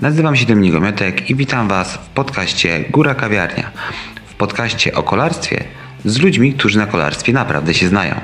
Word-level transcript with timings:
Nazywam 0.00 0.36
się 0.36 0.46
Dominik 0.46 0.72
Gomiotek 0.72 1.30
i 1.30 1.34
witam 1.34 1.68
Was 1.68 1.94
w 1.94 2.08
podcaście 2.08 2.84
Góra 2.90 3.14
Kawiarnia. 3.14 3.72
W 4.26 4.34
podcaście 4.34 4.94
o 4.94 5.02
kolarstwie 5.02 5.64
z 6.04 6.18
ludźmi, 6.18 6.54
którzy 6.54 6.78
na 6.78 6.86
kolarstwie 6.86 7.32
naprawdę 7.32 7.74
się 7.74 7.88
znają. 7.88 8.20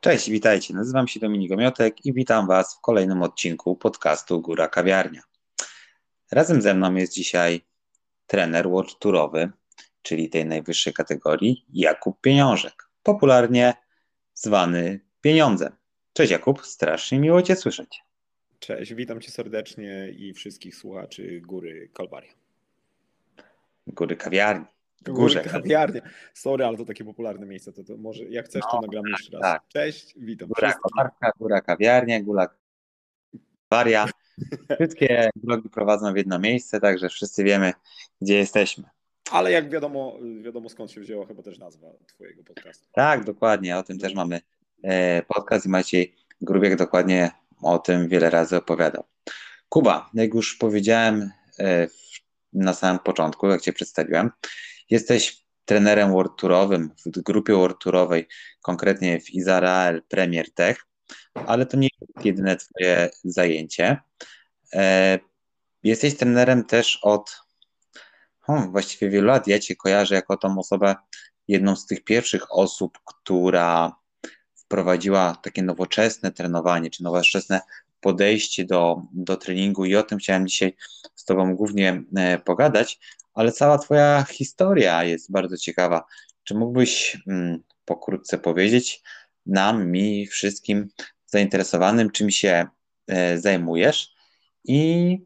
Cześć, 0.00 0.30
witajcie. 0.30 0.74
Nazywam 0.74 1.08
się 1.08 1.20
Dominik 1.20 1.48
Gomiotek 1.48 2.06
i 2.06 2.12
witam 2.12 2.46
Was 2.46 2.74
w 2.74 2.80
kolejnym 2.80 3.22
odcinku 3.22 3.76
podcastu 3.76 4.40
Góra 4.40 4.68
Kawiarnia. 4.68 5.22
Razem 6.32 6.62
ze 6.62 6.74
mną 6.74 6.94
jest 6.94 7.12
dzisiaj 7.12 7.60
trener 8.26 8.68
World 8.68 8.98
Tourowy, 8.98 9.52
czyli 10.02 10.30
tej 10.30 10.46
najwyższej 10.46 10.92
kategorii, 10.92 11.64
Jakub 11.72 12.20
Pieniążek, 12.20 12.83
popularnie 13.04 13.74
zwany 14.34 15.00
Pieniądzem. 15.20 15.72
Cześć 16.12 16.32
Jakub, 16.32 16.66
strasznie 16.66 17.18
miło 17.18 17.42
Cię 17.42 17.56
słyszeć. 17.56 18.02
Cześć, 18.58 18.94
witam 18.94 19.20
Cię 19.20 19.30
serdecznie 19.30 20.10
i 20.10 20.32
wszystkich 20.32 20.76
słuchaczy 20.76 21.40
Góry 21.40 21.90
Kalwaria. 21.94 22.32
Góry 23.86 24.16
Kawiarni. 24.16 24.66
Górze 25.02 25.40
Kawiarnia. 25.40 26.00
Sorry, 26.34 26.64
ale 26.64 26.76
to 26.76 26.84
takie 26.84 27.04
popularne 27.04 27.46
miejsce, 27.46 27.72
to, 27.72 27.84
to 27.84 27.96
może 27.96 28.24
jak 28.24 28.46
chcesz, 28.46 28.62
to 28.62 28.76
no, 28.76 28.80
nagram 28.80 29.04
jeszcze 29.06 29.32
raz. 29.32 29.42
Tak. 29.42 29.62
Cześć, 29.68 30.14
witam 30.16 30.48
Góra 30.48 30.72
Kolarka, 30.72 31.32
Góra 31.38 31.60
Kawiarnia, 31.60 32.22
Góra 32.22 32.48
Kalwaria. 33.68 34.06
Wszystkie 34.76 35.30
drogi 35.34 35.68
prowadzą 35.68 36.12
w 36.12 36.16
jedno 36.16 36.38
miejsce, 36.38 36.80
także 36.80 37.08
wszyscy 37.08 37.44
wiemy, 37.44 37.72
gdzie 38.20 38.38
jesteśmy. 38.38 38.84
Ale 39.30 39.52
jak 39.52 39.70
wiadomo, 39.70 40.18
wiadomo 40.42 40.68
skąd 40.68 40.90
się 40.90 41.00
wzięła 41.00 41.26
chyba 41.26 41.42
też 41.42 41.58
nazwa 41.58 41.88
Twojego 42.06 42.44
podcastu. 42.44 42.86
Tak, 42.92 43.24
dokładnie. 43.24 43.78
O 43.78 43.82
tym 43.82 43.98
też 43.98 44.14
mamy 44.14 44.40
e, 44.82 45.22
podcast 45.22 45.66
i 45.66 45.68
Maciej 45.68 46.14
Grubiek 46.40 46.76
dokładnie 46.76 47.30
o 47.62 47.78
tym 47.78 48.08
wiele 48.08 48.30
razy 48.30 48.56
opowiadał. 48.56 49.04
Kuba, 49.68 50.10
jak 50.14 50.34
już 50.34 50.56
powiedziałem 50.56 51.30
e, 51.58 51.88
na 52.52 52.74
samym 52.74 52.98
początku, 52.98 53.48
jak 53.48 53.60
Cię 53.60 53.72
przedstawiłem, 53.72 54.30
jesteś 54.90 55.44
trenerem 55.64 56.12
World 56.12 56.32
Tourowym 56.36 56.90
w 57.06 57.10
grupie 57.22 57.52
World 57.52 57.78
Tourowej, 57.80 58.28
konkretnie 58.62 59.20
w 59.20 59.30
Izrael 59.30 60.02
Premier 60.08 60.54
Tech, 60.54 60.86
ale 61.34 61.66
to 61.66 61.76
nie 61.76 61.88
jest 62.00 62.26
jedyne 62.26 62.56
Twoje 62.56 63.10
zajęcie. 63.24 63.96
E, 64.74 65.18
jesteś 65.82 66.16
trenerem 66.16 66.64
też 66.64 66.98
od 67.02 67.43
hmm, 68.46 68.72
właściwie 68.72 69.10
wielu 69.10 69.26
lat. 69.26 69.46
Ja 69.46 69.58
Cię 69.58 69.76
kojarzę 69.76 70.14
jako 70.14 70.36
tą 70.36 70.58
osobę, 70.58 70.94
jedną 71.48 71.76
z 71.76 71.86
tych 71.86 72.04
pierwszych 72.04 72.54
osób, 72.54 72.98
która 73.04 73.96
wprowadziła 74.54 75.36
takie 75.42 75.62
nowoczesne 75.62 76.32
trenowanie, 76.32 76.90
czy 76.90 77.02
nowoczesne 77.02 77.60
podejście 78.00 78.64
do, 78.64 79.02
do 79.12 79.36
treningu 79.36 79.84
i 79.84 79.96
o 79.96 80.02
tym 80.02 80.18
chciałem 80.18 80.46
dzisiaj 80.46 80.76
z 81.14 81.24
Tobą 81.24 81.56
głównie 81.56 82.02
e, 82.16 82.38
pogadać, 82.38 83.00
ale 83.34 83.52
cała 83.52 83.78
Twoja 83.78 84.24
historia 84.30 85.04
jest 85.04 85.32
bardzo 85.32 85.56
ciekawa. 85.56 86.04
Czy 86.44 86.54
mógłbyś 86.54 87.18
mm, 87.26 87.62
pokrótce 87.84 88.38
powiedzieć 88.38 89.02
nam, 89.46 89.86
mi, 89.90 90.26
wszystkim 90.26 90.88
zainteresowanym, 91.26 92.10
czym 92.10 92.30
się 92.30 92.66
e, 93.06 93.38
zajmujesz 93.38 94.14
i 94.64 95.18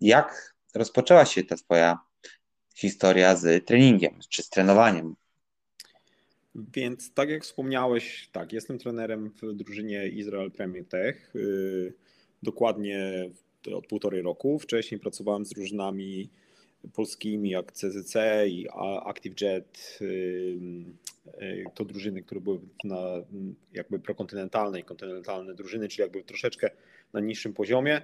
jak 0.00 0.54
rozpoczęła 0.74 1.24
się 1.24 1.44
ta 1.44 1.56
Twoja 1.56 2.05
historia 2.76 3.36
z 3.36 3.66
treningiem 3.66 4.18
czy 4.28 4.42
z 4.42 4.48
trenowaniem. 4.48 5.16
Więc 6.54 7.12
tak 7.14 7.28
jak 7.28 7.44
wspomniałeś, 7.44 8.28
tak, 8.32 8.52
jestem 8.52 8.78
trenerem 8.78 9.30
w 9.30 9.52
drużynie 9.52 10.08
Israel 10.08 10.50
Premier 10.50 10.84
Tech. 10.84 11.36
Y, 11.36 11.94
dokładnie 12.42 13.30
od 13.74 13.86
półtorej 13.86 14.22
roku. 14.22 14.58
Wcześniej 14.58 15.00
pracowałem 15.00 15.46
z 15.46 15.50
drużynami 15.50 16.30
polskimi 16.92 17.50
jak 17.50 17.72
CZC 17.72 18.16
i 18.48 18.66
ActiveJet. 19.04 19.98
Y, 20.00 20.04
y, 21.42 21.64
to 21.74 21.84
drużyny, 21.84 22.22
które 22.22 22.40
były 22.40 22.60
na 22.84 23.06
jakby 23.72 23.98
prokontynentalne 23.98 24.80
i 24.80 24.84
kontynentalne 24.84 25.54
drużyny, 25.54 25.88
czyli 25.88 26.02
jakby 26.02 26.22
troszeczkę 26.22 26.70
na 27.12 27.20
niższym 27.20 27.52
poziomie. 27.54 28.02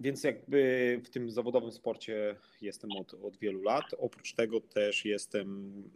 Więc 0.00 0.24
jakby 0.24 1.00
w 1.04 1.10
tym 1.10 1.30
zawodowym 1.30 1.72
sporcie 1.72 2.36
jestem 2.60 2.90
od, 2.90 3.14
od 3.14 3.36
wielu 3.38 3.62
lat. 3.62 3.84
Oprócz 3.98 4.34
tego 4.34 4.60
też 4.60 5.04
jestem 5.04 5.48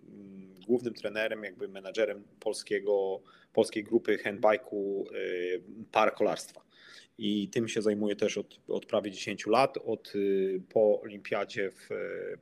mm, 0.08 0.54
głównym 0.66 0.94
trenerem, 0.94 1.44
jakby 1.44 1.68
menadżerem 1.68 2.24
polskiego, 2.40 3.20
polskiej 3.52 3.84
grupy 3.84 4.18
handbike'u 4.18 5.04
y, 5.14 5.62
parakolarstwa. 5.92 6.66
I 7.18 7.48
tym 7.48 7.68
się 7.68 7.82
zajmuję 7.82 8.16
też 8.16 8.38
od, 8.38 8.60
od 8.68 8.86
prawie 8.86 9.10
10 9.10 9.46
lat. 9.46 9.78
Od, 9.84 10.14
y, 10.14 10.62
po 10.68 11.00
olimpiadzie, 11.00 11.70
w 11.70 11.88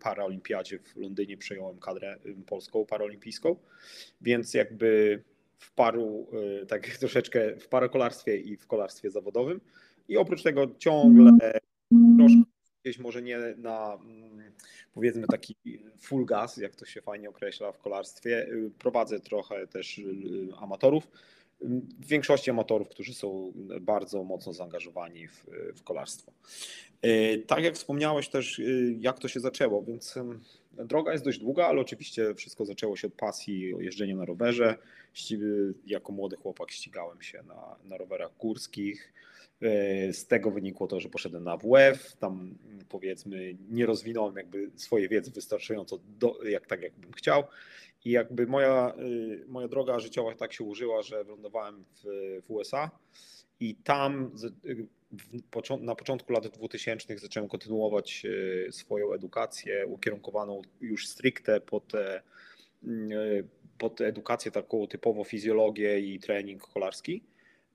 paraolimpiadzie 0.00 0.78
w 0.78 0.96
Londynie 0.96 1.36
przejąłem 1.36 1.78
kadrę 1.78 2.18
y, 2.26 2.34
polską 2.46 2.86
paraolimpijską, 2.86 3.56
więc 4.20 4.54
jakby 4.54 5.22
w 5.58 5.72
paru, 5.72 6.26
tak 6.68 6.86
troszeczkę 7.00 7.56
w 7.56 7.68
parakolarstwie 7.68 8.36
i 8.36 8.56
w 8.56 8.66
kolarstwie 8.66 9.10
zawodowym. 9.10 9.60
I 10.08 10.16
oprócz 10.16 10.42
tego 10.42 10.66
ciągle 10.78 11.30
troszkę 12.18 12.54
gdzieś 12.84 12.98
może 12.98 13.22
nie 13.22 13.38
na 13.56 13.94
mm, 13.94 14.52
powiedzmy 14.94 15.26
taki 15.26 15.56
full 15.98 16.24
gas, 16.24 16.56
jak 16.56 16.76
to 16.76 16.84
się 16.84 17.02
fajnie 17.02 17.28
określa 17.28 17.72
w 17.72 17.78
kolarstwie. 17.78 18.46
Prowadzę 18.78 19.20
trochę 19.20 19.66
też 19.66 19.98
y, 19.98 20.48
amatorów. 20.58 21.08
W 22.00 22.06
większości 22.06 22.50
amatorów, 22.50 22.88
którzy 22.88 23.14
są 23.14 23.52
bardzo 23.80 24.24
mocno 24.24 24.52
zaangażowani 24.52 25.28
w, 25.28 25.46
w 25.74 25.82
kolarstwo. 25.82 26.32
Y, 27.06 27.42
tak 27.46 27.64
jak 27.64 27.74
wspomniałeś 27.74 28.28
też, 28.28 28.58
y, 28.58 28.96
jak 29.00 29.18
to 29.18 29.28
się 29.28 29.40
zaczęło, 29.40 29.82
więc 29.82 30.14
droga 30.72 31.12
jest 31.12 31.24
dość 31.24 31.38
długa, 31.38 31.66
ale 31.66 31.80
oczywiście 31.80 32.34
wszystko 32.34 32.64
zaczęło 32.64 32.96
się 32.96 33.06
od 33.06 33.14
pasji 33.14 33.74
o 33.74 33.80
jeżdżeniu 33.80 34.16
na 34.16 34.24
rowerze. 34.24 34.78
Jako 35.86 36.12
młody 36.12 36.36
chłopak 36.36 36.70
ścigałem 36.70 37.22
się 37.22 37.42
na, 37.42 37.76
na 37.84 37.96
rowerach 37.96 38.36
górskich 38.38 39.12
z 40.12 40.26
tego 40.26 40.50
wynikło 40.50 40.86
to, 40.86 41.00
że 41.00 41.08
poszedłem 41.08 41.44
na 41.44 41.56
WF, 41.56 42.16
tam 42.16 42.58
powiedzmy 42.88 43.56
nie 43.70 43.86
rozwinąłem 43.86 44.36
jakby 44.36 44.70
swojej 44.76 45.08
wiedzy 45.08 45.30
wystarczająco 45.30 45.98
do, 46.18 46.38
jak 46.44 46.66
tak 46.66 46.82
jakbym 46.82 47.12
chciał 47.12 47.44
i 48.04 48.10
jakby 48.10 48.46
moja, 48.46 48.94
e, 48.98 49.46
moja 49.48 49.68
droga 49.68 50.00
życiowa 50.00 50.34
tak 50.34 50.52
się 50.52 50.64
użyła, 50.64 51.02
że 51.02 51.24
wylądowałem 51.24 51.84
w, 51.94 52.02
w 52.46 52.50
USA 52.50 52.90
i 53.60 53.74
tam 53.74 54.30
na 55.80 55.94
początku 55.94 56.32
lat 56.32 56.46
2000 56.46 57.18
zacząłem 57.18 57.48
kontynuować 57.48 58.22
e, 58.68 58.72
swoją 58.72 59.12
edukację 59.12 59.86
ukierunkowaną 59.86 60.62
już 60.80 61.08
stricte 61.08 61.60
pod, 61.60 61.92
pod 63.78 64.00
edukację 64.00 64.50
taką 64.50 64.86
typowo 64.86 65.24
fizjologię 65.24 66.00
i 66.00 66.18
trening 66.18 66.62
kolarski. 66.62 67.22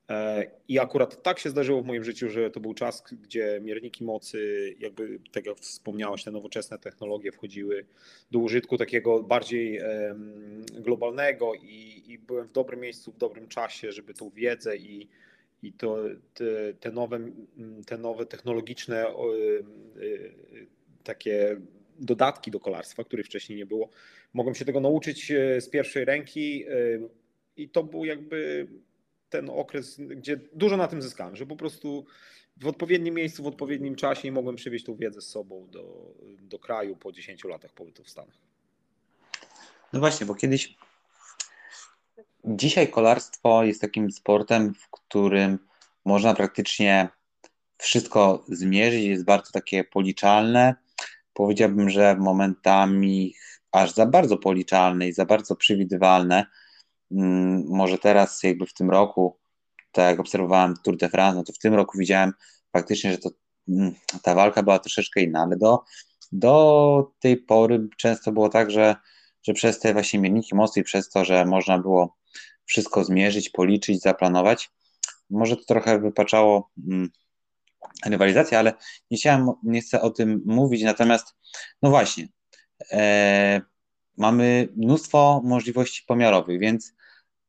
E, 0.10 0.46
I 0.68 0.80
akurat 0.80 1.24
tak 1.24 1.40
się 1.40 1.50
zdarzyło 1.50 1.82
w 1.82 1.86
moim 1.86 2.04
życiu, 2.04 2.30
że 2.30 2.52
to 2.52 2.60
był 2.60 2.74
czas, 2.74 3.04
gdzie 3.24 3.60
mierniki 3.64 4.04
mocy, 4.04 4.76
jakby 4.80 5.20
tak 5.32 5.46
jak 5.46 5.58
wspomniałeś, 5.58 6.24
te 6.24 6.32
nowoczesne 6.32 6.80
technologie 6.80 7.32
wchodziły 7.32 7.86
do 8.32 8.40
użytku 8.40 8.78
takiego 8.78 9.24
bardziej 9.24 9.82
globalnego 10.72 11.54
i, 11.54 12.04
i 12.08 12.20
byłem 12.20 12.48
w 12.48 12.52
dobrym 12.52 12.80
miejscu, 12.80 13.12
w 13.12 13.18
dobrym 13.18 13.48
czasie, 13.48 13.92
żeby 13.92 14.14
tą 14.14 14.30
wiedzę 14.30 14.78
i, 14.78 15.08
i 15.64 15.74
to, 15.74 15.98
te, 16.34 16.74
te, 16.80 16.92
nowe, 16.92 17.20
te 17.86 17.98
nowe 17.98 18.26
technologiczne 18.26 19.08
e, 19.08 19.14
takie 21.04 21.62
dodatki 22.00 22.52
do 22.52 22.60
kolarstwa, 22.60 23.04
których 23.04 23.26
wcześniej 23.26 23.58
nie 23.58 23.66
było, 23.66 23.90
mogłem 24.34 24.56
się 24.56 24.66
tego 24.66 24.80
nauczyć 24.80 25.32
e, 25.32 25.62
z 25.62 25.70
pierwszej 25.70 26.06
ręki 26.06 26.66
i 27.58 27.70
to 27.70 27.84
był 27.84 28.06
jakby 28.06 28.68
ten 29.30 29.50
okres, 29.50 29.98
gdzie 30.00 30.40
dużo 30.54 30.78
na 30.78 30.88
tym 30.88 31.02
zyskałem, 31.02 31.36
że 31.36 31.46
po 31.46 31.56
prostu 31.56 32.06
w 32.58 32.68
odpowiednim 32.68 33.16
miejscu, 33.16 33.44
w 33.44 33.48
odpowiednim 33.48 33.96
czasie 33.96 34.28
i 34.28 34.32
mogłem 34.32 34.56
przywieźć 34.56 34.86
tą 34.86 34.96
wiedzę 34.96 35.22
z 35.22 35.28
sobą 35.28 35.68
do, 35.70 36.14
do 36.42 36.60
kraju 36.60 36.96
po 36.96 37.12
10 37.12 37.44
latach 37.44 37.74
pobytu 37.74 38.04
w 38.04 38.10
Stanach. 38.10 38.38
No 39.94 40.00
właśnie, 40.00 40.26
bo 40.26 40.36
kiedyś 40.36 40.76
dzisiaj 42.46 42.92
kolarstwo 42.92 43.64
jest 43.64 43.82
takim 43.82 44.12
sportem, 44.12 44.74
w 44.74 44.90
którym 44.90 45.60
można 46.06 46.34
praktycznie 46.34 47.10
wszystko 47.78 48.46
zmierzyć, 48.48 49.04
jest 49.04 49.26
bardzo 49.26 49.52
takie 49.52 49.84
policzalne. 49.84 50.76
Powiedziałbym, 51.34 51.90
że 51.90 52.16
momentami 52.16 53.34
aż 53.72 53.94
za 53.94 54.06
bardzo 54.06 54.38
policzalne 54.38 55.08
i 55.08 55.14
za 55.14 55.26
bardzo 55.26 55.56
przewidywalne 55.56 56.46
może 57.70 57.98
teraz 57.98 58.44
jakby 58.44 58.66
w 58.66 58.74
tym 58.74 58.90
roku, 58.90 59.40
tak 59.92 60.06
jak 60.12 60.20
obserwowałem 60.20 60.74
Tour 60.84 60.98
de 60.98 61.10
France, 61.10 61.38
no 61.38 61.44
to 61.44 61.54
w 61.54 61.58
tym 61.58 61.74
roku 61.74 61.98
widziałem 61.98 62.34
faktycznie, 62.74 63.12
że 63.12 63.18
to, 63.18 63.30
mm, 63.70 63.94
ta 64.24 64.36
walka 64.36 64.64
była 64.64 64.80
troszeczkę 64.80 65.22
inna, 65.22 65.42
ale 65.42 65.58
do, 65.58 65.84
do 66.32 67.12
tej 67.20 67.38
pory 67.38 67.88
często 67.98 68.32
było 68.32 68.50
tak, 68.50 68.72
że 68.72 68.96
że 69.44 69.54
przez 69.54 69.80
te 69.80 69.94
właśnie 69.94 70.20
mierniki 70.20 70.56
mocy 70.56 70.80
i 70.80 70.84
przez 70.84 71.10
to, 71.10 71.26
że 71.26 71.46
można 71.46 71.80
było 71.80 72.18
wszystko 72.66 73.04
zmierzyć, 73.04 73.50
policzyć, 73.50 74.02
zaplanować, 74.02 74.72
może 75.30 75.58
to 75.58 75.64
trochę 75.64 76.00
wypaczało 76.00 76.72
mm, 76.88 77.10
rywalizację, 78.06 78.60
ale 78.60 78.74
nie 79.12 79.18
chciałem, 79.18 79.52
nie 79.64 79.82
chcę 79.82 80.02
o 80.02 80.10
tym 80.10 80.42
mówić, 80.46 80.84
natomiast 80.84 81.36
no 81.82 81.90
właśnie, 81.90 82.28
e, 82.92 83.62
mamy 84.18 84.68
mnóstwo 84.76 85.42
możliwości 85.46 86.04
pomiarowych, 86.08 86.60
więc 86.60 86.94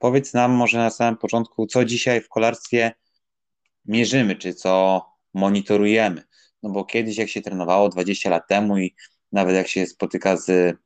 powiedz 0.00 0.34
nam 0.34 0.52
może 0.52 0.78
na 0.78 0.90
samym 0.90 1.16
początku, 1.16 1.66
co 1.66 1.84
dzisiaj 1.84 2.20
w 2.20 2.28
kolarstwie 2.28 2.92
mierzymy, 3.84 4.36
czy 4.36 4.54
co 4.54 5.04
monitorujemy. 5.34 6.22
No 6.62 6.70
bo 6.70 6.84
kiedyś, 6.84 7.16
jak 7.16 7.28
się 7.28 7.42
trenowało 7.42 7.88
20 7.88 8.30
lat 8.30 8.48
temu 8.48 8.78
i 8.78 8.94
nawet 9.32 9.56
jak 9.56 9.68
się 9.68 9.86
spotyka 9.86 10.36
z 10.36 10.76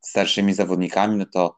starszymi 0.00 0.54
zawodnikami, 0.54 1.16
no 1.16 1.26
to 1.26 1.56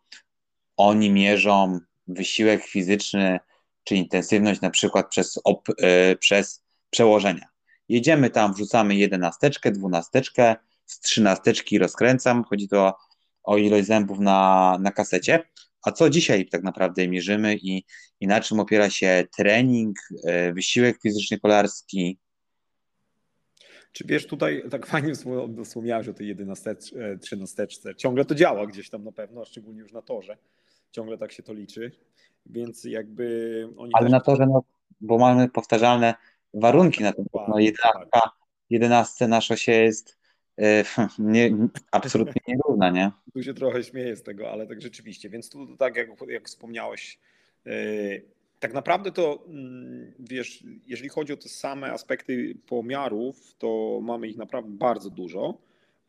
oni 0.77 1.11
mierzą 1.11 1.81
wysiłek 2.09 2.65
fizyczny 2.65 3.41
czy 3.85 3.97
intensywność 3.97 4.61
na 4.61 4.71
przykład 4.71 5.09
przez, 5.09 5.41
op, 5.45 5.69
y, 5.69 6.17
przez 6.17 6.65
przełożenia. 6.91 7.47
Jedziemy 7.89 8.31
tam, 8.31 8.55
wrzucamy 8.55 8.95
jedenasteczkę, 8.95 9.71
dwunasteczkę, 9.71 10.57
z 10.87 11.01
trzynasteczki 11.01 11.79
rozkręcam, 11.79 12.45
chodzi 12.45 12.69
to 12.69 12.97
o 13.43 13.57
ilość 13.57 13.87
zębów 13.87 14.19
na, 14.19 14.79
na 14.81 14.93
kasecie. 14.93 15.43
A 15.85 15.93
co 15.93 16.11
dzisiaj 16.11 16.49
tak 16.49 16.63
naprawdę 16.63 17.09
mierzymy 17.09 17.57
i, 17.57 17.85
i 18.21 18.27
na 18.27 18.41
czym 18.41 18.61
opiera 18.61 18.91
się 18.91 19.25
trening, 19.37 19.97
y, 20.13 20.53
wysiłek 20.53 21.03
fizyczny 21.03 21.41
kolarski, 21.41 22.19
czy 23.95 24.05
wiesz, 24.07 24.27
tutaj 24.27 24.63
tak 24.71 24.87
fajnie 24.87 25.13
wspomniałeś 25.65 26.09
o 26.09 26.15
tej 26.15 26.29
11, 26.29 26.77
13. 27.21 27.67
Ciągle 27.97 28.25
to 28.25 28.35
działa 28.35 28.67
gdzieś 28.67 28.91
tam 28.91 29.05
na 29.05 29.13
pewno, 29.13 29.45
szczególnie 29.45 29.81
już 29.81 29.93
na 29.93 30.03
torze. 30.03 30.37
Ciągle 30.91 31.19
tak 31.19 31.33
się 31.33 31.43
to 31.43 31.53
liczy. 31.53 31.93
Więc 32.47 32.85
jakby 32.85 33.69
oni. 33.77 33.91
Ale 33.95 34.05
też... 34.05 34.13
na 34.13 34.21
torze, 34.21 34.47
no, 34.47 34.63
bo 35.01 35.19
mamy 35.19 35.49
powtarzalne 35.49 36.15
warunki 36.55 37.03
na 37.03 37.13
tym. 37.13 37.25
No, 37.49 37.59
11, 37.59 38.21
11 38.71 39.29
na 39.29 39.41
szosie 39.41 39.73
jest 39.73 40.11
e, 40.11 40.24
nie, 41.19 41.57
absolutnie 41.91 42.43
nierówna, 42.49 42.91
nie? 42.91 43.11
Tu 43.33 43.43
się 43.43 43.55
trochę 43.55 43.85
śmieję 43.85 44.17
z 44.17 44.23
tego, 44.23 44.51
ale 44.51 44.67
tak 44.67 44.83
rzeczywiście. 44.83 45.31
Więc 45.31 45.51
tu 45.51 45.77
tak 45.77 45.97
jak, 45.97 46.09
jak 46.29 46.49
wspomniałeś, 46.49 47.19
e, 47.67 47.71
tak 48.61 48.73
naprawdę 48.73 49.13
to, 49.13 49.45
mm, 49.49 50.13
wiesz, 50.19 50.65
jeżeli 50.87 51.09
chodzi 51.09 51.33
o 51.33 51.37
te 51.37 51.49
same 51.49 51.93
aspekty 51.93 52.57
pomiarów, 52.67 53.55
to 53.59 54.01
mamy 54.03 54.29
ich 54.29 54.37
naprawdę 54.37 54.71
bardzo 54.71 55.11
dużo, 55.11 55.59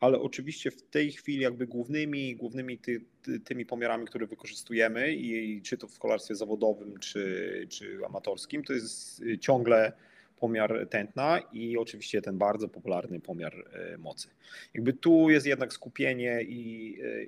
ale 0.00 0.20
oczywiście 0.20 0.70
w 0.70 0.82
tej 0.82 1.12
chwili 1.12 1.42
jakby 1.42 1.66
głównymi, 1.66 2.36
głównymi 2.36 2.78
ty, 2.78 3.00
ty, 3.22 3.40
tymi 3.40 3.66
pomiarami, 3.66 4.06
które 4.06 4.26
wykorzystujemy 4.26 5.14
i 5.14 5.62
czy 5.62 5.78
to 5.78 5.88
w 5.88 5.98
kolarstwie 5.98 6.34
zawodowym, 6.34 6.98
czy, 6.98 7.66
czy 7.70 7.98
amatorskim, 8.06 8.64
to 8.64 8.72
jest 8.72 9.22
ciągle 9.40 9.92
pomiar 10.36 10.86
tętna 10.90 11.40
i 11.52 11.76
oczywiście 11.76 12.22
ten 12.22 12.38
bardzo 12.38 12.68
popularny 12.68 13.20
pomiar 13.20 13.54
e, 13.72 13.98
mocy. 13.98 14.28
Jakby 14.74 14.92
tu 14.92 15.30
jest 15.30 15.46
jednak 15.46 15.72
skupienie 15.72 16.42
i, 16.42 16.98
e, 17.02 17.24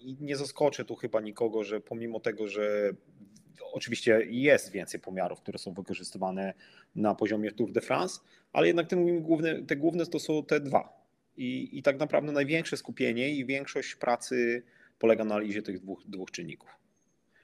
i 0.00 0.16
nie 0.20 0.36
zaskoczę 0.36 0.84
tu 0.84 0.94
chyba 0.94 1.20
nikogo, 1.20 1.64
że 1.64 1.80
pomimo 1.80 2.20
tego, 2.20 2.48
że 2.48 2.92
Oczywiście 3.72 4.26
jest 4.30 4.72
więcej 4.72 5.00
pomiarów, 5.00 5.40
które 5.40 5.58
są 5.58 5.72
wykorzystywane 5.72 6.54
na 6.94 7.14
poziomie 7.14 7.52
Tour 7.52 7.72
de 7.72 7.80
France, 7.80 8.20
ale 8.52 8.66
jednak 8.66 8.86
te 8.86 8.96
główne, 9.20 9.62
te 9.62 9.76
główne 9.76 10.06
to 10.06 10.20
są 10.20 10.44
te 10.44 10.60
dwa. 10.60 11.06
I, 11.36 11.78
I 11.78 11.82
tak 11.82 11.98
naprawdę 11.98 12.32
największe 12.32 12.76
skupienie 12.76 13.30
i 13.30 13.46
większość 13.46 13.94
pracy 13.94 14.62
polega 14.98 15.24
na 15.24 15.34
analizie 15.34 15.62
tych 15.62 15.80
dwóch, 15.80 16.02
dwóch 16.06 16.30
czynników. 16.30 16.70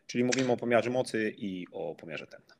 Czyli 0.07 0.25
mówimy 0.25 0.53
o 0.53 0.57
pomiarze 0.57 0.91
mocy 0.91 1.35
i 1.37 1.67
o 1.73 1.95
pomiarze 1.95 2.27
tętna. 2.27 2.55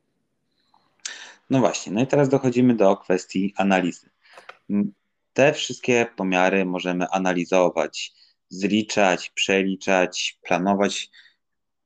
No 1.49 1.59
właśnie, 1.59 1.91
no 1.91 2.01
i 2.01 2.07
teraz 2.07 2.29
dochodzimy 2.29 2.75
do 2.75 2.97
kwestii 2.97 3.53
analizy. 3.57 4.09
Te 5.33 5.53
wszystkie 5.53 6.05
pomiary 6.15 6.65
możemy 6.65 7.07
analizować, 7.09 8.13
zliczać, 8.49 9.29
przeliczać, 9.29 10.39
planować. 10.43 11.09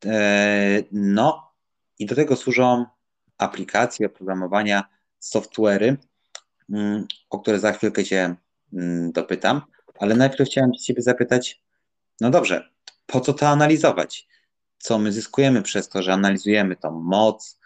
E, 0.05 0.83
no, 0.91 1.53
i 1.99 2.05
do 2.05 2.15
tego 2.15 2.35
służą 2.35 2.85
aplikacje 3.37 4.07
oprogramowania, 4.07 4.83
software'y, 5.19 5.95
mm, 6.69 7.07
o 7.29 7.39
które 7.39 7.59
za 7.59 7.73
chwilkę 7.73 8.03
Cię 8.03 8.35
mm, 8.73 9.11
dopytam, 9.11 9.61
ale 9.99 10.15
najpierw 10.15 10.49
chciałem 10.49 10.73
Ciebie 10.73 11.01
zapytać, 11.01 11.61
no 12.21 12.29
dobrze, 12.29 12.69
po 13.05 13.21
co 13.21 13.33
to 13.33 13.47
analizować? 13.47 14.27
Co 14.77 14.99
my 14.99 15.11
zyskujemy 15.11 15.61
przez 15.61 15.89
to, 15.89 16.03
że 16.03 16.13
analizujemy 16.13 16.75
tą 16.75 16.91
moc, 16.91 17.56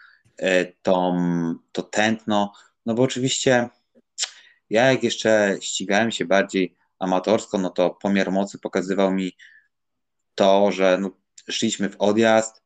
tą, 0.82 1.16
to 1.72 1.82
tętno? 1.82 2.52
No 2.86 2.94
bo 2.94 3.02
oczywiście 3.02 3.68
ja 4.70 4.92
jak 4.92 5.02
jeszcze 5.02 5.56
ścigałem 5.60 6.10
się 6.10 6.24
bardziej 6.24 6.76
amatorsko, 6.98 7.58
no 7.58 7.70
to 7.70 7.90
pomiar 7.90 8.32
mocy 8.32 8.58
pokazywał 8.58 9.12
mi 9.12 9.32
to, 10.34 10.72
że 10.72 10.98
no, 11.00 11.10
szliśmy 11.50 11.88
w 11.88 11.96
odjazd, 11.98 12.62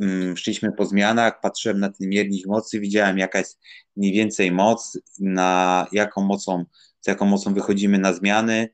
Mm, 0.00 0.36
szliśmy 0.36 0.72
po 0.72 0.86
zmianach, 0.86 1.40
patrzyłem 1.40 1.80
na 1.80 1.90
ten 1.92 2.08
miernik 2.08 2.46
mocy, 2.46 2.80
widziałem 2.80 3.18
jaka 3.18 3.38
jest 3.38 3.60
mniej 3.96 4.12
więcej 4.12 4.52
moc, 4.52 4.98
na 5.18 5.86
jaką 5.92 6.22
mocą, 6.22 6.64
z 7.00 7.06
jaką 7.06 7.26
mocą 7.26 7.54
wychodzimy 7.54 7.98
na 7.98 8.12
zmiany, 8.12 8.68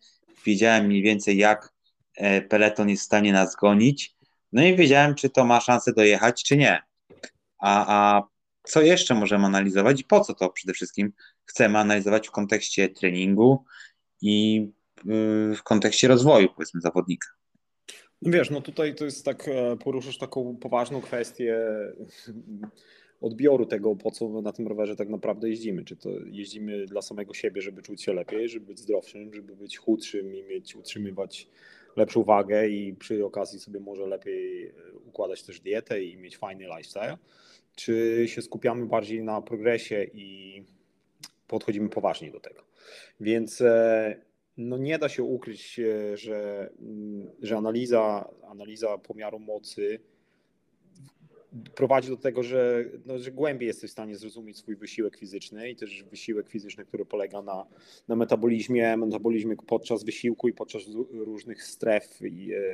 wiedziałem 0.45 0.87
mniej 0.87 1.03
więcej 1.03 1.37
jak 1.37 1.73
e, 2.17 2.43
peleton 2.43 2.89
jest 2.89 3.03
w 3.03 3.07
stanie 3.07 3.33
nas 3.33 3.57
gonić, 3.57 4.15
no 4.53 4.63
i 4.65 4.77
wiedziałem, 4.77 5.15
czy 5.15 5.31
to 5.31 5.45
ma 5.45 5.61
szansę 5.61 5.93
dojechać, 5.93 6.45
czy 6.45 6.57
nie. 6.57 6.83
A, 7.59 7.87
a 7.89 8.23
co 8.63 8.83
jeszcze 8.83 9.15
możemy 9.15 9.47
analizować 9.47 10.01
i 10.01 10.05
po 10.05 10.21
co 10.21 10.35
to 10.35 10.51
przede 10.51 10.73
wszystkim 10.73 11.13
chcemy 11.45 11.79
analizować 11.79 12.29
w 12.29 12.31
kontekście 12.31 12.89
treningu 12.89 13.65
i 14.23 14.67
y, 14.99 15.57
w 15.57 15.63
kontekście 15.63 16.09
rozwoju, 16.09 16.49
powiedzmy, 16.57 16.81
zawodnika? 16.81 17.29
Wiesz, 18.23 18.51
no 18.51 18.61
tutaj 18.61 18.95
to 18.95 19.05
jest 19.05 19.25
tak, 19.25 19.49
e, 19.49 19.77
poruszasz 19.77 20.19
taką 20.19 20.57
poważną 20.57 21.01
kwestię 21.01 21.67
odbioru 23.21 23.67
tego, 23.67 23.97
po 23.97 24.11
co 24.11 24.43
na 24.43 24.53
tym 24.53 24.67
rowerze 24.67 24.97
tak 24.97 25.09
naprawdę 25.09 25.49
jeździmy. 25.49 25.85
Czy 25.85 25.97
to 25.97 26.11
jeździmy 26.27 26.87
dla 26.87 27.03
samego 27.03 27.35
siebie, 27.35 27.63
żeby 27.63 27.83
czuć 27.83 28.03
się 28.03 28.15
lepiej, 28.15 28.49
żeby 28.49 28.67
być 28.67 28.79
zdrowszym, 28.79 29.35
żeby 29.35 29.57
być 29.57 29.79
chudszym 29.79 30.35
i 30.35 30.43
mieć, 30.43 30.77
utrzymywać 30.77 31.49
lepszą 31.97 32.25
wagę 32.25 32.69
i 32.69 32.95
przy 32.95 33.25
okazji 33.25 33.61
sobie 33.61 33.81
może 33.81 34.07
lepiej 34.07 34.67
e, 34.67 34.73
układać 35.05 35.43
też 35.43 35.61
dietę 35.61 36.03
i 36.03 36.17
mieć 36.17 36.37
fajny 36.37 36.65
lifestyle. 36.65 37.19
Czy 37.75 38.25
się 38.27 38.43
skupiamy 38.43 38.87
bardziej 38.87 39.23
na 39.23 39.43
progresie 39.43 40.07
i 40.15 40.63
podchodzimy 41.49 41.89
poważnie 41.89 42.31
do 42.31 42.41
tego. 42.41 42.63
Więc 43.21 43.61
e, 43.61 44.17
no 44.57 44.79
nie 44.79 44.99
da 44.99 45.09
się 45.09 45.23
ukryć, 45.23 45.81
że, 46.15 46.71
mm, 46.81 47.31
że 47.43 47.57
analiza, 47.57 48.29
analiza 48.49 48.99
pomiaru 48.99 49.39
mocy 49.39 50.01
prowadzi 51.75 52.09
do 52.09 52.17
tego, 52.17 52.43
że, 52.43 52.85
no, 53.07 53.19
że 53.19 53.33
głębiej 53.33 53.67
jesteś 53.67 53.91
w 53.91 53.93
stanie 53.93 54.17
zrozumieć 54.17 54.59
swój 54.59 54.77
wysiłek 54.77 55.17
fizyczny 55.17 55.71
i 55.71 55.77
też 55.77 56.05
wysiłek 56.11 56.49
fizyczny, 56.49 56.85
który 56.85 57.05
polega 57.05 57.43
na, 57.43 57.67
na 58.09 58.17
metabolizmie, 58.17 58.97
metabolizmie 58.97 59.57
podczas 59.67 60.05
wysiłku 60.05 60.49
i 60.49 60.53
podczas 60.53 60.83
różnych 61.11 61.63
stref, 61.63 62.21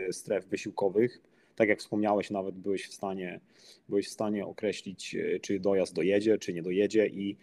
e, 0.08 0.12
stref 0.12 0.46
wysiłkowych. 0.46 1.20
Tak 1.56 1.68
jak 1.68 1.78
wspomniałeś, 1.78 2.30
nawet 2.30 2.54
byłeś 2.54 2.88
w 2.88 2.92
stanie, 2.92 3.40
byłeś 3.88 4.06
w 4.08 4.12
stanie 4.12 4.46
określić, 4.46 5.14
e, 5.14 5.40
czy 5.40 5.60
dojazd 5.60 5.94
dojedzie, 5.94 6.38
czy 6.38 6.52
nie 6.52 6.62
dojedzie 6.62 7.06
i 7.06 7.36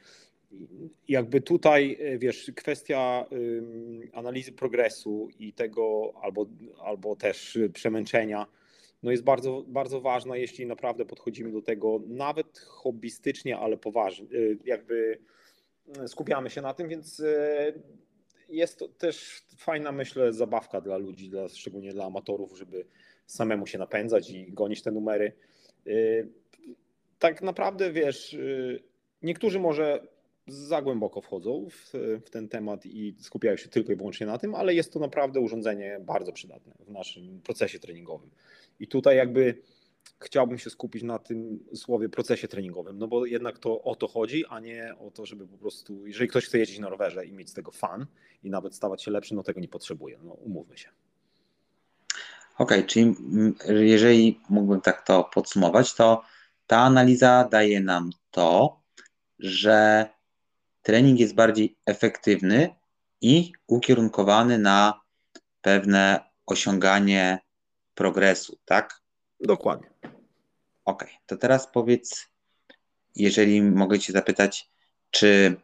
jakby 1.07 1.41
tutaj, 1.41 1.97
e, 1.99 2.17
wiesz, 2.17 2.51
kwestia 2.55 3.25
analizy 4.13 4.51
progresu 4.51 5.29
i 5.39 5.53
tego, 5.53 6.13
albo, 6.21 6.45
albo 6.83 7.15
też 7.15 7.59
przemęczenia, 7.73 8.45
no 9.03 9.11
jest 9.11 9.23
bardzo, 9.23 9.63
bardzo 9.67 10.01
ważna, 10.01 10.37
jeśli 10.37 10.65
naprawdę 10.65 11.05
podchodzimy 11.05 11.51
do 11.51 11.61
tego 11.61 12.01
nawet 12.07 12.59
hobbystycznie, 12.59 13.57
ale 13.57 13.77
poważnie, 13.77 14.25
e, 14.25 14.55
jakby 14.65 15.19
skupiamy 16.07 16.49
się 16.49 16.61
na 16.61 16.73
tym, 16.73 16.89
więc 16.89 17.19
e, 17.19 17.73
jest 18.49 18.79
to 18.79 18.87
też 18.87 19.41
fajna, 19.57 19.91
myślę, 19.91 20.33
zabawka 20.33 20.81
dla 20.81 20.97
ludzi, 20.97 21.29
dla, 21.29 21.49
szczególnie 21.49 21.93
dla 21.93 22.05
amatorów, 22.05 22.57
żeby 22.57 22.85
samemu 23.25 23.67
się 23.67 23.77
napędzać 23.77 24.29
i 24.29 24.53
gonić 24.53 24.81
te 24.81 24.91
numery. 24.91 25.31
Tak 27.19 27.41
naprawdę, 27.41 27.91
wiesz, 27.91 28.37
niektórzy 29.21 29.59
może 29.59 30.07
za 30.47 30.81
głęboko 30.81 31.21
wchodzą 31.21 31.67
w, 31.69 31.93
w, 32.25 32.29
ten 32.29 32.49
temat 32.49 32.85
i 32.85 33.15
skupiają 33.19 33.57
się 33.57 33.69
tylko 33.69 33.91
i 33.91 33.95
wyłącznie 33.95 34.27
na 34.27 34.37
tym, 34.37 34.55
ale 34.55 34.73
jest 34.73 34.93
to 34.93 34.99
naprawdę 34.99 35.39
urządzenie 35.39 35.99
bardzo 36.01 36.31
przydatne 36.31 36.73
w 36.79 36.91
naszym 36.91 37.41
procesie 37.41 37.79
treningowym. 37.79 38.29
I 38.79 38.87
tutaj 38.87 39.17
jakby 39.17 39.61
chciałbym 40.19 40.57
się 40.57 40.69
skupić 40.69 41.03
na 41.03 41.19
tym 41.19 41.59
słowie 41.75 42.09
procesie 42.09 42.47
treningowym, 42.47 42.97
no 42.97 43.07
bo 43.07 43.25
jednak 43.25 43.59
to 43.59 43.81
o 43.81 43.95
to 43.95 44.07
chodzi, 44.07 44.45
a 44.45 44.59
nie 44.59 44.93
o 44.99 45.11
to, 45.11 45.25
żeby 45.25 45.47
po 45.47 45.57
prostu, 45.57 46.07
jeżeli 46.07 46.29
ktoś 46.29 46.45
chce 46.45 46.59
jeździć 46.59 46.79
na 46.79 46.89
rowerze 46.89 47.25
i 47.25 47.33
mieć 47.33 47.49
z 47.49 47.53
tego 47.53 47.71
fan 47.71 48.05
i 48.43 48.49
nawet 48.49 48.75
stawać 48.75 49.03
się 49.03 49.11
lepszy, 49.11 49.35
no 49.35 49.43
tego 49.43 49.59
nie 49.59 49.67
potrzebuje, 49.67 50.19
no 50.23 50.31
umówmy 50.31 50.77
się. 50.77 50.89
okay, 52.57 52.83
czyli 52.83 53.15
jeżeli 53.67 54.39
mógłbym 54.49 54.81
tak 54.81 55.05
to 55.05 55.23
podsumować, 55.33 55.93
to 55.93 56.23
ta 56.67 56.77
analiza 56.77 57.47
daje 57.51 57.79
nam 57.81 58.09
to, 58.31 58.79
że 59.39 60.09
trening 60.81 61.19
jest 61.19 61.35
bardziej 61.35 61.77
efektywny 61.85 62.75
i 63.21 63.51
ukierunkowany 63.67 64.57
na 64.57 65.01
pewne 65.61 66.19
osiąganie 66.45 67.39
progresu, 67.99 68.57
tak? 68.65 69.01
Dokładnie. 69.39 69.89
Ok, 70.85 71.05
to 71.25 71.37
teraz 71.37 71.67
powiedz, 71.67 72.27
jeżeli 73.15 73.61
mogę 73.61 73.99
Cię 73.99 74.13
zapytać, 74.13 74.69
czy 75.11 75.55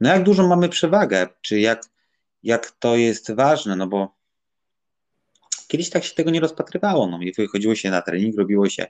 no 0.00 0.08
jak 0.08 0.22
dużą 0.22 0.48
mamy 0.48 0.68
przewagę, 0.68 1.28
czy 1.40 1.60
jak, 1.60 1.82
jak 2.42 2.70
to 2.70 2.96
jest 2.96 3.32
ważne, 3.32 3.76
no 3.76 3.86
bo 3.86 4.16
kiedyś 5.68 5.90
tak 5.90 6.04
się 6.04 6.14
tego 6.14 6.30
nie 6.30 6.40
rozpatrywało, 6.40 7.06
no 7.06 7.18
i 7.20 7.32
wychodziło 7.32 7.74
się 7.74 7.90
na 7.90 8.02
trening, 8.02 8.38
robiło 8.38 8.68
się, 8.68 8.86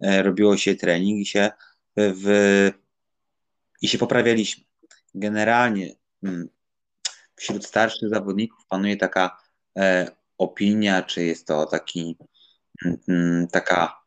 e, 0.00 0.22
robiło 0.22 0.56
się 0.56 0.74
trening 0.74 1.20
i 1.20 1.26
się 1.26 1.50
w, 1.96 2.70
i 3.82 3.88
się 3.88 3.98
poprawialiśmy. 3.98 4.64
Generalnie 5.14 5.94
mm, 6.22 6.48
wśród 7.36 7.66
starszych 7.66 8.08
zawodników 8.08 8.66
panuje 8.68 8.96
taka 8.96 9.38
e, 9.78 10.21
opinia, 10.38 11.02
czy 11.02 11.24
jest 11.24 11.46
to 11.46 11.66
taki, 11.66 12.16
mm, 12.84 12.98
mm, 13.08 13.48
taka, 13.48 14.02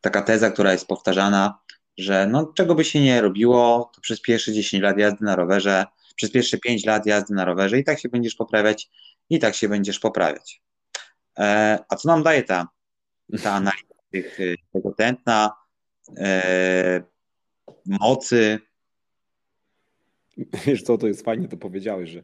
taka 0.00 0.22
teza, 0.22 0.50
która 0.50 0.72
jest 0.72 0.86
powtarzana, 0.86 1.58
że 1.98 2.26
no, 2.26 2.52
czego 2.56 2.74
by 2.74 2.84
się 2.84 3.00
nie 3.00 3.20
robiło, 3.20 3.90
to 3.94 4.00
przez 4.00 4.20
pierwsze 4.20 4.52
10 4.52 4.82
lat 4.82 4.98
jazdy 4.98 5.24
na 5.24 5.36
rowerze, 5.36 5.86
przez 6.16 6.30
pierwsze 6.30 6.58
5 6.58 6.86
lat 6.86 7.06
jazdy 7.06 7.34
na 7.34 7.44
rowerze 7.44 7.78
i 7.78 7.84
tak 7.84 8.00
się 8.00 8.08
będziesz 8.08 8.34
poprawiać, 8.34 8.90
i 9.30 9.38
tak 9.38 9.54
się 9.54 9.68
będziesz 9.68 9.98
poprawiać. 9.98 10.62
E, 11.38 11.78
a 11.88 11.96
co 11.96 12.08
nam 12.08 12.22
daje 12.22 12.42
ta, 12.42 12.68
ta 13.42 13.52
analiza 13.52 13.94
tych, 14.10 14.38
tego 14.72 14.92
tętna, 14.92 15.50
e, 16.18 17.02
mocy? 17.86 18.58
Wiesz 20.66 20.82
co, 20.82 20.98
to 20.98 21.06
jest 21.06 21.24
fajnie 21.24 21.48
to 21.48 21.56
powiedziałeś, 21.56 22.10
że 22.10 22.22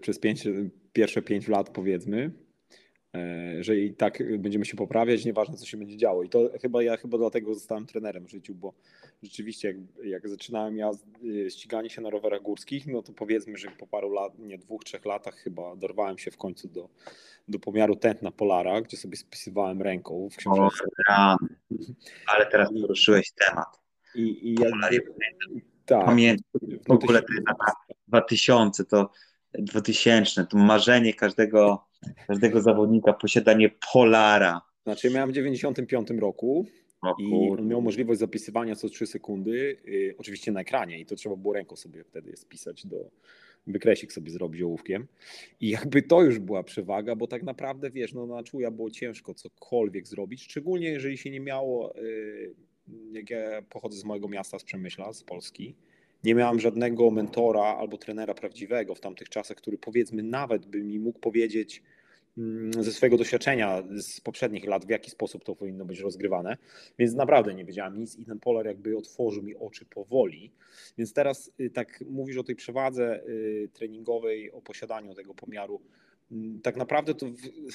przez 0.00 0.18
pięć, 0.18 0.48
pierwsze 0.92 1.22
5 1.22 1.48
lat 1.48 1.70
powiedzmy, 1.70 2.30
E, 3.16 3.64
że 3.64 3.76
i 3.76 3.94
tak 3.94 4.38
będziemy 4.38 4.64
się 4.64 4.76
poprawiać, 4.76 5.24
nieważne 5.24 5.56
co 5.56 5.66
się 5.66 5.76
będzie 5.76 5.96
działo. 5.96 6.22
I 6.22 6.28
to 6.28 6.50
chyba 6.62 6.82
ja 6.82 6.96
chyba 6.96 7.18
dlatego 7.18 7.54
zostałem 7.54 7.86
trenerem 7.86 8.26
w 8.26 8.30
życiu, 8.30 8.54
bo 8.54 8.74
rzeczywiście 9.22 9.68
jak, 9.68 9.76
jak 10.04 10.28
zaczynałem 10.28 10.76
ja 10.76 10.90
e, 10.90 11.50
ściganie 11.50 11.90
się 11.90 12.00
na 12.00 12.10
rowerach 12.10 12.42
górskich, 12.42 12.86
no 12.86 13.02
to 13.02 13.12
powiedzmy, 13.12 13.56
że 13.56 13.68
po 13.70 13.86
paru 13.86 14.12
lat, 14.12 14.38
nie 14.38 14.58
dwóch, 14.58 14.84
trzech 14.84 15.04
latach 15.04 15.34
chyba 15.34 15.76
dorwałem 15.76 16.18
się 16.18 16.30
w 16.30 16.36
końcu 16.36 16.68
do, 16.68 16.88
do 17.48 17.58
pomiaru 17.58 17.96
tętna 17.96 18.30
Polara, 18.30 18.80
gdzie 18.80 18.96
sobie 18.96 19.16
spisywałem 19.16 19.82
ręką 19.82 20.28
w 20.32 20.36
książce. 20.36 20.84
O, 21.08 21.36
ale 22.26 22.46
teraz 22.50 22.68
poruszyłeś 22.80 23.32
temat. 23.32 23.80
I, 24.14 24.48
i 24.48 24.54
jak, 24.54 24.72
tak, 25.86 26.04
Pamiętam, 26.04 26.60
w 26.88 26.90
ogóle 26.90 27.22
te 27.22 27.34
lata 27.48 27.72
2000 28.08 28.84
to 28.84 29.10
2000 29.58 30.46
to 30.46 30.58
marzenie 30.58 31.14
każdego 31.14 31.86
każdego 32.26 32.62
zawodnika 32.62 33.12
posiadanie 33.12 33.70
Polara. 33.92 34.60
Znaczy, 34.82 35.10
miałem 35.10 35.30
w 35.30 35.32
95 35.32 36.10
roku 36.10 36.66
i 37.18 37.50
on 37.50 37.68
miał 37.68 37.82
możliwość 37.82 38.20
zapisywania 38.20 38.76
co 38.76 38.88
3 38.88 39.06
sekundy, 39.06 39.76
yy, 39.84 40.14
oczywiście 40.18 40.52
na 40.52 40.60
ekranie, 40.60 41.00
i 41.00 41.06
to 41.06 41.16
trzeba 41.16 41.36
było 41.36 41.54
ręką 41.54 41.76
sobie 41.76 42.04
wtedy 42.04 42.36
spisać 42.36 42.86
do 42.86 43.10
wykresik 43.66 44.12
sobie 44.12 44.30
zrobić 44.30 44.62
ołówkiem. 44.62 45.06
I 45.60 45.68
jakby 45.68 46.02
to 46.02 46.22
już 46.22 46.38
była 46.38 46.62
przewaga, 46.62 47.16
bo 47.16 47.26
tak 47.26 47.42
naprawdę 47.42 47.90
wiesz, 47.90 48.12
no 48.12 48.26
na 48.26 48.42
czuja 48.42 48.70
było 48.70 48.90
ciężko 48.90 49.34
cokolwiek 49.34 50.08
zrobić, 50.08 50.42
szczególnie 50.42 50.88
jeżeli 50.88 51.18
się 51.18 51.30
nie 51.30 51.40
miało, 51.40 51.94
yy, 51.96 52.54
jak 53.12 53.30
ja 53.30 53.62
pochodzę 53.62 53.98
z 53.98 54.04
mojego 54.04 54.28
miasta, 54.28 54.58
z 54.58 54.64
Przemyśla, 54.64 55.12
z 55.12 55.22
Polski, 55.22 55.74
nie 56.26 56.34
miałem 56.34 56.60
żadnego 56.60 57.10
mentora 57.10 57.62
albo 57.62 57.98
trenera 57.98 58.34
prawdziwego 58.34 58.94
w 58.94 59.00
tamtych 59.00 59.28
czasach, 59.28 59.56
który 59.56 59.78
powiedzmy 59.78 60.22
nawet 60.22 60.66
by 60.66 60.84
mi 60.84 60.98
mógł 60.98 61.18
powiedzieć 61.18 61.82
mm, 62.38 62.84
ze 62.84 62.92
swojego 62.92 63.16
doświadczenia 63.16 63.82
z 63.96 64.20
poprzednich 64.20 64.64
lat, 64.64 64.86
w 64.86 64.88
jaki 64.88 65.10
sposób 65.10 65.44
to 65.44 65.56
powinno 65.56 65.84
być 65.84 66.00
rozgrywane. 66.00 66.56
Więc 66.98 67.14
naprawdę 67.14 67.54
nie 67.54 67.64
wiedziałem 67.64 67.98
nic 67.98 68.18
i 68.18 68.24
ten 68.24 68.40
Polar 68.40 68.66
jakby 68.66 68.96
otworzył 68.96 69.42
mi 69.42 69.56
oczy 69.56 69.84
powoli. 69.84 70.52
Więc 70.98 71.12
teraz 71.12 71.52
y, 71.60 71.70
tak 71.70 72.04
mówisz 72.10 72.36
o 72.36 72.44
tej 72.44 72.56
przewadze 72.56 73.22
y, 73.28 73.68
treningowej, 73.72 74.52
o 74.52 74.60
posiadaniu 74.62 75.14
tego 75.14 75.34
pomiaru 75.34 75.80
tak 76.62 76.76
naprawdę 76.76 77.14
to 77.14 77.26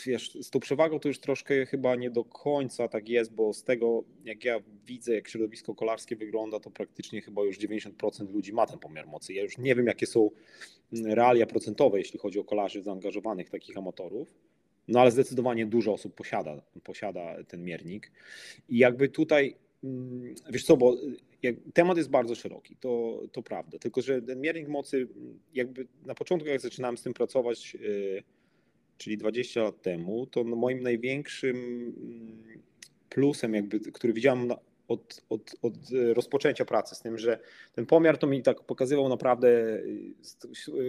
wiesz, 0.06 0.38
z 0.42 0.50
tą 0.50 0.60
przewagą 0.60 1.00
to 1.00 1.08
już 1.08 1.20
troszkę 1.20 1.66
chyba 1.66 1.96
nie 1.96 2.12
do 2.12 2.24
końca 2.24 2.88
tak 2.88 3.10
jest, 3.10 3.34
bo 3.34 3.54
z 3.54 3.64
tego 3.64 4.04
jak 4.26 4.46
ja 4.46 4.60
widzę, 4.86 5.16
jak 5.16 5.28
środowisko 5.28 5.76
kolarskie 5.76 6.16
wygląda, 6.16 6.60
to 6.60 6.72
praktycznie 6.72 7.22
chyba 7.22 7.44
już 7.44 7.60
90% 7.60 8.34
ludzi 8.34 8.54
ma 8.54 8.68
ten 8.68 8.80
pomiar 8.80 9.08
mocy. 9.08 9.34
Ja 9.34 9.44
już 9.44 9.58
nie 9.58 9.76
wiem, 9.76 9.88
jakie 9.88 10.06
są 10.06 10.30
mm, 10.94 11.14
realia 11.14 11.46
procentowe, 11.46 11.98
jeśli 11.98 12.20
chodzi 12.20 12.40
o 12.40 12.44
kolarzy 12.44 12.82
zaangażowanych, 12.82 13.50
takich 13.50 13.78
amatorów. 13.78 14.34
No 14.88 15.00
ale 15.00 15.12
zdecydowanie 15.12 15.66
dużo 15.66 15.94
osób 15.94 16.16
posiada, 16.16 16.62
posiada 16.84 17.44
ten 17.48 17.64
miernik. 17.64 18.12
I 18.70 18.78
jakby 18.78 19.10
tutaj, 19.10 19.56
mm, 19.84 20.36
wiesz 20.50 20.64
co, 20.64 20.78
bo 20.78 20.98
jak, 21.44 21.56
temat 21.74 21.98
jest 21.98 22.10
bardzo 22.10 22.36
szeroki, 22.36 22.76
to, 22.76 23.22
to 23.32 23.44
prawda. 23.44 23.80
Tylko, 23.80 24.02
że 24.02 24.22
ten 24.22 24.42
miernik 24.42 24.68
mocy, 24.68 25.08
jakby 25.54 25.88
na 26.06 26.16
początku, 26.16 26.50
jak 26.50 26.62
zaczynałem 26.62 26.98
z 26.98 27.04
tym 27.04 27.14
pracować, 27.14 27.74
yy, 27.74 28.24
czyli 29.02 29.18
20 29.18 29.64
lat 29.64 29.82
temu, 29.82 30.26
to 30.26 30.44
moim 30.44 30.84
największym 30.84 31.56
mm, 31.56 32.62
plusem, 33.10 33.54
jakby, 33.54 33.80
który 33.80 34.14
widziałem 34.14 34.52
od, 34.88 35.24
od, 35.30 35.56
od 35.62 35.74
rozpoczęcia 36.14 36.66
pracy 36.66 36.96
z 36.96 37.02
tym, 37.02 37.18
że 37.18 37.40
ten 37.74 37.86
pomiar 37.86 38.18
to 38.18 38.28
mi 38.28 38.44
tak 38.44 38.62
pokazywał 38.62 39.10
naprawdę, 39.10 39.50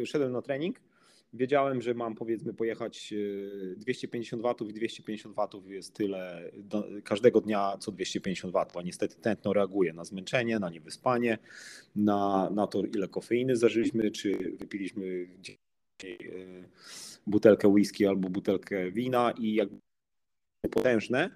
y, 0.01 0.07
szedłem 0.07 0.33
na 0.33 0.43
trening, 0.43 0.81
wiedziałem, 1.33 1.83
że 1.83 1.95
mam 1.95 2.15
powiedzmy 2.15 2.55
pojechać 2.55 3.15
250 3.77 4.41
y, 4.41 4.43
watów 4.43 4.71
i 4.71 4.73
250 4.73 5.35
watów 5.35 5.71
jest 5.71 5.95
tyle 5.95 6.51
do, 6.57 6.85
każdego 7.05 7.41
dnia 7.41 7.77
co 7.81 7.93
250 7.93 8.53
watów, 8.53 8.77
a 8.77 8.83
niestety 8.83 9.17
tętno 9.21 9.53
reaguje 9.53 9.93
na 9.93 10.05
zmęczenie, 10.05 10.59
na 10.59 10.71
niewyspanie, 10.71 11.39
na, 11.97 12.51
na 12.51 12.67
to 12.67 12.83
ile 12.85 13.09
kofeiny 13.09 13.57
zażyliśmy, 13.57 14.11
czy 14.11 14.33
wypiliśmy 14.59 15.27
butelkę 17.27 17.69
whisky 17.69 18.07
albo 18.07 18.29
butelkę 18.29 18.91
wina 18.91 19.33
i 19.39 19.55
jakby 19.55 19.79
potężne, 20.71 21.31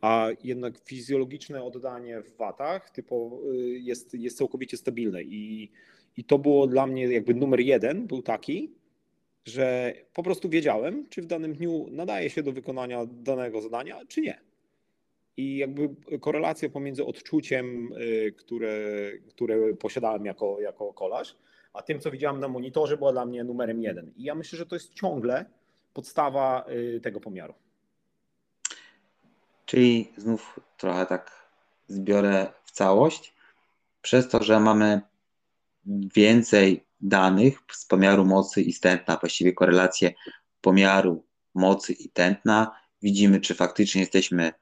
a 0.00 0.28
jednak 0.44 0.78
fizjologiczne 0.84 1.62
oddanie 1.62 2.22
w 2.22 2.36
watach 2.36 2.90
typu 2.90 3.42
jest, 3.80 4.14
jest 4.14 4.38
całkowicie 4.38 4.76
stabilne 4.76 5.22
i, 5.22 5.70
i 6.16 6.24
to 6.24 6.38
było 6.38 6.66
dla 6.66 6.86
mnie 6.86 7.12
jakby 7.12 7.34
numer 7.34 7.60
jeden 7.60 8.06
był 8.06 8.22
taki, 8.22 8.74
że 9.46 9.94
po 10.14 10.22
prostu 10.22 10.48
wiedziałem, 10.48 11.08
czy 11.08 11.22
w 11.22 11.26
danym 11.26 11.54
dniu 11.54 11.86
nadaje 11.90 12.30
się 12.30 12.42
do 12.42 12.52
wykonania 12.52 13.06
danego 13.06 13.60
zadania, 13.60 14.00
czy 14.08 14.20
nie. 14.20 14.40
I 15.36 15.56
jakby 15.56 15.88
korelacja 16.20 16.68
pomiędzy 16.68 17.04
odczuciem, 17.04 17.92
y, 17.92 18.32
które, 18.36 18.78
które 19.28 19.74
posiadałem 19.74 20.24
jako, 20.24 20.60
jako 20.60 20.92
kolarz, 20.92 21.36
a 21.72 21.82
tym, 21.82 22.00
co 22.00 22.10
widziałem 22.10 22.40
na 22.40 22.48
monitorze, 22.48 22.96
była 22.96 23.12
dla 23.12 23.26
mnie 23.26 23.44
numerem 23.44 23.82
jeden. 23.82 24.12
I 24.16 24.22
ja 24.22 24.34
myślę, 24.34 24.58
że 24.58 24.66
to 24.66 24.76
jest 24.76 24.94
ciągle 24.94 25.44
podstawa 25.92 26.64
y, 26.70 27.00
tego 27.00 27.20
pomiaru. 27.20 27.54
Czyli 29.66 30.12
znów 30.16 30.60
trochę 30.76 31.06
tak 31.06 31.48
zbiorę 31.86 32.52
w 32.64 32.70
całość. 32.70 33.34
Przez 34.02 34.28
to, 34.28 34.42
że 34.42 34.60
mamy 34.60 35.00
więcej 36.14 36.86
danych 37.00 37.58
z 37.72 37.86
pomiaru 37.86 38.24
mocy 38.24 38.62
i 38.62 38.74
tętna, 38.74 39.16
właściwie 39.16 39.52
korelację 39.52 40.12
pomiaru 40.60 41.24
mocy 41.54 41.92
i 41.92 42.10
tętna, 42.10 42.80
widzimy, 43.02 43.40
czy 43.40 43.54
faktycznie 43.54 44.00
jesteśmy 44.00 44.52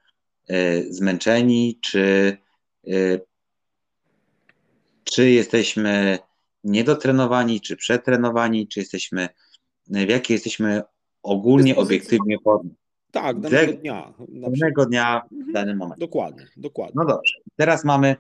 y, 0.51 0.87
zmęczeni, 0.91 1.79
czy, 1.83 2.37
y, 2.89 3.21
czy 5.05 5.31
jesteśmy 5.31 6.19
niedotrenowani, 6.67 7.61
czy 7.61 7.77
przetrenowani, 7.77 8.69
czy 8.69 8.81
jesteśmy, 8.81 9.29
w 9.87 10.09
jakiej 10.09 10.35
jesteśmy 10.35 10.83
ogólnie, 11.23 11.77
obiektywnie 11.77 12.37
formie. 12.45 12.71
Tak, 13.11 13.41
danego 13.41 13.73
dnia. 13.73 14.15
Danego 14.29 14.87
dnia 14.87 15.23
w 15.31 15.33
mhm. 15.33 15.53
danym 15.53 15.77
momencie. 15.77 16.01
Dokładnie, 16.01 16.47
dokładnie. 16.57 16.95
No 16.97 17.05
dobrze. 17.05 17.35
Teraz 17.57 17.85
mamy, 17.85 18.17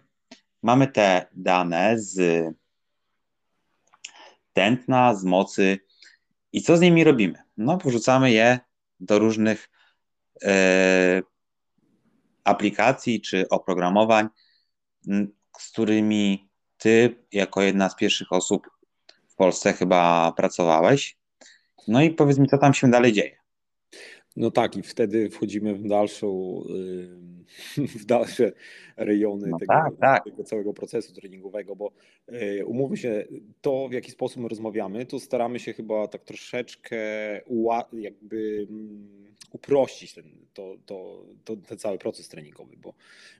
mamy 0.62 0.88
te 0.88 1.26
dane 1.32 1.94
z 1.98 2.44
tętna, 4.52 5.14
z 5.14 5.24
mocy 5.24 5.78
i 6.52 6.62
co 6.62 6.76
z 6.76 6.80
nimi 6.80 7.04
robimy? 7.04 7.38
No, 7.56 7.78
wrzucamy 7.84 8.32
je 8.32 8.58
do 9.00 9.18
różnych 9.18 9.70
e, 10.42 11.22
aplikacji 12.44 13.20
czy 13.20 13.48
oprogramowań, 13.48 14.28
z 15.58 15.70
którymi 15.72 16.45
ty, 16.86 17.16
jako 17.32 17.62
jedna 17.62 17.88
z 17.88 17.96
pierwszych 17.96 18.32
osób 18.32 18.70
w 19.28 19.34
Polsce 19.34 19.72
chyba 19.72 20.32
pracowałeś. 20.36 21.18
No 21.88 22.02
i 22.02 22.10
powiedz 22.10 22.38
mi, 22.38 22.48
co 22.48 22.58
tam 22.58 22.74
się 22.74 22.90
dalej 22.90 23.12
dzieje. 23.12 23.36
No 24.36 24.50
tak, 24.50 24.76
i 24.76 24.82
wtedy 24.82 25.30
wchodzimy 25.30 25.74
w 25.74 25.88
dalszą, 25.88 26.62
w 28.00 28.04
dalsze 28.04 28.52
rejony 28.96 29.46
no 29.48 29.58
tego, 29.58 29.72
tak, 29.72 29.96
tak. 30.00 30.24
tego, 30.24 30.44
całego 30.44 30.74
procesu 30.74 31.14
treningowego, 31.14 31.76
bo 31.76 31.92
y, 32.32 32.66
umówmy 32.66 32.96
się, 32.96 33.24
to 33.60 33.88
w 33.88 33.92
jaki 33.92 34.10
sposób 34.10 34.42
my 34.42 34.48
rozmawiamy, 34.48 35.06
to 35.06 35.20
staramy 35.20 35.58
się 35.60 35.72
chyba 35.72 36.08
tak 36.08 36.24
troszeczkę 36.24 36.96
jakby 37.92 38.66
mm, 38.70 39.26
uprościć 39.52 40.14
ten, 40.14 40.24
to, 40.54 40.76
to, 40.86 41.24
to, 41.44 41.56
ten 41.56 41.78
cały 41.78 41.98
proces 41.98 42.28
treningowy, 42.28 42.76
bo, 42.76 42.94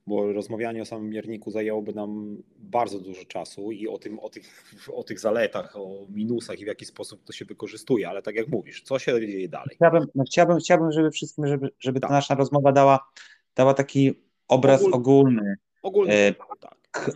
bo 0.06 0.32
rozmawianie 0.32 0.82
o 0.82 0.84
samym 0.84 1.10
mierniku 1.10 1.50
zajęłoby 1.50 1.92
nam 1.92 2.42
bardzo 2.58 3.00
dużo 3.00 3.24
czasu 3.24 3.72
i 3.72 3.88
o, 3.88 3.98
tym, 3.98 4.18
o, 4.18 4.30
tych, 4.30 4.74
o 4.92 5.02
tych 5.02 5.20
zaletach, 5.20 5.76
o 5.76 6.06
minusach 6.08 6.60
i 6.60 6.64
w 6.64 6.68
jaki 6.68 6.84
sposób 6.84 7.24
to 7.24 7.32
się 7.32 7.44
wykorzystuje, 7.44 8.08
ale 8.08 8.22
tak 8.22 8.34
jak 8.34 8.48
mówisz, 8.48 8.82
co 8.82 8.98
się 8.98 9.20
dzieje 9.20 9.48
dalej? 9.48 9.76
Chciałbym, 9.76 10.06
no 10.14 10.24
chciałbym, 10.24 10.58
chciałbym 10.58 10.85
żeby 10.92 11.10
wszystkim, 11.10 11.46
żeby, 11.46 11.70
żeby 11.80 12.00
tak. 12.00 12.10
ta 12.10 12.14
nasza 12.14 12.34
rozmowa 12.34 12.72
dała, 12.72 13.10
dała 13.54 13.74
taki 13.74 14.14
obraz 14.48 14.80
Ogól, 14.80 14.94
ogólny. 14.94 15.56
Ogólny, 15.82 16.14
e, 16.14 16.34
tak. 16.60 17.10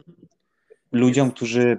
Ludziom, 0.93 1.31
którzy 1.31 1.79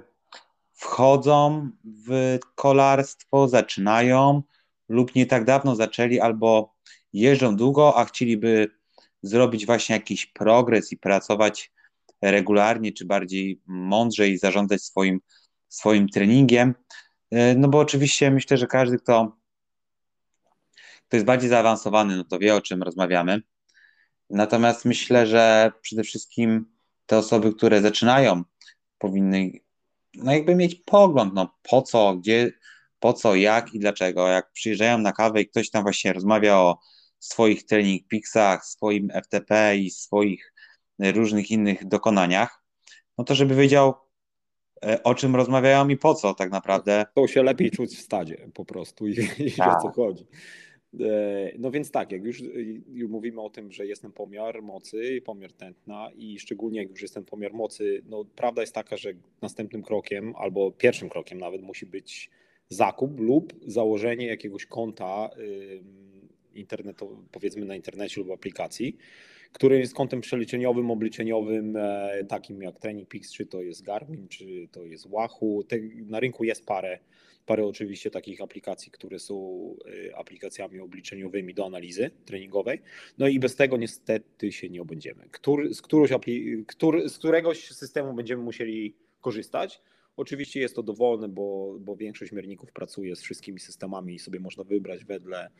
wchodzą 0.72 1.70
w 1.84 2.38
kolarstwo, 2.54 3.48
zaczynają 3.48 4.42
lub 4.88 5.14
nie 5.14 5.26
tak 5.26 5.44
dawno 5.44 5.76
zaczęli 5.76 6.20
albo 6.20 6.74
jeżdżą 7.12 7.56
długo, 7.56 7.96
a 7.96 8.04
chcieliby 8.04 8.68
zrobić 9.22 9.66
właśnie 9.66 9.94
jakiś 9.94 10.26
progres 10.26 10.92
i 10.92 10.96
pracować 10.96 11.72
regularnie, 12.22 12.92
czy 12.92 13.04
bardziej 13.04 13.60
mądrze 13.66 14.28
i 14.28 14.38
zarządzać 14.38 14.82
swoim, 14.82 15.20
swoim 15.68 16.08
treningiem. 16.08 16.74
E, 17.30 17.54
no 17.54 17.68
bo 17.68 17.78
oczywiście 17.78 18.30
myślę, 18.30 18.56
że 18.56 18.66
każdy, 18.66 18.98
kto, 18.98 19.36
kto 21.12 21.16
jest 21.16 21.26
bardziej 21.26 21.50
zaawansowany, 21.50 22.16
no 22.16 22.24
to 22.24 22.38
wie, 22.38 22.54
o 22.54 22.60
czym 22.60 22.82
rozmawiamy. 22.82 23.42
Natomiast 24.30 24.84
myślę, 24.84 25.26
że 25.26 25.72
przede 25.80 26.02
wszystkim 26.02 26.66
te 27.06 27.18
osoby, 27.18 27.54
które 27.54 27.80
zaczynają, 27.80 28.42
powinny 28.98 29.50
no 30.14 30.32
jakby 30.32 30.54
mieć 30.54 30.74
pogląd, 30.74 31.34
no 31.34 31.58
po 31.62 31.82
co, 31.82 32.16
gdzie, 32.16 32.52
po 33.00 33.12
co, 33.12 33.34
jak 33.34 33.74
i 33.74 33.78
dlaczego. 33.78 34.28
Jak 34.28 34.52
przyjeżdżają 34.52 34.98
na 34.98 35.12
kawę 35.12 35.40
i 35.40 35.48
ktoś 35.48 35.70
tam 35.70 35.82
właśnie 35.82 36.12
rozmawia 36.12 36.56
o 36.56 36.78
swoich 37.18 37.66
training 37.66 38.08
peaksach, 38.08 38.66
swoim 38.66 39.08
FTP 39.24 39.76
i 39.76 39.90
swoich 39.90 40.54
różnych 40.98 41.50
innych 41.50 41.88
dokonaniach, 41.88 42.62
no 43.18 43.24
to 43.24 43.34
żeby 43.34 43.54
wiedział, 43.54 43.94
e, 44.84 45.02
o 45.02 45.14
czym 45.14 45.36
rozmawiają 45.36 45.88
i 45.88 45.96
po 45.96 46.14
co 46.14 46.34
tak 46.34 46.50
naprawdę. 46.50 47.06
To 47.14 47.26
się 47.26 47.42
lepiej 47.42 47.70
czuć 47.70 47.96
w 47.96 48.02
stadzie 48.02 48.48
po 48.54 48.64
prostu 48.64 49.06
i, 49.06 49.12
i 49.46 49.52
o 49.52 49.80
co 49.82 49.86
tak. 49.86 49.94
chodzi. 49.94 50.26
E, 51.00 51.52
no 51.58 51.70
więc 51.70 51.90
tak, 51.90 52.12
jak 52.12 52.24
już, 52.24 52.40
już, 52.88 53.10
mówimy 53.10 53.40
o 53.40 53.50
tym, 53.50 53.72
że 53.72 53.86
jest 53.86 54.02
ten 54.02 54.12
pomiar 54.12 54.62
mocy, 54.62 55.22
pomiar 55.24 55.52
tętna 55.52 56.10
i 56.16 56.38
szczególnie 56.38 56.80
jak 56.80 56.90
już 56.90 57.02
jest 57.02 57.14
ten 57.14 57.24
pomiar 57.24 57.52
mocy, 57.52 58.02
no 58.06 58.24
prawda 58.24 58.60
jest 58.60 58.74
taka, 58.74 58.96
że 58.96 59.12
następnym 59.42 59.82
krokiem 59.82 60.34
albo 60.36 60.70
pierwszym 60.72 61.08
krokiem 61.08 61.38
nawet 61.38 61.62
musi 61.62 61.86
być 61.86 62.30
zakup 62.68 63.20
lub 63.20 63.54
założenie 63.66 64.26
jakiegoś 64.26 64.66
konta 64.66 65.30
internetu, 66.54 67.24
powiedzmy 67.32 67.64
na 67.64 67.76
internecie 67.76 68.20
lub 68.20 68.30
aplikacji, 68.30 68.96
który 69.52 69.78
jest 69.78 69.94
kontem 69.94 70.20
przeliczeniowym, 70.20 70.90
obliczeniowym, 70.90 71.76
e, 71.76 72.24
takim 72.28 72.62
jak 72.62 72.78
Training 72.78 73.08
Peaks, 73.08 73.32
czy 73.32 73.46
to 73.46 73.62
jest 73.62 73.82
Garmin, 73.82 74.28
czy 74.28 74.68
to 74.72 74.84
jest 74.84 75.10
Wahoo. 75.10 75.62
Na 76.06 76.20
rynku 76.20 76.44
jest 76.44 76.66
parę, 76.66 76.98
parę 77.46 77.66
oczywiście 77.66 78.10
takich 78.10 78.40
aplikacji, 78.40 78.92
które 78.92 79.18
są 79.18 79.36
e, 80.08 80.16
aplikacjami 80.16 80.80
obliczeniowymi 80.80 81.54
do 81.54 81.66
analizy 81.66 82.10
treningowej. 82.24 82.82
No 83.18 83.28
i 83.28 83.38
bez 83.38 83.56
tego 83.56 83.76
niestety 83.76 84.52
się 84.52 84.68
nie 84.68 84.82
obędziemy. 84.82 85.28
Który, 85.30 85.74
z, 85.74 85.82
którąś, 85.82 86.10
który, 86.66 87.08
z 87.08 87.18
któregoś 87.18 87.68
systemu 87.68 88.14
będziemy 88.14 88.42
musieli 88.42 88.96
korzystać. 89.20 89.82
Oczywiście 90.16 90.60
jest 90.60 90.76
to 90.76 90.82
dowolne, 90.82 91.28
bo, 91.28 91.76
bo 91.80 91.96
większość 91.96 92.32
mierników 92.32 92.72
pracuje 92.72 93.16
z 93.16 93.22
wszystkimi 93.22 93.60
systemami 93.60 94.14
i 94.14 94.18
sobie 94.18 94.40
można 94.40 94.64
wybrać 94.64 95.04
wedle, 95.04 95.50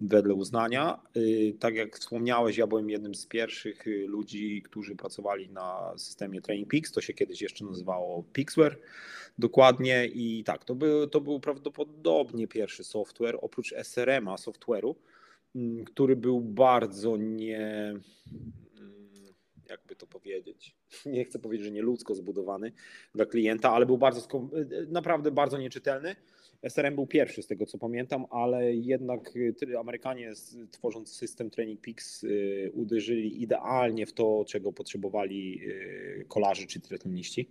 wedle 0.00 0.34
uznania. 0.34 1.00
Y, 1.16 1.56
tak 1.60 1.74
jak 1.74 1.98
wspomniałeś, 1.98 2.56
ja 2.56 2.66
byłem 2.66 2.90
jednym 2.90 3.14
z 3.14 3.26
pierwszych 3.26 3.86
y, 3.86 4.06
ludzi, 4.06 4.62
którzy 4.62 4.96
pracowali 4.96 5.50
na 5.50 5.94
systemie 5.96 6.40
Training 6.40 6.70
Peaks, 6.70 6.92
to 6.92 7.00
się 7.00 7.14
kiedyś 7.14 7.42
jeszcze 7.42 7.64
nazywało 7.64 8.24
Pixware. 8.32 8.78
Dokładnie. 9.38 10.06
I 10.06 10.44
tak, 10.44 10.64
to 10.64 10.74
był, 10.74 11.06
to 11.06 11.20
był 11.20 11.40
prawdopodobnie 11.40 12.48
pierwszy 12.48 12.84
software, 12.84 13.38
oprócz 13.40 13.72
SRM-a 13.72 14.36
software'u, 14.36 14.94
mm, 15.54 15.84
który 15.84 16.16
był 16.16 16.40
bardzo 16.40 17.16
nie 17.16 17.94
jakby 19.70 19.96
to 19.96 20.06
powiedzieć, 20.06 20.76
nie 21.06 21.24
chcę 21.24 21.38
powiedzieć, 21.38 21.66
że 21.66 21.72
nie 21.72 21.82
ludzko 21.82 22.14
zbudowany 22.14 22.72
dla 23.14 23.26
klienta, 23.26 23.70
ale 23.70 23.86
był 23.86 23.98
bardzo, 23.98 24.28
naprawdę 24.88 25.30
bardzo 25.30 25.58
nieczytelny. 25.58 26.16
SRM 26.62 26.94
był 26.94 27.06
pierwszy 27.06 27.42
z 27.42 27.46
tego 27.46 27.66
co 27.66 27.78
pamiętam, 27.78 28.26
ale 28.30 28.74
jednak 28.74 29.36
y, 29.36 29.78
Amerykanie 29.78 30.32
tworząc 30.70 31.16
system 31.16 31.50
Training 31.50 31.80
Peaks 31.80 32.26
uderzyli 32.72 33.42
idealnie 33.42 34.06
w 34.06 34.12
to, 34.12 34.44
czego 34.48 34.72
potrzebowali 34.72 35.60
kolarzy 36.28 36.66
czy 36.66 36.80
triatloniści. 36.80 37.48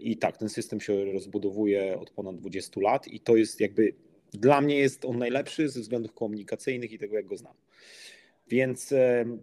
I 0.00 0.16
tak, 0.16 0.36
ten 0.36 0.48
system 0.48 0.80
się 0.80 1.04
rozbudowuje 1.04 1.98
od 1.98 2.10
ponad 2.10 2.36
20 2.36 2.80
lat 2.80 3.08
i 3.08 3.20
to 3.20 3.36
jest 3.36 3.60
jakby, 3.60 3.94
dla 4.32 4.60
mnie 4.60 4.78
jest 4.78 5.04
on 5.04 5.18
najlepszy 5.18 5.68
ze 5.68 5.80
względów 5.80 6.12
komunikacyjnych 6.12 6.92
i 6.92 6.98
tego, 6.98 7.16
jak 7.16 7.26
go 7.26 7.36
znam. 7.36 7.54
Więc 8.50 8.94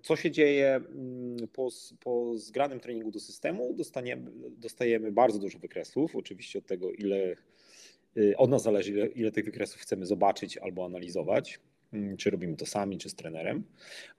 co 0.01 0.15
się 0.15 0.31
dzieje 0.31 0.75
mm, 0.75 1.47
po, 1.53 1.69
po 1.99 2.37
zgranym 2.37 2.79
treningu 2.79 3.11
do 3.11 3.19
systemu? 3.19 3.73
Dostaniemy, 3.73 4.31
dostajemy 4.57 5.11
bardzo 5.11 5.39
dużo 5.39 5.59
wykresów, 5.59 6.15
oczywiście 6.15 6.59
od 6.59 6.65
tego, 6.65 6.91
ile 6.91 7.35
y, 8.17 8.37
od 8.37 8.49
nas 8.49 8.63
zależy, 8.63 8.91
ile, 8.91 9.07
ile 9.07 9.31
tych 9.31 9.45
wykresów 9.45 9.81
chcemy 9.81 10.05
zobaczyć 10.05 10.57
albo 10.57 10.85
analizować, 10.85 11.59
mm, 11.93 12.17
czy 12.17 12.29
robimy 12.29 12.57
to 12.57 12.65
sami, 12.65 12.97
czy 12.97 13.09
z 13.09 13.15
trenerem, 13.15 13.63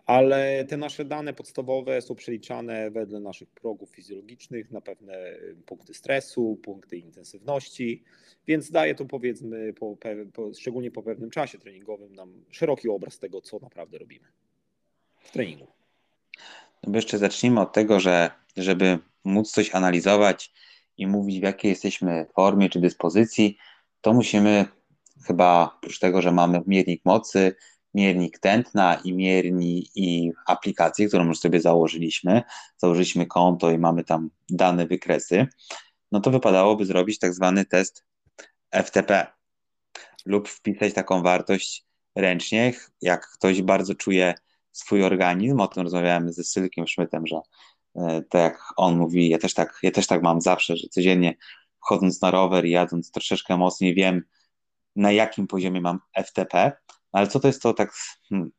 ale 0.07 0.65
te 0.65 0.77
nasze 0.77 1.05
dane 1.05 1.35
podstawowe 1.35 2.03
są 2.03 2.15
przeliczane 2.15 2.91
wedle 2.91 3.21
naszych 3.21 3.51
progów 3.51 3.91
fizjologicznych 3.91 4.71
na 4.71 4.81
pewne 4.81 5.33
y, 5.35 5.57
punkty 5.67 5.95
stresu, 5.95 6.59
punkty 6.63 6.97
intensywności, 6.97 8.05
więc 8.47 8.71
daje 8.71 8.95
to 8.95 9.05
powiedzmy, 9.05 9.73
po, 9.73 9.97
po, 10.33 10.55
szczególnie 10.55 10.91
po 10.91 11.03
pewnym 11.03 11.31
czasie 11.31 11.59
treningowym, 11.59 12.15
nam 12.15 12.45
szeroki 12.51 12.89
obraz 12.89 13.19
tego, 13.19 13.41
co 13.41 13.59
naprawdę 13.59 13.99
robimy 13.99 14.29
w 15.29 15.33
treningu. 15.33 15.67
No 16.87 16.97
jeszcze 16.97 17.19
zacznijmy 17.19 17.61
od 17.61 17.73
tego, 17.73 18.01
że 18.01 18.31
żeby 18.57 18.99
móc 19.25 19.51
coś 19.51 19.75
analizować 19.75 20.53
i 20.97 21.07
mówić, 21.07 21.41
w 21.41 21.43
jakiej 21.43 21.69
jesteśmy 21.69 22.27
formie 22.35 22.71
czy 22.71 22.81
dyspozycji, 22.81 23.59
to 24.01 24.13
musimy 24.13 24.67
chyba 25.27 25.75
oprócz 25.77 25.99
tego, 25.99 26.23
że 26.23 26.33
mamy 26.33 26.63
miernik 26.67 27.05
mocy, 27.05 27.55
miernik 27.95 28.39
tętna 28.39 29.01
i 29.05 29.13
miernik 29.13 29.97
i 29.97 30.33
aplikację, 30.47 31.09
którą 31.09 31.27
już 31.27 31.39
sobie 31.39 31.61
założyliśmy, 31.61 32.43
założyliśmy 32.77 33.27
konto 33.27 33.71
i 33.71 33.79
mamy 33.79 34.05
tam 34.05 34.31
dane 34.51 34.87
wykresy, 34.87 35.47
no 36.13 36.21
to 36.21 36.31
wypadałoby 36.31 36.87
zrobić 36.87 37.19
tak 37.19 37.35
zwany 37.35 37.65
test 37.65 38.05
FTP 38.85 39.27
lub 40.27 40.49
wpisać 40.49 40.95
taką 40.95 41.23
wartość 41.23 41.85
ręcznie. 42.15 42.73
Jak 43.03 43.31
ktoś 43.31 43.63
bardzo 43.63 43.95
czuje 43.95 44.35
swój 44.79 45.05
organizm. 45.05 45.61
O 45.61 45.69
tym 45.69 45.83
rozmawiałem 45.83 46.33
ze 46.33 46.45
Sylkiem 46.45 46.87
Szmytem, 46.87 47.27
że 47.27 47.41
e, 47.97 48.23
tak 48.23 48.43
jak 48.43 48.59
on 48.77 48.99
mówi, 48.99 49.29
ja 49.29 49.39
też 49.39 49.55
tak, 49.55 49.79
ja 49.83 49.91
też 49.91 50.07
tak 50.07 50.23
mam 50.23 50.41
zawsze, 50.41 50.77
że 50.77 50.89
codziennie 50.89 51.37
chodząc 51.81 52.23
na 52.23 52.31
rower 52.31 52.65
i 52.65 52.71
jadąc 52.71 53.11
troszeczkę 53.11 53.57
mocniej 53.57 53.95
wiem, 53.95 54.23
na 54.97 55.13
jakim 55.13 55.47
poziomie 55.47 55.81
mam 55.81 56.01
FTP, 56.27 56.73
ale 57.13 57.27
co 57.27 57.41
to 57.41 57.49
jest 57.49 57.63
to 57.63 57.75
tak, 57.75 57.93
hmm, 58.29 58.51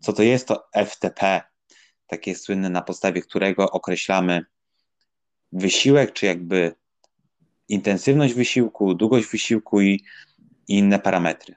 co 0.00 0.12
to 0.12 0.22
jest 0.22 0.48
to 0.48 0.64
FTP, 0.86 1.40
takie 2.06 2.34
słynne, 2.34 2.70
na 2.70 2.82
podstawie 2.82 3.22
którego 3.22 3.70
określamy 3.70 4.44
wysiłek, 5.52 6.12
czy 6.12 6.26
jakby 6.26 6.74
intensywność 7.68 8.34
wysiłku, 8.34 8.94
długość 8.94 9.28
wysiłku 9.28 9.80
i, 9.80 10.04
i 10.68 10.78
inne 10.78 10.98
parametry 10.98 11.54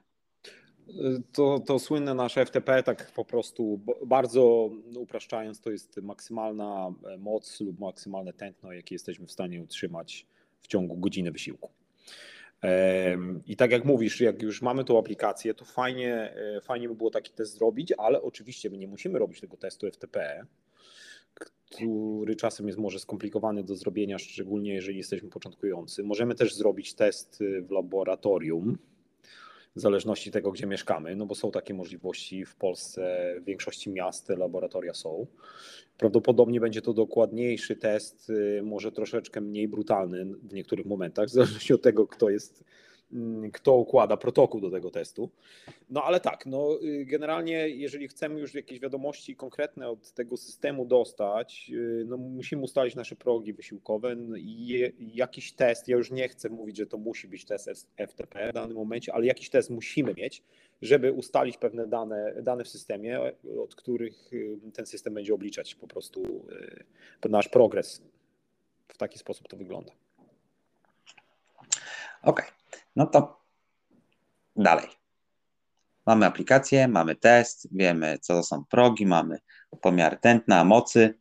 to, 1.31 1.59
to 1.59 1.79
słynne 1.79 2.13
nasze 2.13 2.45
FTP, 2.45 2.83
tak 2.83 3.11
po 3.11 3.25
prostu 3.25 3.79
bardzo 4.05 4.69
upraszczając, 4.97 5.61
to 5.61 5.71
jest 5.71 5.97
maksymalna 5.97 6.93
e, 7.05 7.17
moc 7.17 7.61
lub 7.61 7.79
maksymalne 7.79 8.33
tętno, 8.33 8.73
jakie 8.73 8.95
jesteśmy 8.95 9.27
w 9.27 9.31
stanie 9.31 9.61
utrzymać 9.61 10.25
w 10.61 10.67
ciągu 10.67 10.97
godziny 10.97 11.31
wysiłku. 11.31 11.69
I 13.47 13.55
tak 13.55 13.71
jak 13.71 13.85
mówisz, 13.85 14.21
jak 14.21 14.41
już 14.41 14.61
mamy 14.61 14.83
tą 14.83 14.99
aplikację, 14.99 15.53
to 15.53 15.65
fajnie, 15.65 16.33
e, 16.35 16.61
fajnie 16.61 16.87
by 16.87 16.95
było 16.95 17.11
taki 17.11 17.31
test 17.31 17.53
zrobić, 17.53 17.93
ale 17.97 18.21
oczywiście 18.21 18.69
my 18.69 18.77
nie 18.77 18.87
musimy 18.87 19.19
robić 19.19 19.41
tego 19.41 19.57
testu 19.57 19.87
FTP, 19.91 20.45
który 21.33 22.35
czasem 22.35 22.67
jest 22.67 22.79
może 22.79 22.99
skomplikowany 22.99 23.63
do 23.63 23.75
zrobienia, 23.75 24.19
szczególnie 24.19 24.73
jeżeli 24.73 24.97
jesteśmy 24.97 25.29
początkujący. 25.29 26.03
Możemy 26.03 26.35
też 26.35 26.55
zrobić 26.55 26.93
test 26.93 27.43
w 27.61 27.71
laboratorium, 27.71 28.77
w 29.75 29.79
zależności 29.79 30.31
tego, 30.31 30.51
gdzie 30.51 30.67
mieszkamy, 30.67 31.15
no 31.15 31.25
bo 31.25 31.35
są 31.35 31.51
takie 31.51 31.73
możliwości 31.73 32.45
w 32.45 32.55
Polsce, 32.55 33.35
w 33.41 33.43
większości 33.43 33.89
miast 33.89 34.29
laboratoria 34.29 34.93
są. 34.93 35.27
Prawdopodobnie 35.97 36.59
będzie 36.59 36.81
to 36.81 36.93
dokładniejszy 36.93 37.75
test, 37.75 38.29
y, 38.29 38.61
może 38.63 38.91
troszeczkę 38.91 39.41
mniej 39.41 39.67
brutalny 39.67 40.25
w 40.25 40.53
niektórych 40.53 40.85
momentach, 40.85 41.27
w 41.27 41.31
zależności 41.31 41.73
od 41.73 41.81
tego, 41.81 42.07
kto 42.07 42.29
jest 42.29 42.63
kto 43.53 43.75
układa 43.75 44.17
protokół 44.17 44.61
do 44.61 44.71
tego 44.71 44.91
testu. 44.91 45.29
No 45.89 46.03
ale 46.03 46.19
tak, 46.19 46.45
no 46.45 46.79
y, 46.83 47.05
generalnie 47.05 47.69
jeżeli 47.69 48.07
chcemy 48.07 48.39
już 48.39 48.53
jakieś 48.53 48.79
wiadomości 48.79 49.35
konkretne 49.35 49.89
od 49.89 50.11
tego 50.11 50.37
systemu 50.37 50.85
dostać, 50.85 51.71
y, 51.73 52.05
no 52.07 52.17
musimy 52.17 52.61
ustalić 52.61 52.95
nasze 52.95 53.15
progi 53.15 53.53
wysiłkowe 53.53 54.15
no 54.15 54.37
i 54.37 54.91
jakiś 54.99 55.53
test, 55.53 55.87
ja 55.87 55.97
już 55.97 56.11
nie 56.11 56.29
chcę 56.29 56.49
mówić, 56.49 56.77
że 56.77 56.87
to 56.87 56.97
musi 56.97 57.27
być 57.27 57.45
test 57.45 57.69
FTP 58.07 58.49
w 58.49 58.53
danym 58.53 58.77
momencie, 58.77 59.13
ale 59.13 59.25
jakiś 59.25 59.49
test 59.49 59.69
musimy 59.69 60.13
mieć, 60.13 60.43
żeby 60.81 61.11
ustalić 61.11 61.57
pewne 61.57 61.87
dane, 61.87 62.33
dane 62.41 62.63
w 62.63 62.67
systemie, 62.67 63.19
od 63.63 63.75
których 63.75 64.33
y, 64.33 64.57
ten 64.73 64.85
system 64.85 65.13
będzie 65.13 65.33
obliczać 65.33 65.75
po 65.75 65.87
prostu 65.87 66.45
nasz 67.29 67.47
progres. 67.47 68.01
W 68.87 68.97
taki 68.97 69.19
sposób 69.19 69.47
to 69.47 69.57
wygląda. 69.57 69.91
Okej. 72.23 72.45
Okay. 72.45 72.80
No 72.95 73.05
to 73.05 73.41
dalej. 74.55 74.87
Mamy 76.05 76.25
aplikację, 76.25 76.87
mamy 76.87 77.15
test, 77.15 77.67
wiemy, 77.71 78.17
co 78.21 78.33
to 78.33 78.43
są 78.43 78.65
progi, 78.65 79.05
mamy 79.05 79.39
pomiar 79.81 80.19
tętna, 80.19 80.63
mocy. 80.63 81.19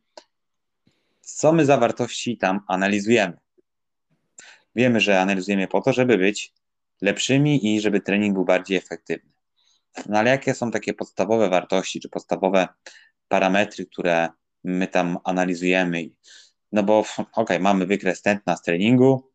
Co 1.21 1.53
my 1.53 1.65
zawartości 1.65 2.37
tam 2.37 2.61
analizujemy? 2.67 3.37
Wiemy, 4.75 4.99
że 4.99 5.21
analizujemy 5.21 5.67
po 5.67 5.81
to, 5.81 5.93
żeby 5.93 6.17
być 6.17 6.53
lepszymi 7.01 7.75
i 7.75 7.81
żeby 7.81 8.01
trening 8.01 8.33
był 8.33 8.45
bardziej 8.45 8.77
efektywny. 8.77 9.31
No 10.09 10.19
ale 10.19 10.29
jakie 10.29 10.53
są 10.53 10.71
takie 10.71 10.93
podstawowe 10.93 11.49
wartości, 11.49 11.99
czy 11.99 12.09
podstawowe 12.09 12.67
parametry, 13.27 13.85
które 13.85 14.29
my 14.63 14.87
tam 14.87 15.17
analizujemy? 15.23 16.09
No 16.71 16.83
bo, 16.83 16.99
okej, 16.99 17.25
okay, 17.33 17.59
mamy 17.59 17.85
wykres 17.85 18.21
tętna 18.21 18.57
z 18.57 18.61
treningu, 18.61 19.31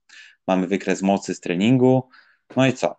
mamy 0.47 0.67
wykres 0.67 1.03
mocy 1.03 1.35
z 1.35 1.41
treningu, 1.41 2.09
no 2.57 2.67
i 2.67 2.73
co? 2.73 2.97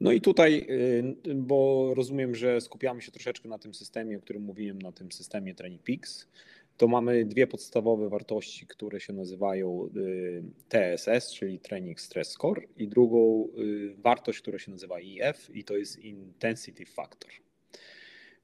No 0.00 0.12
i 0.12 0.20
tutaj, 0.20 0.66
y, 0.70 1.34
bo 1.34 1.92
rozumiem, 1.94 2.34
że 2.34 2.60
skupiamy 2.60 3.02
się 3.02 3.12
troszeczkę 3.12 3.48
na 3.48 3.58
tym 3.58 3.74
systemie, 3.74 4.18
o 4.18 4.20
którym 4.20 4.42
mówiłem, 4.42 4.82
na 4.82 4.92
tym 4.92 5.12
systemie 5.12 5.54
Training 5.54 5.82
Peaks, 5.82 6.28
to 6.76 6.88
mamy 6.88 7.24
dwie 7.24 7.46
podstawowe 7.46 8.08
wartości, 8.08 8.66
które 8.66 9.00
się 9.00 9.12
nazywają 9.12 9.90
y, 9.96 10.42
TSS, 10.68 11.32
czyli 11.32 11.58
Training 11.58 12.00
Stress 12.00 12.30
Score, 12.30 12.62
i 12.76 12.88
drugą 12.88 13.48
y, 13.58 13.94
wartość, 13.98 14.40
która 14.40 14.58
się 14.58 14.70
nazywa 14.70 15.00
IF, 15.00 15.50
i 15.54 15.64
to 15.64 15.76
jest 15.76 15.98
Intensity 15.98 16.86
Factor. 16.86 17.30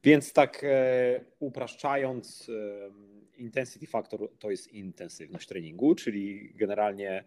Więc 0.04 0.32
tak 0.32 0.64
e, 0.64 1.24
upraszczając, 1.38 2.48
e, 2.48 3.42
Intensity 3.42 3.86
Factor 3.86 4.28
to 4.38 4.50
jest 4.50 4.72
intensywność 4.72 5.48
treningu, 5.48 5.94
czyli 5.94 6.52
generalnie 6.54 7.24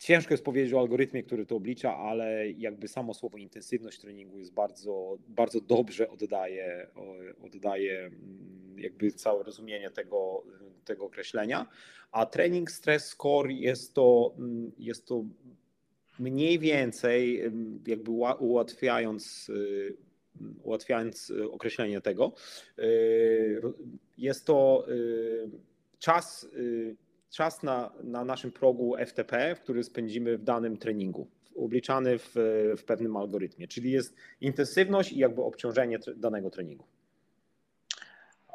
Ciężko 0.00 0.34
jest 0.34 0.44
powiedzieć 0.44 0.72
o 0.74 0.80
algorytmie, 0.80 1.22
który 1.22 1.46
to 1.46 1.56
oblicza, 1.56 1.96
ale 1.96 2.50
jakby 2.50 2.88
samo 2.88 3.14
słowo 3.14 3.38
intensywność 3.38 4.00
treningu 4.00 4.38
jest 4.38 4.52
bardzo, 4.52 5.18
bardzo 5.28 5.60
dobrze 5.60 6.08
oddaje, 6.10 6.86
oddaje 7.42 7.98
mm, 7.98 8.78
jakby 8.78 9.12
całe 9.12 9.42
rozumienie 9.42 9.90
tego, 9.90 10.42
tego 10.84 11.04
określenia. 11.04 11.66
A 12.12 12.26
training 12.26 12.70
stress 12.70 13.06
score 13.06 13.50
jest 13.50 13.94
to, 13.94 14.34
mm, 14.38 14.72
jest 14.78 15.06
to 15.06 15.24
mniej 16.18 16.58
więcej 16.58 17.40
mm, 17.40 17.82
jakby 17.86 18.10
ułatwiając 18.38 19.48
y, 19.48 19.96
ułatwiając 20.62 21.32
określenie 21.50 22.00
tego, 22.00 22.32
y, 22.78 23.62
jest 24.18 24.46
to 24.46 24.86
y, 24.88 25.50
czas 25.98 26.48
czas 27.30 27.62
na, 27.62 27.92
na 28.02 28.24
naszym 28.24 28.52
progu 28.52 28.96
FTP, 29.06 29.56
który 29.62 29.84
spędzimy 29.84 30.38
w 30.38 30.42
danym 30.44 30.76
treningu, 30.76 31.26
obliczany 31.56 32.18
w, 32.18 32.32
w 32.78 32.84
pewnym 32.84 33.16
algorytmie, 33.16 33.68
czyli 33.68 33.90
jest 33.90 34.14
intensywność 34.40 35.12
i 35.12 35.18
jakby 35.18 35.42
obciążenie 35.42 35.98
danego 36.16 36.50
treningu. 36.50 36.84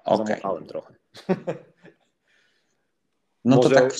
Okay. 0.05 0.41
trochę. 0.67 0.93
No 3.45 3.55
może, 3.55 3.69
to 3.69 3.75
tak, 3.75 3.93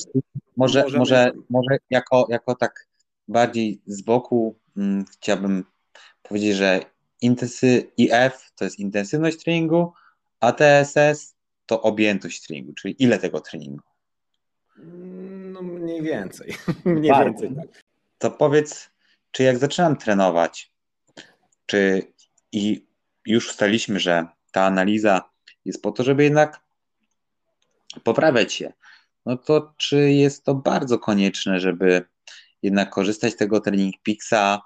może, 0.56 0.82
może, 0.82 0.98
może, 0.98 1.32
może 1.50 1.78
jako, 1.90 2.26
jako 2.28 2.54
tak 2.54 2.86
bardziej 3.28 3.80
z 3.86 4.02
boku 4.02 4.58
hmm, 4.74 5.04
chciałbym 5.12 5.64
powiedzieć, 6.22 6.56
że 6.56 6.80
intensy, 7.20 7.92
IF 7.96 8.52
to 8.56 8.64
jest 8.64 8.78
intensywność 8.78 9.44
treningu, 9.44 9.92
a 10.40 10.52
TSS 10.52 11.34
to 11.66 11.82
objętość 11.82 12.46
treningu, 12.46 12.72
czyli 12.72 13.02
ile 13.02 13.18
tego 13.18 13.40
treningu. 13.40 13.82
No 15.52 15.62
mniej 15.62 16.02
więcej. 16.02 16.54
mniej 16.84 17.12
Bardzo. 17.12 17.42
więcej, 17.42 17.56
tak. 17.56 17.82
To 18.18 18.30
powiedz, 18.30 18.90
czy 19.30 19.42
jak 19.42 19.58
zaczynam 19.58 19.96
trenować, 19.96 20.72
czy 21.66 22.02
i 22.52 22.86
już 23.26 23.50
ustaliliśmy, 23.50 24.00
że 24.00 24.26
ta 24.52 24.64
analiza 24.64 25.30
jest 25.64 25.82
po 25.82 25.92
to, 25.92 26.04
żeby 26.04 26.24
jednak 26.24 26.60
poprawiać 28.04 28.52
się, 28.52 28.72
no 29.26 29.36
to 29.36 29.74
czy 29.76 30.12
jest 30.12 30.44
to 30.44 30.54
bardzo 30.54 30.98
konieczne, 30.98 31.60
żeby 31.60 32.04
jednak 32.62 32.90
korzystać 32.90 33.32
z 33.32 33.36
tego 33.36 33.60
Training 33.60 33.94
Pixa 34.02 34.62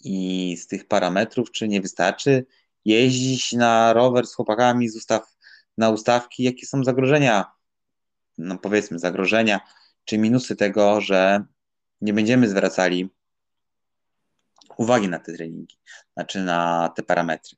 i 0.00 0.56
z 0.56 0.66
tych 0.66 0.88
parametrów, 0.88 1.50
czy 1.50 1.68
nie 1.68 1.80
wystarczy 1.80 2.46
jeździć 2.84 3.52
na 3.52 3.92
rower 3.92 4.26
z 4.26 4.34
chłopakami 4.34 4.88
z 4.88 4.96
ustaw, 4.96 5.36
na 5.78 5.90
ustawki, 5.90 6.42
jakie 6.42 6.66
są 6.66 6.84
zagrożenia 6.84 7.57
no 8.38 8.58
powiedzmy, 8.58 8.98
zagrożenia 8.98 9.60
czy 10.04 10.18
minusy 10.18 10.56
tego, 10.56 11.00
że 11.00 11.44
nie 12.00 12.12
będziemy 12.12 12.48
zwracali 12.48 13.08
uwagi 14.76 15.08
na 15.08 15.18
te 15.18 15.32
treningi, 15.32 15.76
znaczy 16.14 16.40
na 16.40 16.88
te 16.96 17.02
parametry. 17.02 17.56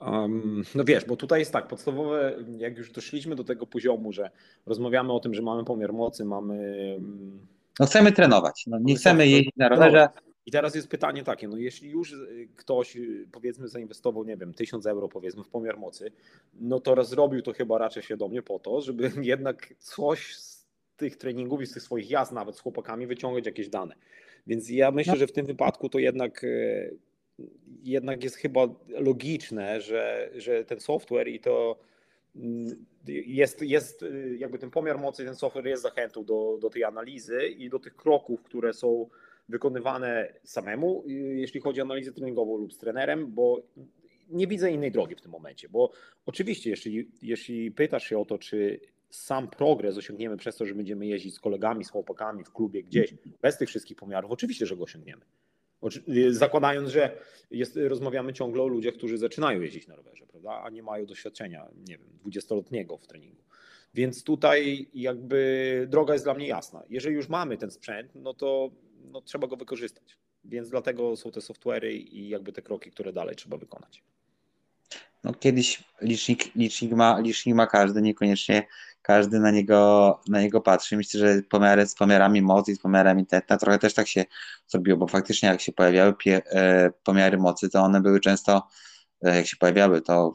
Um, 0.00 0.64
no 0.74 0.84
wiesz, 0.84 1.04
bo 1.04 1.16
tutaj 1.16 1.40
jest 1.40 1.52
tak, 1.52 1.68
podstawowe, 1.68 2.36
jak 2.58 2.78
już 2.78 2.92
doszliśmy 2.92 3.36
do 3.36 3.44
tego 3.44 3.66
poziomu, 3.66 4.12
że 4.12 4.30
rozmawiamy 4.66 5.12
o 5.12 5.20
tym, 5.20 5.34
że 5.34 5.42
mamy 5.42 5.64
pomiar 5.64 5.92
mocy, 5.92 6.24
mamy. 6.24 6.54
Mm, 6.98 7.46
no 7.80 7.86
chcemy 7.86 8.12
trenować, 8.12 8.64
no, 8.66 8.78
nie 8.80 8.96
chcemy 8.96 9.28
jeździć 9.28 9.56
na 9.56 9.68
rowerze. 9.68 10.08
I 10.48 10.50
teraz 10.50 10.74
jest 10.74 10.88
pytanie 10.88 11.24
takie, 11.24 11.48
no 11.48 11.56
jeśli 11.56 11.90
już 11.90 12.12
y, 12.12 12.48
ktoś 12.56 12.96
y, 12.96 13.26
powiedzmy 13.32 13.68
zainwestował, 13.68 14.24
nie 14.24 14.36
wiem, 14.36 14.54
1000 14.54 14.86
euro 14.86 15.08
powiedzmy 15.08 15.44
w 15.44 15.48
pomiar 15.48 15.78
mocy, 15.78 16.12
no 16.54 16.80
to 16.80 17.04
zrobił 17.04 17.42
to 17.42 17.52
chyba 17.52 17.78
raczej 17.78 18.02
świadomie 18.02 18.42
po 18.42 18.58
to, 18.58 18.80
żeby 18.80 19.10
jednak 19.22 19.74
coś 19.78 20.36
z 20.36 20.66
tych 20.96 21.16
treningów 21.16 21.62
i 21.62 21.66
z 21.66 21.72
tych 21.72 21.82
swoich 21.82 22.10
jazd 22.10 22.32
nawet 22.32 22.56
z 22.56 22.60
chłopakami 22.60 23.06
wyciągać 23.06 23.46
jakieś 23.46 23.68
dane. 23.68 23.94
Więc 24.46 24.70
ja 24.70 24.90
myślę, 24.90 25.12
no. 25.12 25.18
że 25.18 25.26
w 25.26 25.32
tym 25.32 25.46
wypadku 25.46 25.88
to 25.88 25.98
jednak 25.98 26.44
y, 26.44 26.96
jednak 27.82 28.24
jest 28.24 28.36
chyba 28.36 28.68
logiczne, 28.88 29.80
że, 29.80 30.30
że 30.36 30.64
ten 30.64 30.80
software 30.80 31.28
i 31.28 31.40
to 31.40 31.78
mm, 32.36 32.84
jest, 33.26 33.62
jest 33.62 34.04
jakby 34.38 34.58
ten 34.58 34.70
pomiar 34.70 34.98
mocy, 34.98 35.24
ten 35.24 35.36
software 35.36 35.66
jest 35.66 35.82
zachętą 35.82 36.24
do, 36.24 36.58
do 36.60 36.70
tej 36.70 36.84
analizy 36.84 37.48
i 37.48 37.68
do 37.68 37.78
tych 37.78 37.96
kroków, 37.96 38.42
które 38.42 38.72
są 38.72 39.08
wykonywane 39.48 40.32
samemu, 40.44 41.04
jeśli 41.36 41.60
chodzi 41.60 41.80
o 41.80 41.84
analizę 41.84 42.12
treningową 42.12 42.56
lub 42.56 42.72
z 42.72 42.78
trenerem, 42.78 43.34
bo 43.34 43.62
nie 44.30 44.46
widzę 44.46 44.72
innej 44.72 44.92
drogi 44.92 45.14
w 45.14 45.20
tym 45.20 45.30
momencie, 45.32 45.68
bo 45.68 45.90
oczywiście, 46.26 46.70
jeśli, 46.70 47.10
jeśli 47.22 47.70
pytasz 47.70 48.08
się 48.08 48.18
o 48.18 48.24
to, 48.24 48.38
czy 48.38 48.80
sam 49.10 49.48
progres 49.48 49.96
osiągniemy 49.96 50.36
przez 50.36 50.56
to, 50.56 50.66
że 50.66 50.74
będziemy 50.74 51.06
jeździć 51.06 51.34
z 51.34 51.40
kolegami, 51.40 51.84
z 51.84 51.90
chłopakami 51.90 52.44
w 52.44 52.52
klubie 52.52 52.82
gdzieś, 52.82 53.14
bez 53.42 53.58
tych 53.58 53.68
wszystkich 53.68 53.96
pomiarów, 53.96 54.30
oczywiście, 54.30 54.66
że 54.66 54.76
go 54.76 54.84
osiągniemy. 54.84 55.22
Zakładając, 56.30 56.88
że 56.88 57.18
jest, 57.50 57.76
rozmawiamy 57.76 58.32
ciągle 58.32 58.62
o 58.62 58.66
ludziach, 58.66 58.94
którzy 58.94 59.18
zaczynają 59.18 59.60
jeździć 59.60 59.86
na 59.86 59.96
rowerze, 59.96 60.26
prawda, 60.26 60.62
a 60.62 60.70
nie 60.70 60.82
mają 60.82 61.06
doświadczenia, 61.06 61.68
nie 61.88 61.98
wiem, 61.98 62.08
dwudziestoletniego 62.20 62.96
w 62.96 63.06
treningu. 63.06 63.42
Więc 63.94 64.24
tutaj 64.24 64.88
jakby 64.94 65.86
droga 65.90 66.12
jest 66.12 66.24
dla 66.24 66.34
mnie 66.34 66.46
jasna. 66.46 66.82
Jeżeli 66.90 67.16
już 67.16 67.28
mamy 67.28 67.56
ten 67.56 67.70
sprzęt, 67.70 68.14
no 68.14 68.34
to 68.34 68.70
no, 69.10 69.20
trzeba 69.20 69.46
go 69.46 69.56
wykorzystać. 69.56 70.18
Więc 70.44 70.70
dlatego 70.70 71.16
są 71.16 71.30
te 71.30 71.40
software'y 71.40 71.90
i 71.90 72.28
jakby 72.28 72.52
te 72.52 72.62
kroki, 72.62 72.90
które 72.90 73.12
dalej 73.12 73.36
trzeba 73.36 73.56
wykonać. 73.56 74.02
No, 75.24 75.34
kiedyś 75.34 75.84
licznik, 76.00 76.54
licznik, 76.54 76.92
ma, 76.92 77.18
licznik 77.18 77.54
ma 77.54 77.66
każdy, 77.66 78.02
niekoniecznie 78.02 78.66
każdy 79.02 79.40
na 79.40 79.50
niego, 79.50 80.20
na 80.28 80.40
niego 80.40 80.60
patrzy. 80.60 80.96
Myślę, 80.96 81.20
że 81.20 81.42
pomiary 81.42 81.86
z 81.86 81.94
pomiarami 81.94 82.42
mocy 82.42 82.74
z 82.74 82.78
pomiarami 82.78 83.26
tętna 83.26 83.56
trochę 83.56 83.78
też 83.78 83.94
tak 83.94 84.08
się 84.08 84.24
zrobiło, 84.66 84.98
bo 84.98 85.06
faktycznie 85.06 85.48
jak 85.48 85.60
się 85.60 85.72
pojawiały 85.72 86.14
pie, 86.14 86.42
e, 86.52 86.90
pomiary 87.04 87.38
mocy, 87.38 87.70
to 87.70 87.80
one 87.80 88.00
były 88.00 88.20
często, 88.20 88.66
e, 89.22 89.36
jak 89.36 89.46
się 89.46 89.56
pojawiały, 89.56 90.02
to 90.02 90.32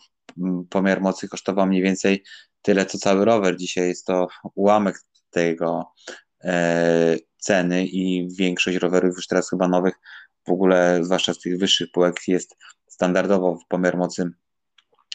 pomiar 0.69 1.01
mocy 1.01 1.27
kosztował 1.27 1.67
mniej 1.67 1.81
więcej 1.81 2.23
tyle, 2.61 2.85
co 2.85 2.97
cały 2.97 3.25
rower. 3.25 3.57
Dzisiaj 3.57 3.87
jest 3.87 4.05
to 4.05 4.27
ułamek 4.55 4.95
tego, 5.29 5.91
e, 6.43 7.17
ceny 7.43 7.85
i 7.85 8.27
większość 8.35 8.77
rowerów 8.77 9.15
już 9.15 9.27
teraz 9.27 9.49
chyba 9.49 9.67
nowych, 9.67 9.99
w 10.47 10.51
ogóle 10.51 10.99
zwłaszcza 11.03 11.33
z 11.33 11.39
tych 11.39 11.57
wyższych 11.57 11.91
półek 11.91 12.27
jest 12.27 12.55
standardowo 12.87 13.55
w 13.55 13.67
pomiar 13.67 13.97
mocy 13.97 14.31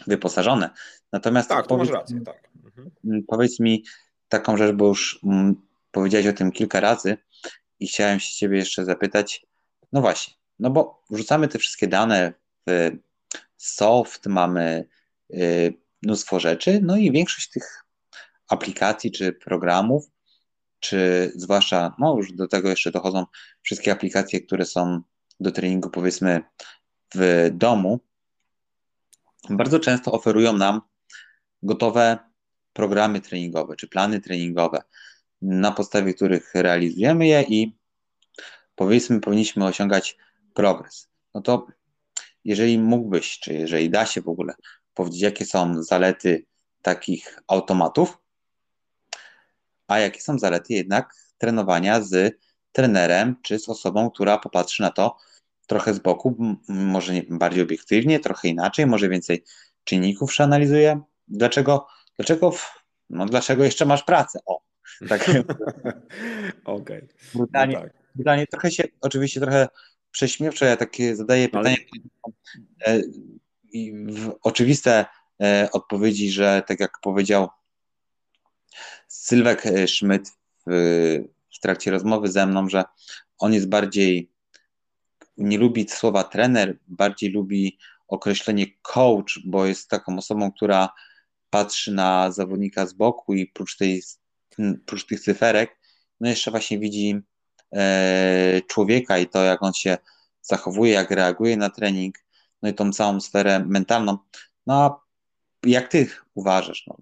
wyposażone. 0.06 0.70
Natomiast 1.12 1.48
tak, 1.48 1.66
powiedz, 1.66 1.88
masz 1.88 1.98
rację, 1.98 2.20
tak. 2.20 2.50
Mhm. 2.64 2.90
Powiedz 3.28 3.60
mi 3.60 3.84
taką 4.28 4.56
rzecz, 4.56 4.76
bo 4.76 4.86
już 4.86 5.20
mm, 5.24 5.54
powiedziałeś 5.90 6.26
o 6.26 6.32
tym 6.32 6.52
kilka 6.52 6.80
razy 6.80 7.16
i 7.80 7.86
chciałem 7.88 8.20
się 8.20 8.32
ciebie 8.32 8.58
jeszcze 8.58 8.84
zapytać, 8.84 9.46
no 9.92 10.00
właśnie, 10.00 10.34
no 10.58 10.70
bo 10.70 11.04
wrzucamy 11.10 11.48
te 11.48 11.58
wszystkie 11.58 11.86
dane 11.86 12.32
w 12.66 12.90
soft, 13.56 14.26
mamy 14.26 14.88
y, 15.34 15.74
mnóstwo 16.02 16.40
rzeczy, 16.40 16.80
no 16.82 16.96
i 16.96 17.12
większość 17.12 17.50
tych 17.50 17.84
aplikacji 18.48 19.12
czy 19.12 19.32
programów, 19.32 20.10
czy 20.80 21.32
zwłaszcza, 21.34 21.94
no 21.98 22.16
już 22.16 22.32
do 22.32 22.48
tego 22.48 22.68
jeszcze 22.68 22.90
dochodzą 22.90 23.26
wszystkie 23.62 23.92
aplikacje, 23.92 24.40
które 24.40 24.64
są 24.64 25.00
do 25.40 25.52
treningu 25.52 25.90
powiedzmy 25.90 26.42
w 27.14 27.50
domu, 27.52 28.00
bardzo 29.50 29.80
często 29.80 30.12
oferują 30.12 30.52
nam 30.52 30.80
gotowe 31.62 32.18
programy 32.72 33.20
treningowe 33.20 33.76
czy 33.76 33.88
plany 33.88 34.20
treningowe, 34.20 34.82
na 35.42 35.72
podstawie 35.72 36.14
których 36.14 36.54
realizujemy 36.54 37.26
je 37.26 37.42
i 37.42 37.76
powiedzmy 38.74 39.20
powinniśmy 39.20 39.66
osiągać 39.66 40.16
progres. 40.54 41.08
No 41.34 41.40
to 41.40 41.66
jeżeli 42.44 42.78
mógłbyś, 42.78 43.38
czy 43.38 43.54
jeżeli 43.54 43.90
da 43.90 44.06
się 44.06 44.22
w 44.22 44.28
ogóle 44.28 44.54
powiedzieć, 44.94 45.20
jakie 45.20 45.44
są 45.44 45.82
zalety 45.82 46.46
takich 46.82 47.38
automatów, 47.46 48.18
a 49.88 49.98
jakie 49.98 50.20
są 50.20 50.38
zalety 50.38 50.72
jednak 50.74 51.14
trenowania 51.38 52.02
z 52.02 52.38
trenerem, 52.72 53.36
czy 53.42 53.58
z 53.58 53.68
osobą, 53.68 54.10
która 54.10 54.38
popatrzy 54.38 54.82
na 54.82 54.90
to 54.90 55.16
trochę 55.66 55.94
z 55.94 55.98
boku, 55.98 56.56
może 56.68 57.14
nie, 57.14 57.22
bardziej 57.28 57.62
obiektywnie, 57.62 58.20
trochę 58.20 58.48
inaczej, 58.48 58.86
może 58.86 59.08
więcej 59.08 59.44
czynników 59.84 60.30
przeanalizuje. 60.30 61.00
Dlaczego, 61.28 61.86
dlaczego, 62.16 62.54
no 63.10 63.26
dlaczego 63.26 63.64
jeszcze 63.64 63.86
masz 63.86 64.02
pracę? 64.02 64.38
O, 64.46 64.60
tak. 65.08 65.30
Okej. 66.64 66.98
Okay. 66.98 67.08
No 67.34 67.46
tak. 68.24 68.50
trochę 68.50 68.70
się, 68.70 68.84
oczywiście 69.00 69.40
trochę 69.40 69.68
prześmiewcze, 70.10 70.66
ja 70.66 70.76
takie 70.76 71.16
zadaję 71.16 71.48
pytanie 71.48 71.76
Ale... 72.84 73.02
w 74.06 74.32
oczywiste 74.42 75.06
e, 75.42 75.68
odpowiedzi, 75.72 76.30
że 76.30 76.62
tak 76.66 76.80
jak 76.80 76.90
powiedział 77.02 77.48
Sylwek 79.08 79.66
e, 79.66 79.88
Schmidt 79.88 80.30
w, 80.66 81.24
w 81.54 81.60
trakcie 81.60 81.90
rozmowy 81.90 82.28
ze 82.28 82.46
mną, 82.46 82.68
że 82.68 82.84
on 83.38 83.52
jest 83.52 83.68
bardziej, 83.68 84.30
nie 85.36 85.58
lubi 85.58 85.88
słowa 85.88 86.24
trener, 86.24 86.78
bardziej 86.88 87.30
lubi 87.30 87.78
określenie 88.08 88.66
coach, 88.82 89.38
bo 89.44 89.66
jest 89.66 89.88
taką 89.88 90.18
osobą, 90.18 90.52
która 90.52 90.88
patrzy 91.50 91.92
na 91.92 92.32
zawodnika 92.32 92.86
z 92.86 92.92
boku 92.92 93.34
i 93.34 93.46
prócz, 93.46 93.76
tej, 93.76 94.02
prócz 94.86 95.06
tych 95.06 95.20
cyferek, 95.20 95.78
no 96.20 96.28
jeszcze 96.28 96.50
właśnie 96.50 96.78
widzi 96.78 97.20
e, 97.72 98.60
człowieka 98.68 99.18
i 99.18 99.26
to, 99.26 99.44
jak 99.44 99.62
on 99.62 99.72
się 99.72 99.98
zachowuje, 100.40 100.92
jak 100.92 101.10
reaguje 101.10 101.56
na 101.56 101.70
trening, 101.70 102.18
no 102.62 102.68
i 102.68 102.74
tą 102.74 102.92
całą 102.92 103.20
sferę 103.20 103.64
mentalną. 103.66 104.18
No 104.66 104.74
a 104.74 105.00
jak 105.66 105.88
ty 105.88 106.08
uważasz? 106.34 106.86
No? 106.86 106.96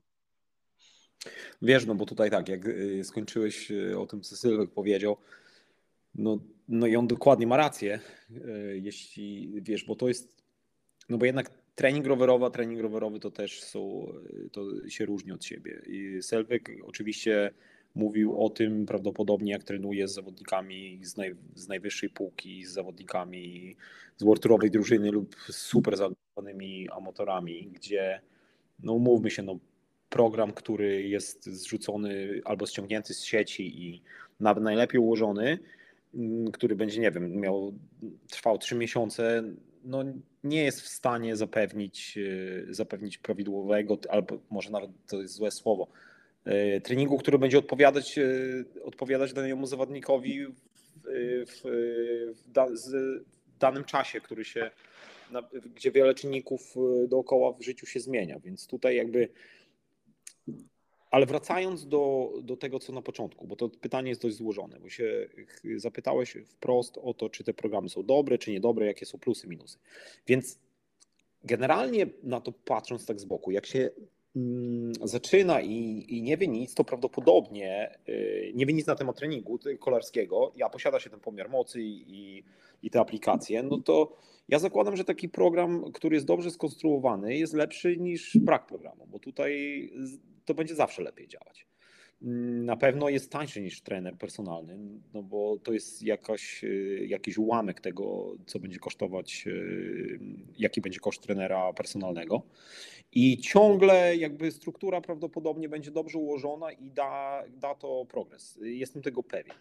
Wiesz, 1.62 1.86
no 1.86 1.94
bo 1.94 2.06
tutaj 2.06 2.30
tak, 2.30 2.48
jak 2.48 2.66
y, 2.66 3.04
skończyłeś 3.04 3.70
y, 3.70 3.98
o 3.98 4.06
tym, 4.06 4.20
co 4.20 4.36
Sylwek 4.36 4.70
powiedział, 4.70 5.16
no, 6.14 6.38
no 6.68 6.86
i 6.86 6.96
on 6.96 7.06
dokładnie 7.06 7.46
ma 7.46 7.56
rację, 7.56 8.00
y, 8.30 8.80
jeśli 8.82 9.52
wiesz, 9.62 9.84
bo 9.84 9.96
to 9.96 10.08
jest, 10.08 10.42
no 11.08 11.18
bo 11.18 11.24
jednak 11.26 11.50
trening 11.74 12.06
rowerowy, 12.06 12.44
a 12.44 12.50
trening 12.50 12.80
rowerowy 12.80 13.20
to 13.20 13.30
też 13.30 13.62
są, 13.62 14.12
to 14.52 14.88
się 14.88 15.04
różni 15.04 15.32
od 15.32 15.44
siebie. 15.44 15.82
I 15.86 16.22
Sylwek 16.22 16.70
oczywiście 16.84 17.50
mówił 17.94 18.44
o 18.44 18.50
tym 18.50 18.86
prawdopodobnie, 18.86 19.52
jak 19.52 19.64
trenuje 19.64 20.08
z 20.08 20.14
zawodnikami 20.14 21.00
z, 21.02 21.16
naj, 21.16 21.34
z 21.54 21.68
najwyższej 21.68 22.10
półki, 22.10 22.64
z 22.64 22.72
zawodnikami 22.72 23.76
z 24.16 24.24
worturowej 24.24 24.70
drużyny 24.70 25.10
lub 25.10 25.36
super 25.50 25.96
zaangażowanymi 25.96 26.88
amatorami, 26.90 27.70
gdzie, 27.74 28.20
no 28.82 28.92
umówmy 28.92 29.30
się, 29.30 29.42
no 29.42 29.58
program, 30.16 30.52
który 30.52 31.02
jest 31.02 31.44
zrzucony 31.44 32.40
albo 32.44 32.66
ściągnięty 32.66 33.14
z 33.14 33.24
sieci 33.24 33.82
i 33.84 34.02
nawet 34.40 34.64
najlepiej 34.64 35.00
ułożony, 35.00 35.58
mm, 36.14 36.52
który 36.52 36.76
będzie, 36.76 37.00
nie 37.00 37.10
wiem, 37.10 37.40
miał, 37.40 37.72
trwał 38.30 38.58
trzy 38.58 38.74
miesiące, 38.74 39.42
no 39.84 40.04
nie 40.44 40.64
jest 40.64 40.80
w 40.80 40.88
stanie 40.88 41.36
zapewnić, 41.36 42.18
e, 42.68 42.74
zapewnić 42.74 43.18
prawidłowego, 43.18 43.98
albo 44.08 44.38
może 44.50 44.70
nawet 44.70 44.90
to 45.08 45.22
jest 45.22 45.34
złe 45.34 45.50
słowo, 45.50 45.88
e, 46.44 46.80
treningu, 46.80 47.18
który 47.18 47.38
będzie 47.38 47.58
odpowiadać, 47.58 48.18
e, 48.18 48.24
odpowiadać 48.84 49.32
danemu 49.32 49.66
zawodnikowi 49.66 50.46
w, 50.46 50.52
w, 51.46 52.52
da, 52.52 52.66
w 52.66 53.58
danym 53.58 53.84
czasie, 53.84 54.20
który 54.20 54.44
się, 54.44 54.70
gdzie 55.74 55.90
wiele 55.90 56.14
czynników 56.14 56.74
dookoła 57.08 57.52
w 57.52 57.62
życiu 57.62 57.86
się 57.86 58.00
zmienia. 58.00 58.38
Więc 58.38 58.66
tutaj 58.66 58.96
jakby 58.96 59.28
ale 61.10 61.26
wracając 61.26 61.86
do, 61.86 62.32
do 62.42 62.56
tego, 62.56 62.78
co 62.78 62.92
na 62.92 63.02
początku, 63.02 63.46
bo 63.46 63.56
to 63.56 63.68
pytanie 63.68 64.08
jest 64.08 64.22
dość 64.22 64.36
złożone, 64.36 64.80
bo 64.80 64.88
się 64.88 65.28
zapytałeś 65.76 66.36
wprost 66.46 66.98
o 67.02 67.14
to, 67.14 67.30
czy 67.30 67.44
te 67.44 67.54
programy 67.54 67.88
są 67.88 68.02
dobre, 68.02 68.38
czy 68.38 68.50
niedobre, 68.50 68.86
jakie 68.86 69.06
są 69.06 69.18
plusy, 69.18 69.48
minusy. 69.48 69.78
Więc 70.26 70.58
generalnie 71.44 72.06
na 72.22 72.40
to 72.40 72.52
patrząc 72.52 73.06
tak 73.06 73.20
z 73.20 73.24
boku, 73.24 73.50
jak 73.50 73.66
się 73.66 73.90
zaczyna 75.04 75.60
i, 75.60 76.04
i, 76.08 76.22
nie 76.22 76.36
wie 76.36 76.48
nic, 76.48 76.74
to 76.74 76.84
prawdopodobnie 76.84 77.98
y, 78.08 78.52
nie 78.54 78.66
wie 78.66 78.72
nic 78.72 78.86
na 78.86 78.94
temat 78.94 79.16
treningu 79.16 79.58
kolarskiego, 79.80 80.52
a 80.64 80.70
posiada 80.70 81.00
się 81.00 81.10
ten 81.10 81.20
pomiar 81.20 81.50
mocy 81.50 81.82
i, 81.82 82.44
i 82.82 82.90
te 82.90 83.00
aplikacje, 83.00 83.62
no 83.62 83.78
to 83.78 84.16
ja 84.48 84.58
zakładam, 84.58 84.96
że 84.96 85.04
taki 85.04 85.28
program, 85.28 85.92
który 85.92 86.16
jest 86.16 86.26
dobrze 86.26 86.50
skonstruowany, 86.50 87.36
jest 87.36 87.54
lepszy 87.54 87.96
niż 87.96 88.38
brak 88.38 88.66
programu, 88.66 89.06
bo 89.06 89.18
tutaj 89.18 89.90
to 90.44 90.54
będzie 90.54 90.74
zawsze 90.74 91.02
lepiej 91.02 91.28
działać. 91.28 91.66
Na 92.20 92.76
pewno 92.76 93.08
jest 93.08 93.32
tańszy 93.32 93.60
niż 93.60 93.80
trener 93.80 94.18
personalny, 94.18 94.78
no 95.14 95.22
bo 95.22 95.58
to 95.58 95.72
jest 95.72 96.02
jakaś, 96.02 96.64
y, 96.64 97.06
jakiś 97.08 97.38
ułamek 97.38 97.80
tego, 97.80 98.36
co 98.46 98.58
będzie 98.58 98.78
kosztować, 98.78 99.44
y, 99.46 100.18
jaki 100.58 100.80
będzie 100.80 101.00
koszt 101.00 101.22
trenera 101.22 101.72
personalnego. 101.72 102.42
I 103.18 103.38
ciągle 103.38 104.16
jakby 104.16 104.50
struktura 104.50 105.00
prawdopodobnie 105.00 105.68
będzie 105.68 105.90
dobrze 105.90 106.18
ułożona 106.18 106.72
i 106.72 106.90
da, 106.90 107.42
da 107.48 107.74
to 107.74 108.06
progres. 108.08 108.58
Jestem 108.62 109.02
tego 109.02 109.22
pewien. 109.22 109.54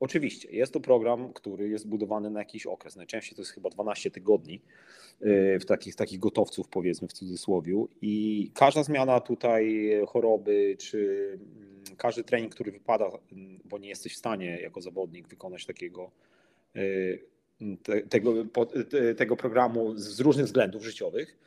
Oczywiście, 0.00 0.48
jest 0.52 0.72
to 0.72 0.80
program, 0.80 1.32
który 1.32 1.68
jest 1.68 1.88
budowany 1.88 2.30
na 2.30 2.40
jakiś 2.40 2.66
okres. 2.66 2.96
Najczęściej 2.96 3.36
to 3.36 3.42
jest 3.42 3.52
chyba 3.52 3.70
12 3.70 4.10
tygodni 4.10 4.60
y, 5.22 5.58
w 5.60 5.64
takich, 5.64 5.94
takich 5.94 6.18
gotowców, 6.18 6.68
powiedzmy 6.68 7.08
w 7.08 7.12
cudzysłowie. 7.12 7.84
I 8.02 8.50
każda 8.54 8.82
zmiana 8.82 9.20
tutaj 9.20 9.90
choroby, 10.08 10.76
czy 10.78 11.30
mm, 11.34 11.96
każdy 11.96 12.24
trening, 12.24 12.54
który 12.54 12.72
wypada, 12.72 13.10
mm, 13.32 13.60
bo 13.64 13.78
nie 13.78 13.88
jesteś 13.88 14.14
w 14.14 14.18
stanie 14.18 14.60
jako 14.62 14.80
zawodnik 14.80 15.28
wykonać 15.28 15.66
takiego, 15.66 16.10
y, 16.76 17.24
te, 17.82 18.02
tego, 18.02 18.34
tego 19.16 19.36
programu 19.36 19.96
z 19.96 20.20
różnych 20.20 20.46
względów 20.46 20.84
życiowych, 20.84 21.38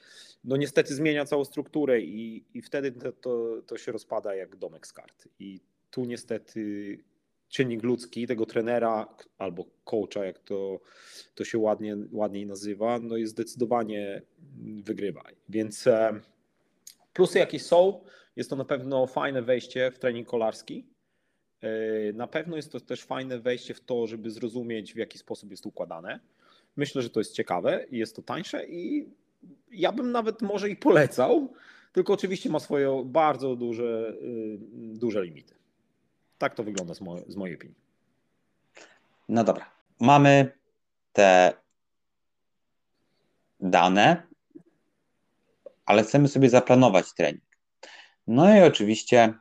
no 0.44 0.58
niestety 0.58 0.96
zmienia 0.96 1.26
całą 1.26 1.46
strukturę 1.46 2.02
i, 2.02 2.46
i 2.54 2.62
wtedy 2.62 2.92
to, 2.92 3.12
to, 3.12 3.62
to 3.68 3.78
się 3.78 3.92
rozpada 3.92 4.36
jak 4.36 4.56
domek 4.56 4.88
z 4.88 4.94
kart. 4.94 5.28
I 5.40 5.60
tu 5.92 6.06
niestety 6.06 6.98
czynnik 7.50 7.84
ludzki 7.84 8.28
tego 8.28 8.46
trenera 8.46 9.08
albo 9.38 9.66
coacha, 9.84 10.26
jak 10.26 10.40
to, 10.40 10.80
to 11.36 11.46
się 11.46 11.58
ładnie, 11.58 11.98
ładniej 12.12 12.46
nazywa, 12.46 13.00
no 13.00 13.18
jest 13.18 13.32
zdecydowanie 13.32 14.22
wygrywa. 14.84 15.24
Więc 15.50 15.88
e, 15.88 16.20
plusy 17.14 17.40
jakieś 17.40 17.62
są, 17.62 18.04
jest 18.36 18.50
to 18.50 18.56
na 18.56 18.66
pewno 18.66 19.08
fajne 19.08 19.42
wejście 19.42 19.92
w 19.92 20.00
trening 20.00 20.28
kolarski. 20.28 20.88
E, 21.62 22.14
na 22.14 22.28
pewno 22.28 22.56
jest 22.56 22.72
to 22.72 22.80
też 22.80 23.04
fajne 23.04 23.40
wejście 23.40 23.74
w 23.74 23.82
to, 23.82 24.08
żeby 24.08 24.32
zrozumieć, 24.32 24.94
w 24.94 24.98
jaki 24.98 25.18
sposób 25.18 25.52
jest 25.52 25.66
układane. 25.66 26.20
Myślę, 26.76 27.02
że 27.02 27.10
to 27.10 27.20
jest 27.20 27.34
ciekawe 27.34 27.86
jest 27.92 28.16
to 28.16 28.22
tańsze 28.22 28.68
i 28.68 29.10
ja 29.72 29.92
bym 29.92 30.12
nawet 30.12 30.42
może 30.42 30.70
i 30.70 30.76
polecał, 30.76 31.54
tylko 31.92 32.14
oczywiście 32.14 32.50
ma 32.50 32.60
swoje 32.60 33.04
bardzo 33.06 33.56
duże, 33.56 34.14
y, 34.22 34.58
duże 34.94 35.24
limity. 35.24 35.56
Tak 36.38 36.56
to 36.56 36.64
wygląda 36.64 36.94
z, 36.94 37.02
mo 37.02 37.18
z 37.28 37.36
mojej 37.36 37.56
opinii. 37.56 37.78
No 39.30 39.44
dobra. 39.44 39.72
Mamy 40.00 40.52
te 41.14 41.54
dane, 43.60 44.24
ale 45.86 46.04
chcemy 46.04 46.28
sobie 46.28 46.50
zaplanować 46.50 47.14
trening. 47.14 47.44
No 48.28 48.58
i 48.58 48.62
oczywiście 48.62 49.34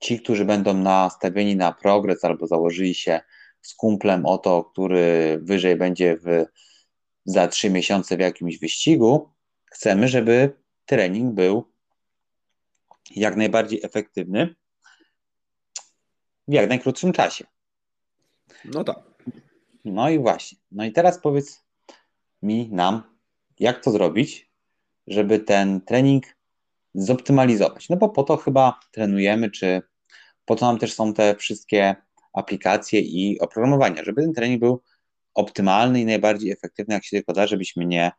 ci, 0.00 0.20
którzy 0.20 0.44
będą 0.44 0.74
nastawieni 0.74 1.56
na 1.56 1.72
progres 1.72 2.24
albo 2.24 2.46
założyli 2.46 2.94
się 2.94 3.20
z 3.62 3.74
kumplem 3.74 4.26
o 4.26 4.38
to, 4.38 4.64
który 4.64 5.38
wyżej 5.42 5.76
będzie 5.76 6.16
w, 6.16 6.44
za 7.24 7.48
trzy 7.48 7.70
miesiące 7.70 8.16
w 8.16 8.20
jakimś 8.20 8.58
wyścigu, 8.58 9.30
chcemy, 9.64 10.08
żeby 10.08 10.52
trening 10.86 11.34
był 11.34 11.72
jak 13.10 13.36
najbardziej 13.36 13.80
efektywny 13.82 14.54
w 16.48 16.52
jak 16.52 16.68
najkrótszym 16.68 17.12
czasie. 17.12 17.46
No 18.64 18.84
tak. 18.84 18.98
No 19.84 20.10
i 20.10 20.18
właśnie. 20.18 20.58
No 20.72 20.84
i 20.84 20.92
teraz 20.92 21.20
powiedz 21.20 21.64
mi, 22.42 22.68
nam, 22.72 23.02
jak 23.58 23.84
to 23.84 23.90
zrobić, 23.90 24.50
żeby 25.06 25.38
ten 25.38 25.80
trening 25.80 26.24
zoptymalizować. 26.94 27.88
No 27.88 27.96
bo 27.96 28.08
po 28.08 28.22
to 28.22 28.36
chyba 28.36 28.80
trenujemy, 28.92 29.50
czy 29.50 29.82
po 30.44 30.56
to 30.56 30.66
nam 30.66 30.78
też 30.78 30.94
są 30.94 31.14
te 31.14 31.36
wszystkie 31.36 31.96
aplikacje 32.32 33.00
i 33.00 33.40
oprogramowania, 33.40 34.04
żeby 34.04 34.22
ten 34.22 34.32
trening 34.32 34.60
był 34.60 34.82
optymalny 35.34 36.00
i 36.00 36.04
najbardziej 36.04 36.52
efektywny, 36.52 36.94
jak 36.94 37.04
się 37.04 37.16
tylko 37.16 37.32
da, 37.32 37.46
żebyśmy 37.46 37.86
nie, 37.86 38.12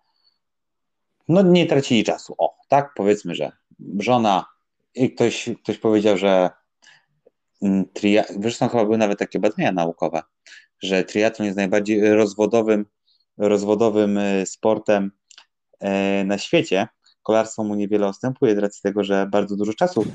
no 1.28 1.42
nie 1.42 1.66
tracili 1.66 2.04
czasu. 2.04 2.36
O, 2.38 2.56
tak 2.68 2.94
powiedzmy, 2.96 3.36
że 3.36 3.52
żona 4.00 4.46
i 4.96 5.16
ktoś, 5.16 5.50
ktoś 5.64 5.78
powiedział, 5.78 6.18
że 6.18 6.50
mm, 7.62 7.86
tria, 7.94 8.24
zresztą 8.40 8.70
chyba 8.70 8.86
były 8.86 8.98
nawet 8.98 9.20
takie 9.20 9.40
badania 9.40 9.72
naukowe, 9.72 10.22
że 10.80 11.04
triatlon 11.04 11.46
jest 11.46 11.58
najbardziej 11.58 12.14
rozwodowym, 12.14 12.86
rozwodowym 13.38 14.18
y, 14.18 14.46
sportem 14.46 15.12
e, 15.80 16.24
na 16.24 16.38
świecie. 16.38 16.88
Kolarstwo 17.24 17.64
mu 17.64 17.76
niewiele 17.76 18.10
ustępuje 18.10 18.56
z 18.56 18.58
racji 18.58 18.82
tego, 18.82 19.04
że 19.04 19.28
bardzo 19.32 19.56
dużo 19.56 19.74
czasu 19.74 20.06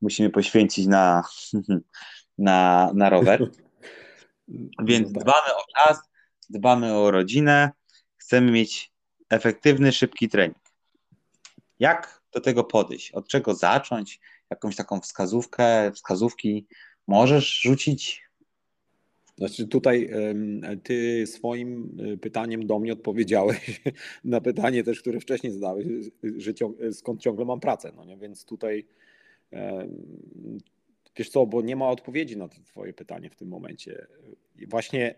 musimy 0.00 0.30
poświęcić 0.30 0.86
na, 0.86 1.22
na, 2.38 2.90
na 2.94 3.10
rower. 3.10 3.50
Więc 4.84 5.08
no 5.08 5.14
tak. 5.14 5.22
dbamy 5.22 5.54
o 5.54 5.64
czas, 5.76 5.98
dbamy 6.52 6.94
o 6.94 7.10
rodzinę, 7.10 7.70
chcemy 8.16 8.52
mieć 8.52 8.92
efektywny, 9.30 9.92
szybki 9.92 10.28
trening. 10.28 10.58
Jak 11.78 12.22
do 12.32 12.40
tego 12.40 12.64
podejść? 12.64 13.12
Od 13.12 13.28
czego 13.28 13.54
zacząć? 13.54 14.20
Jakąś 14.50 14.76
taką 14.76 15.00
wskazówkę, 15.00 15.92
wskazówki 15.92 16.66
możesz 17.06 17.60
rzucić? 17.60 18.22
Znaczy 19.38 19.68
tutaj 19.68 20.10
ty 20.82 21.26
swoim 21.26 21.96
y, 22.00 22.18
pytaniem 22.18 22.66
do 22.66 22.78
mnie 22.78 22.92
odpowiedziałeś 22.92 23.82
na 24.24 24.40
pytanie 24.40 24.84
też, 24.84 25.00
które 25.00 25.20
wcześniej 25.20 25.52
zadałeś, 25.52 25.86
że 26.36 26.52
skąd 26.92 27.20
ciągle 27.20 27.44
mam 27.44 27.60
pracę, 27.60 27.92
no 27.96 28.04
nie? 28.04 28.16
Więc 28.16 28.44
tutaj 28.44 28.86
wiesz 31.16 31.30
co, 31.30 31.46
bo 31.46 31.62
nie 31.62 31.76
ma 31.76 31.88
odpowiedzi 31.88 32.36
na 32.36 32.48
to 32.48 32.56
twoje 32.64 32.92
pytanie 32.92 33.30
w 33.30 33.36
tym 33.36 33.48
momencie. 33.48 34.06
Właśnie 34.68 35.14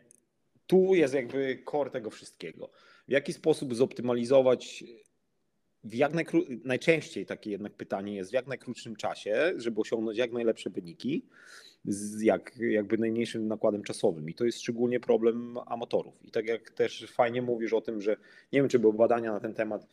tu 0.66 0.94
jest 0.94 1.14
jakby 1.14 1.62
core 1.70 1.90
tego 1.90 2.10
wszystkiego. 2.10 2.70
W 3.08 3.12
jaki 3.12 3.32
sposób 3.32 3.74
zoptymalizować 3.74 4.84
w 5.84 5.94
jak 5.94 6.12
najkró- 6.12 6.60
najczęściej 6.64 7.26
takie 7.26 7.50
jednak 7.50 7.72
pytanie 7.72 8.14
jest 8.14 8.30
w 8.30 8.34
jak 8.34 8.46
najkrótszym 8.46 8.96
czasie, 8.96 9.52
żeby 9.56 9.80
osiągnąć 9.80 10.18
jak 10.18 10.32
najlepsze 10.32 10.70
wyniki 10.70 11.26
z 11.84 12.22
jak, 12.22 12.56
jakby 12.56 12.98
najmniejszym 12.98 13.48
nakładem 13.48 13.82
czasowym. 13.82 14.30
I 14.30 14.34
to 14.34 14.44
jest 14.44 14.60
szczególnie 14.60 15.00
problem 15.00 15.58
amatorów. 15.66 16.14
I 16.24 16.30
tak 16.30 16.46
jak 16.46 16.70
też 16.70 17.06
fajnie 17.12 17.42
mówisz 17.42 17.72
o 17.72 17.80
tym, 17.80 18.00
że 18.00 18.16
nie 18.52 18.60
wiem, 18.60 18.68
czy 18.68 18.78
były 18.78 18.92
badania 18.92 19.32
na 19.32 19.40
ten 19.40 19.54
temat, 19.54 19.86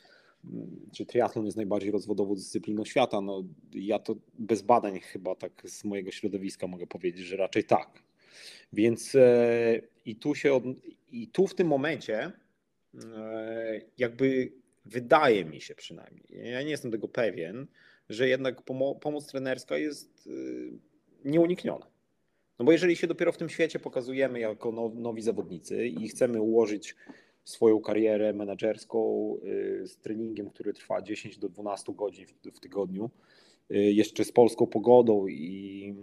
czy 0.93 1.05
triatlon 1.05 1.45
jest 1.45 1.57
najbardziej 1.57 1.91
rozwodową 1.91 2.35
dyscypliną 2.35 2.85
świata. 2.85 3.21
No, 3.21 3.43
ja 3.73 3.99
to 3.99 4.15
bez 4.39 4.61
badań 4.61 4.99
chyba 4.99 5.35
tak 5.35 5.61
z 5.65 5.83
mojego 5.83 6.11
środowiska 6.11 6.67
mogę 6.67 6.87
powiedzieć, 6.87 7.25
że 7.25 7.37
raczej 7.37 7.63
tak. 7.63 8.03
Więc 8.73 9.15
e, 9.15 9.81
i 10.05 10.15
tu 10.15 10.35
się 10.35 10.53
od, 10.53 10.63
i 11.11 11.27
tu 11.27 11.47
w 11.47 11.55
tym 11.55 11.67
momencie 11.67 12.31
e, 13.15 13.81
jakby 13.97 14.51
wydaje 14.85 15.45
mi 15.45 15.61
się 15.61 15.75
przynajmniej, 15.75 16.25
ja 16.29 16.61
nie 16.61 16.69
jestem 16.69 16.91
tego 16.91 17.07
pewien, 17.07 17.67
że 18.09 18.27
jednak 18.27 18.61
pomo 18.61 18.95
pomoc 18.95 19.27
trenerska 19.27 19.77
jest 19.77 20.29
e, 21.25 21.29
nieunikniona. 21.29 21.87
No 22.59 22.65
bo 22.65 22.71
jeżeli 22.71 22.95
się 22.95 23.07
dopiero 23.07 23.31
w 23.31 23.37
tym 23.37 23.49
świecie 23.49 23.79
pokazujemy 23.79 24.39
jako 24.39 24.71
now, 24.71 24.95
nowi 24.95 25.21
zawodnicy 25.21 25.87
i 25.87 26.09
chcemy 26.09 26.41
ułożyć 26.41 26.95
swoją 27.43 27.81
karierę 27.81 28.33
menedżerską 28.33 29.33
y, 29.43 29.87
z 29.87 29.97
treningiem, 29.97 30.49
który 30.49 30.73
trwa 30.73 31.01
10 31.01 31.37
do 31.37 31.49
12 31.49 31.93
godzin 31.93 32.25
w 32.53 32.59
tygodniu, 32.59 33.09
jeszcze 33.69 34.25
z 34.25 34.31
polską 34.31 34.67
pogodą 34.67 35.27
i 35.27 35.95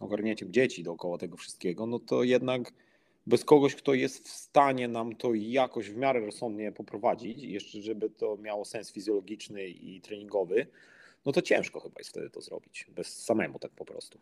ogarnięciem 0.00 0.52
dzieci 0.52 0.82
dookoła 0.82 1.18
tego 1.18 1.36
wszystkiego, 1.36 1.86
no 1.86 1.98
to 1.98 2.22
jednak 2.22 2.72
bez 3.26 3.44
kogoś, 3.44 3.74
kto 3.74 3.94
jest 3.94 4.28
w 4.28 4.32
stanie 4.32 4.88
nam 4.88 5.16
to 5.16 5.34
jakoś 5.34 5.90
w 5.90 5.96
miarę 5.96 6.20
rozsądnie 6.20 6.72
poprowadzić, 6.72 7.42
jeszcze 7.42 7.82
żeby 7.82 8.10
to 8.10 8.36
miało 8.36 8.64
sens 8.64 8.92
fizjologiczny 8.92 9.68
i 9.68 10.00
treningowy, 10.00 10.66
no 11.26 11.32
to 11.32 11.42
ciężko 11.42 11.80
chyba 11.80 11.94
jest 11.98 12.10
wtedy 12.10 12.30
to 12.30 12.40
zrobić, 12.40 12.86
bez 12.88 13.24
samemu 13.24 13.58
tak 13.58 13.70
po 13.70 13.84
prostu. 13.84 14.18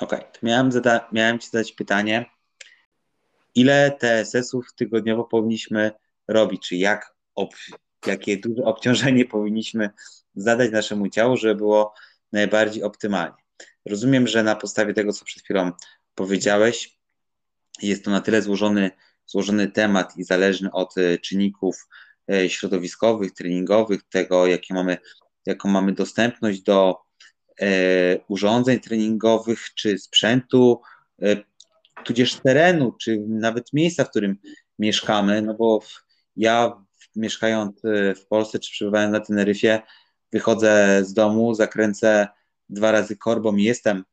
Okej, 0.00 0.18
okay. 0.18 0.30
miałem, 0.42 0.70
miałem 1.12 1.38
Ci 1.38 1.48
zadać 1.50 1.72
pytanie, 1.72 2.30
ile 3.54 3.90
TSS-ów 3.90 4.72
tygodniowo 4.74 5.24
powinniśmy 5.24 5.90
robić, 6.28 6.68
czy 6.68 6.76
jak, 6.76 7.14
ob, 7.34 7.54
jakie 8.06 8.36
duże 8.36 8.64
obciążenie 8.64 9.24
powinniśmy 9.34 9.90
zadać 10.34 10.72
naszemu 10.72 11.08
ciału, 11.08 11.36
żeby 11.36 11.54
było 11.54 11.94
najbardziej 12.32 12.82
optymalnie. 12.82 13.36
Rozumiem, 13.86 14.26
że 14.26 14.42
na 14.42 14.56
podstawie 14.56 14.94
tego, 14.94 15.12
co 15.12 15.24
przed 15.24 15.42
chwilą 15.42 15.72
powiedziałeś, 16.14 16.97
jest 17.82 18.04
to 18.04 18.10
na 18.10 18.20
tyle 18.20 18.42
złożony, 18.42 18.90
złożony 19.26 19.70
temat 19.70 20.16
i 20.16 20.24
zależny 20.24 20.72
od 20.72 20.98
e, 20.98 21.18
czynników 21.18 21.88
e, 22.30 22.50
środowiskowych, 22.50 23.32
treningowych, 23.32 24.02
tego, 24.02 24.46
jakie 24.46 24.74
mamy, 24.74 24.98
jaką 25.46 25.68
mamy 25.68 25.92
dostępność 25.92 26.62
do 26.62 26.96
e, 27.60 27.66
urządzeń 28.28 28.80
treningowych 28.80 29.74
czy 29.74 29.98
sprzętu, 29.98 30.80
tudzież 32.04 32.34
terenu, 32.34 32.92
czy 32.92 33.24
nawet 33.28 33.72
miejsca, 33.72 34.04
w 34.04 34.10
którym 34.10 34.36
mieszkamy, 34.78 35.42
no 35.42 35.54
bo 35.54 35.80
ja 36.36 36.84
mieszkając 37.16 37.82
w 38.16 38.26
Polsce, 38.28 38.58
czy 38.58 38.70
przebywając 38.70 39.12
na 39.12 39.20
Teneryfie, 39.20 39.82
wychodzę 40.32 41.00
z 41.04 41.12
domu, 41.14 41.54
zakręcę 41.54 42.28
dwa 42.68 42.92
razy 42.92 43.16
korbą 43.16 43.56
i 43.56 43.62
jestem 43.62 44.04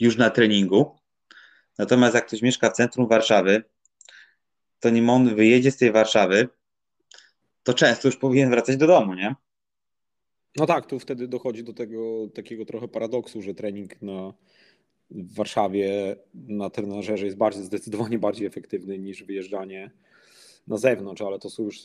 już 0.00 0.16
na 0.16 0.30
treningu. 0.30 0.97
Natomiast 1.78 2.14
jak 2.14 2.26
ktoś 2.26 2.42
mieszka 2.42 2.70
w 2.70 2.72
centrum 2.72 3.08
Warszawy, 3.08 3.62
to 4.80 4.90
nim 4.90 5.10
on 5.10 5.34
wyjedzie 5.34 5.70
z 5.70 5.76
tej 5.76 5.92
Warszawy, 5.92 6.48
to 7.62 7.74
często 7.74 8.08
już 8.08 8.16
powinien 8.16 8.50
wracać 8.50 8.76
do 8.76 8.86
domu, 8.86 9.14
nie? 9.14 9.34
No 10.56 10.66
tak, 10.66 10.86
tu 10.86 10.98
wtedy 10.98 11.28
dochodzi 11.28 11.64
do 11.64 11.72
tego 11.72 12.28
takiego 12.34 12.64
trochę 12.64 12.88
paradoksu, 12.88 13.42
że 13.42 13.54
trening 13.54 14.02
na 14.02 14.32
w 15.10 15.34
Warszawie 15.34 16.16
na 16.34 16.70
trenażerze 16.70 17.26
jest 17.26 17.36
bardziej, 17.36 17.64
zdecydowanie 17.64 18.18
bardziej 18.18 18.46
efektywny 18.46 18.98
niż 18.98 19.22
wyjeżdżanie 19.24 19.90
na 20.66 20.76
zewnątrz, 20.76 21.22
ale 21.22 21.38
to 21.38 21.50
są 21.50 21.62
już 21.62 21.80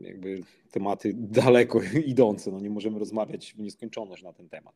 jakby 0.00 0.40
tematy 0.70 1.12
daleko 1.14 1.80
idące. 2.06 2.52
No 2.52 2.60
nie 2.60 2.70
możemy 2.70 2.98
rozmawiać 2.98 3.54
w 3.54 3.60
nieskończoność 3.60 4.22
na 4.22 4.32
ten 4.32 4.48
temat. 4.48 4.74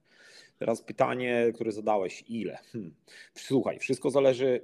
Teraz 0.59 0.83
pytanie, 0.83 1.47
które 1.55 1.73
zadałeś, 1.73 2.25
ile? 2.29 2.59
Hmm. 2.73 2.95
Słuchaj, 3.35 3.79
wszystko 3.79 4.11
zależy 4.11 4.61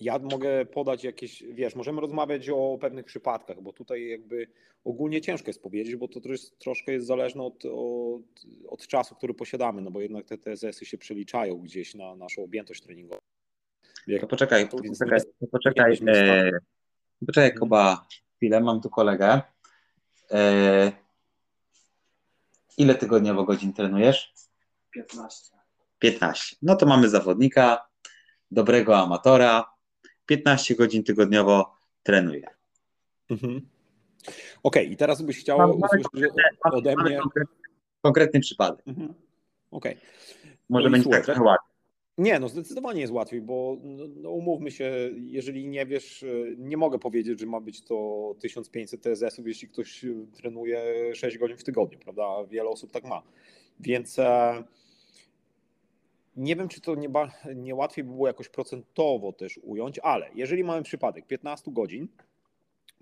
ja 0.00 0.18
mogę 0.18 0.66
podać 0.66 1.04
jakieś, 1.04 1.42
wiesz, 1.42 1.74
możemy 1.74 2.00
rozmawiać 2.00 2.48
o 2.48 2.78
pewnych 2.80 3.04
przypadkach, 3.04 3.62
bo 3.62 3.72
tutaj 3.72 4.08
jakby 4.08 4.46
ogólnie 4.84 5.20
ciężko 5.20 5.48
jest 5.48 5.62
powiedzieć, 5.62 5.96
bo 5.96 6.08
to 6.08 6.20
troszkę 6.58 6.92
jest 6.92 7.06
zależne 7.06 7.42
od, 7.42 7.64
od, 7.64 8.22
od 8.68 8.86
czasu, 8.86 9.14
który 9.14 9.34
posiadamy, 9.34 9.82
no 9.82 9.90
bo 9.90 10.00
jednak 10.00 10.26
te 10.26 10.38
TSS-y 10.38 10.86
się 10.86 10.98
przeliczają 10.98 11.58
gdzieś 11.58 11.94
na 11.94 12.16
naszą 12.16 12.44
objętość 12.44 12.82
treningową. 12.82 13.20
Jak, 14.06 14.20
to 14.20 14.26
poczekaj, 14.26 14.68
to 14.68 14.76
poczekaj, 14.76 15.20
poczekaj, 15.50 15.98
e, 16.06 16.50
poczekaj 17.26 17.54
Kuba, 17.54 18.06
chwilę, 18.36 18.60
mam 18.60 18.80
tu 18.80 18.90
kolegę. 18.90 19.40
E, 20.32 20.92
ile 22.78 22.94
tygodniowo 22.94 23.44
godzin 23.44 23.72
trenujesz? 23.72 24.34
15. 24.90 25.56
15. 25.98 26.56
No 26.62 26.76
to 26.76 26.86
mamy 26.86 27.08
zawodnika, 27.08 27.88
dobrego 28.50 28.98
amatora, 28.98 29.64
15 30.26 30.74
godzin 30.74 31.04
tygodniowo 31.04 31.76
trenuję. 32.02 32.46
Mhm. 33.30 33.68
Okej, 34.62 34.82
okay, 34.82 34.84
i 34.84 34.96
teraz 34.96 35.22
byś 35.22 35.40
chciał 35.40 35.78
usłyszeć 35.78 36.06
ode 36.72 36.96
mnie... 36.96 37.18
Konkretny, 37.18 37.56
konkretny 38.02 38.40
przypadek. 38.40 38.88
Mhm. 38.88 39.14
Okej. 39.70 39.94
Okay. 39.94 40.56
Może 40.68 40.88
no 40.88 40.90
będzie 40.90 41.10
tak. 41.10 41.26
Nie, 42.18 42.40
no 42.40 42.48
zdecydowanie 42.48 43.00
jest 43.00 43.12
łatwiej, 43.12 43.40
bo 43.40 43.76
no, 43.82 44.04
no, 44.16 44.30
umówmy 44.30 44.70
się, 44.70 44.92
jeżeli 45.16 45.66
nie 45.66 45.86
wiesz, 45.86 46.24
nie 46.56 46.76
mogę 46.76 46.98
powiedzieć, 46.98 47.40
że 47.40 47.46
ma 47.46 47.60
być 47.60 47.82
to 47.82 48.34
1500 48.40 49.02
TSS-ów, 49.02 49.46
jeśli 49.46 49.68
ktoś 49.68 50.04
trenuje 50.32 50.80
6 51.14 51.38
godzin 51.38 51.56
w 51.56 51.64
tygodniu, 51.64 51.98
prawda? 51.98 52.44
Wiele 52.50 52.68
osób 52.68 52.92
tak 52.92 53.04
ma. 53.04 53.22
Więc 53.80 54.18
e, 54.18 54.64
nie 56.36 56.56
wiem, 56.56 56.68
czy 56.68 56.80
to 56.80 56.94
nie, 56.94 57.08
nie 57.56 57.74
łatwiej 57.74 58.04
by 58.04 58.10
było 58.12 58.26
jakoś 58.26 58.48
procentowo 58.48 59.32
też 59.32 59.60
ująć, 59.62 59.98
ale 59.98 60.30
jeżeli 60.34 60.64
mamy 60.64 60.82
przypadek 60.82 61.26
15 61.26 61.72
godzin, 61.72 62.08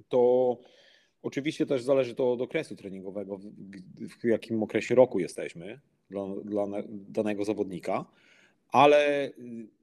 to 0.09 0.57
oczywiście 1.23 1.67
też 1.67 1.83
zależy 1.83 2.15
to 2.15 2.33
od 2.33 2.41
okresu 2.41 2.77
treningowego, 2.77 3.39
w 4.21 4.25
jakim 4.25 4.63
okresie 4.63 4.95
roku 4.95 5.19
jesteśmy 5.19 5.81
dla, 6.11 6.27
dla 6.45 6.67
danego 6.89 7.45
zawodnika, 7.45 8.05
ale 8.69 9.29
y, 9.29 9.33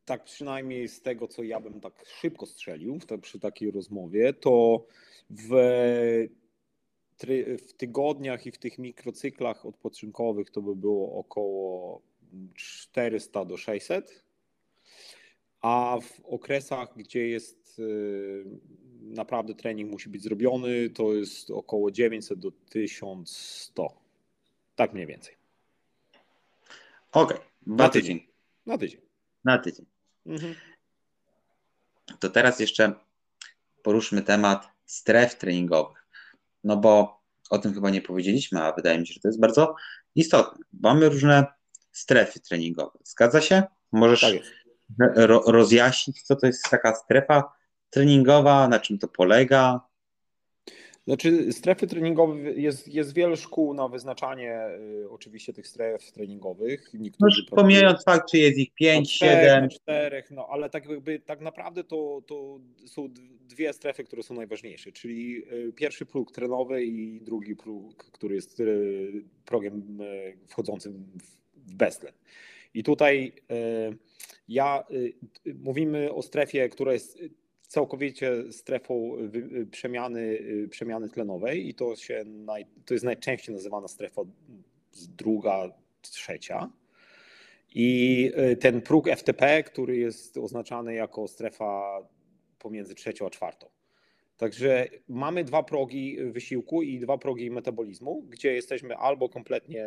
tak 0.06 0.24
przynajmniej 0.24 0.88
z 0.88 1.02
tego, 1.02 1.28
co 1.28 1.44
ja 1.44 1.60
bym 1.60 1.80
tak 1.80 2.06
szybko 2.22 2.46
strzelił 2.46 3.00
przy 3.22 3.40
takiej 3.40 3.72
rozmowie, 3.72 4.34
to 4.34 4.86
w, 5.30 5.50
w 7.68 7.74
tygodniach 7.74 8.46
i 8.46 8.52
w 8.52 8.58
tych 8.58 8.78
mikrocyklach 8.78 9.66
odpoczynkowych 9.66 10.50
to 10.50 10.62
by 10.62 10.76
było 10.76 11.20
około 11.20 12.02
400 12.56 13.46
do 13.46 13.58
600, 13.58 14.24
a 15.62 15.98
w 16.02 16.26
okresach, 16.26 16.94
gdzie 16.98 17.28
jest 17.28 17.80
y, 17.80 18.46
naprawdę 19.02 19.56
trening 19.56 19.92
musi 19.92 20.10
być 20.10 20.24
zrobiony, 20.24 20.90
to 20.90 21.14
jest 21.14 21.52
około 21.52 21.92
900 21.92 22.40
do 22.40 22.52
1100. 22.52 23.94
Tak 24.76 24.94
mniej 24.94 25.08
więcej. 25.08 25.36
Okej, 27.12 27.38
okay. 27.38 27.48
na 27.66 27.90
tydzień. 27.90 28.33
Na 28.66 28.78
tydzień. 28.78 29.02
Na 29.44 29.58
tydzień. 29.58 29.86
Mhm. 30.26 30.56
To 32.20 32.30
teraz 32.30 32.60
jeszcze 32.60 32.94
poruszmy 33.84 34.22
temat 34.22 34.68
stref 34.86 35.38
treningowych. 35.38 36.08
No 36.64 36.78
bo 36.78 37.22
o 37.50 37.58
tym 37.58 37.74
chyba 37.74 37.90
nie 37.90 38.02
powiedzieliśmy, 38.02 38.64
a 38.64 38.74
wydaje 38.74 39.00
mi 39.00 39.08
się, 39.08 39.14
że 39.14 39.20
to 39.20 39.28
jest 39.28 39.40
bardzo 39.40 39.76
istotne. 40.16 40.66
Mamy 40.74 41.10
różne 41.10 41.46
strefy 41.92 42.40
treningowe. 42.40 43.00
Zgadza 43.04 43.42
się? 43.42 43.64
Możesz 43.92 44.22
tak 44.22 44.32
ro 45.16 45.44
rozjaśnić, 45.48 46.24
co 46.24 46.36
to 46.36 46.48
jest 46.48 46.64
taka 46.70 46.96
strefa 46.96 47.54
treningowa, 47.90 48.68
na 48.68 48.80
czym 48.80 49.00
to 49.00 49.08
polega? 49.08 49.82
Znaczy, 51.08 51.54
strefy 51.54 51.88
treningowe, 51.88 52.40
jest, 52.40 52.88
jest 52.88 53.14
wiele 53.14 53.38
szkół 53.38 53.74
na 53.74 53.88
wyznaczanie 53.88 54.68
y, 55.04 55.10
oczywiście 55.10 55.54
tych 55.54 55.68
stref 55.68 56.12
treningowych. 56.12 56.92
Niektórzy 56.94 57.46
no, 57.52 57.56
pomijając 57.58 58.04
fakt, 58.04 58.32
czy 58.32 58.38
jest 58.38 58.58
ich 58.58 58.74
5, 58.74 59.12
7. 59.12 59.70
czterech, 59.70 60.32
no 60.32 60.48
ale 60.50 60.70
tak 60.70 60.90
jakby 60.90 61.20
tak 61.20 61.42
naprawdę 61.42 61.84
to, 61.84 62.22
to 62.28 62.60
są 62.86 63.10
dwie 63.50 63.74
strefy, 63.74 64.04
które 64.04 64.24
są 64.24 64.34
najważniejsze, 64.34 64.92
czyli 64.92 65.44
y, 65.54 65.74
pierwszy 65.76 66.06
próg 66.06 66.32
trenowy 66.32 66.84
i 66.84 67.22
drugi 67.22 67.56
próg, 67.56 67.96
który 68.12 68.36
jest 68.36 68.60
y, 68.60 69.24
progiem 69.46 70.00
wchodzącym 70.48 71.06
w 71.56 71.74
beztlen. 71.76 72.14
I 72.74 72.84
tutaj 72.84 73.34
ja 74.48 74.84
mówimy 75.56 76.14
o 76.14 76.22
strefie, 76.22 76.70
która 76.70 76.94
jest 76.94 77.20
całkowicie 77.74 78.52
strefą 78.52 79.18
y, 79.62 79.68
przemiany, 79.72 80.22
y, 80.22 80.68
przemiany 80.70 81.10
tlenowej 81.10 81.70
i 81.70 81.74
to, 81.74 81.96
się 81.96 82.24
naj, 82.26 82.66
to 82.86 82.94
jest 82.94 83.06
najczęściej 83.06 83.56
nazywana 83.56 83.88
strefa 83.88 84.22
druga, 85.18 85.70
trzecia. 86.02 86.70
I 87.76 88.32
y, 88.52 88.58
ten 88.58 88.82
próg 88.82 89.10
FTP, 89.10 89.64
który 89.64 89.98
jest 89.98 90.38
oznaczany 90.38 90.94
jako 90.94 91.28
strefa 91.28 92.02
pomiędzy 92.60 92.96
trzecią 92.96 93.26
a 93.26 93.30
czwartą. 93.30 93.68
Także 94.38 94.88
mamy 95.10 95.44
dwa 95.44 95.64
progi 95.64 96.18
wysiłku 96.32 96.82
i 96.82 97.00
dwa 97.00 97.18
progi 97.18 97.52
metabolizmu, 97.52 98.22
gdzie 98.30 98.54
jesteśmy 98.54 98.98
albo 98.98 99.30
kompletnie 99.30 99.86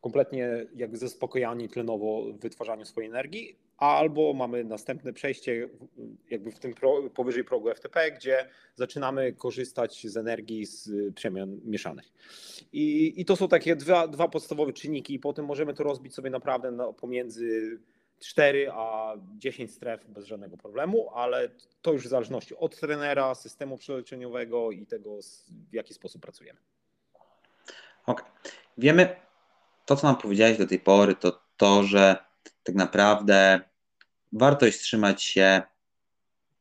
kompletnie 0.00 0.66
jakby 0.74 0.96
zaspokojani 0.96 1.68
tlenowo 1.68 2.32
w 2.32 2.40
wytwarzaniu 2.40 2.84
swojej 2.84 3.10
energii, 3.10 3.58
albo 3.78 4.32
mamy 4.32 4.64
następne 4.64 5.12
przejście 5.12 5.68
jakby 6.30 6.52
w 6.52 6.58
tym 6.58 6.74
pro, 6.74 7.10
powyżej 7.10 7.44
progu 7.44 7.74
FTP, 7.74 8.10
gdzie 8.10 8.48
zaczynamy 8.74 9.32
korzystać 9.32 10.06
z 10.06 10.16
energii 10.16 10.66
z 10.66 10.90
przemian 11.14 11.60
mieszanych. 11.64 12.12
I, 12.72 13.14
i 13.20 13.24
to 13.24 13.36
są 13.36 13.48
takie 13.48 13.76
dwa, 13.76 14.08
dwa 14.08 14.28
podstawowe 14.28 14.72
czynniki 14.72 15.14
i 15.14 15.18
potem 15.18 15.44
możemy 15.44 15.74
to 15.74 15.84
rozbić 15.84 16.14
sobie 16.14 16.30
naprawdę 16.30 16.70
na, 16.70 16.92
pomiędzy 16.92 17.78
4 18.20 18.70
a 18.72 19.14
10 19.38 19.74
stref 19.74 20.06
bez 20.06 20.24
żadnego 20.26 20.56
problemu, 20.56 21.10
ale 21.14 21.50
to 21.82 21.92
już 21.92 22.04
w 22.04 22.08
zależności 22.08 22.56
od 22.56 22.80
trenera, 22.80 23.34
systemu 23.34 23.76
przeleczeniowego 23.76 24.70
i 24.70 24.86
tego, 24.86 25.18
w 25.70 25.74
jaki 25.74 25.94
sposób 25.94 26.22
pracujemy. 26.22 26.60
Ok. 28.06 28.24
Wiemy, 28.78 29.16
to, 29.86 29.96
co 29.96 30.06
nam 30.06 30.16
powiedziałeś 30.16 30.58
do 30.58 30.66
tej 30.66 30.78
pory, 30.78 31.14
to 31.14 31.40
to, 31.56 31.82
że 31.82 32.16
tak 32.66 32.74
naprawdę 32.74 33.60
warto 34.32 34.66
jest 34.66 34.82
trzymać 34.82 35.22
się, 35.22 35.62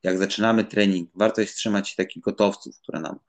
jak 0.04 0.18
zaczynamy 0.18 0.64
trening, 0.64 1.10
warto 1.16 1.42
jest 1.42 1.56
trzymać 1.56 1.90
się 1.90 1.96
takich 1.96 2.24
gotowców, 2.24 2.80
które 2.80 3.00
nam 3.00 3.20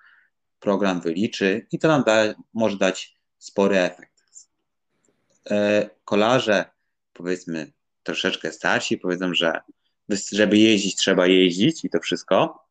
program 0.61 1.01
wyliczy 1.01 1.67
i 1.73 1.79
to 1.79 1.89
nam 1.89 2.03
da, 2.05 2.35
może 2.55 2.77
dać 2.77 3.17
spory 3.39 3.79
efekt. 3.79 4.23
E, 5.51 5.91
kolarze, 6.05 6.65
powiedzmy, 7.13 7.73
troszeczkę 8.03 8.53
starsi, 8.53 8.99
powiedzą, 8.99 9.35
że 9.35 9.61
żeby 10.33 10.59
jeździć, 10.59 10.97
trzeba 10.97 11.27
jeździć 11.27 11.85
i 11.85 11.91
to 11.91 12.01
wszystko. 12.01 12.67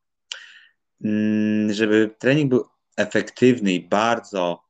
Mm, 1.03 1.73
żeby 1.73 2.15
trening 2.19 2.49
był 2.49 2.65
efektywny 2.97 3.73
i 3.73 3.87
bardzo 3.87 4.65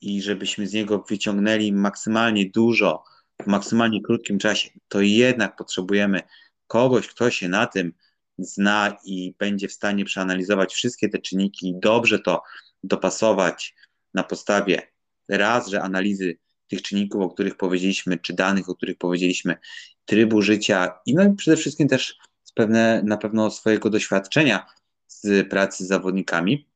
i 0.00 0.22
żebyśmy 0.22 0.66
z 0.66 0.72
niego 0.72 1.04
wyciągnęli 1.08 1.72
maksymalnie 1.72 2.50
dużo 2.50 3.04
w 3.44 3.46
maksymalnie 3.46 4.02
krótkim 4.02 4.38
czasie, 4.38 4.70
to 4.88 5.00
jednak 5.00 5.56
potrzebujemy 5.56 6.22
kogoś, 6.66 7.08
kto 7.08 7.30
się 7.30 7.48
na 7.48 7.66
tym 7.66 7.92
zna 8.38 8.96
i 9.04 9.34
będzie 9.38 9.68
w 9.68 9.72
stanie 9.72 10.04
przeanalizować 10.04 10.74
wszystkie 10.74 11.08
te 11.08 11.18
czynniki 11.18 11.68
i 11.68 11.80
dobrze 11.80 12.18
to 12.18 12.42
dopasować 12.84 13.74
na 14.14 14.22
podstawie 14.22 14.82
raz, 15.28 15.68
że 15.68 15.82
analizy 15.82 16.36
tych 16.68 16.82
czynników, 16.82 17.22
o 17.22 17.30
których 17.30 17.56
powiedzieliśmy, 17.56 18.18
czy 18.18 18.32
danych, 18.32 18.68
o 18.68 18.76
których 18.76 18.98
powiedzieliśmy, 18.98 19.56
trybu 20.04 20.42
życia 20.42 20.98
i 21.06 21.14
no 21.14 21.34
przede 21.36 21.56
wszystkim 21.56 21.88
też 21.88 22.18
z 22.44 22.52
pewne, 22.52 23.02
na 23.04 23.16
pewno 23.16 23.50
swojego 23.50 23.90
doświadczenia 23.90 24.66
z 25.06 25.48
pracy 25.48 25.84
z 25.84 25.88
zawodnikami. 25.88 26.66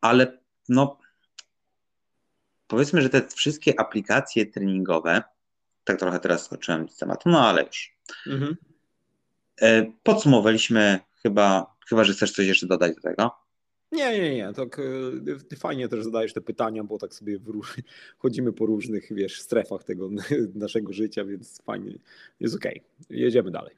Ale 0.00 0.38
no, 0.68 0.98
powiedzmy, 2.68 3.02
że 3.02 3.08
te 3.08 3.28
wszystkie 3.28 3.80
aplikacje 3.80 4.46
treningowe, 4.46 5.22
tak 5.84 5.98
trochę 5.98 6.20
teraz 6.20 6.44
skoczyłem 6.44 6.88
z 6.88 6.96
tematu, 6.96 7.28
no 7.28 7.48
ale 7.48 7.64
już. 7.64 7.96
Mhm. 8.26 8.56
E, 9.60 9.92
podsumowaliśmy 10.02 11.00
chyba, 11.22 11.74
chyba, 11.88 12.04
że 12.04 12.12
chcesz 12.12 12.32
coś 12.32 12.46
jeszcze 12.46 12.66
dodać 12.66 12.94
do 12.94 13.00
tego. 13.00 13.48
Nie, 13.92 14.20
nie, 14.20 14.34
nie. 14.34 14.52
Tak, 14.52 14.80
ty 15.48 15.56
fajnie 15.56 15.88
też 15.88 16.04
zadajesz 16.04 16.32
te 16.32 16.40
pytania, 16.40 16.84
bo 16.84 16.98
tak 16.98 17.14
sobie 17.14 17.38
róż... 17.46 17.76
chodzimy 18.18 18.52
po 18.52 18.66
różnych, 18.66 19.14
wiesz, 19.14 19.40
strefach 19.40 19.84
tego 19.84 20.10
naszego 20.54 20.92
życia, 20.92 21.24
więc 21.24 21.62
fajnie. 21.62 21.98
Jest 22.40 22.54
okej. 22.54 22.82
Okay. 23.04 23.18
Jedziemy 23.18 23.50
dalej. 23.50 23.76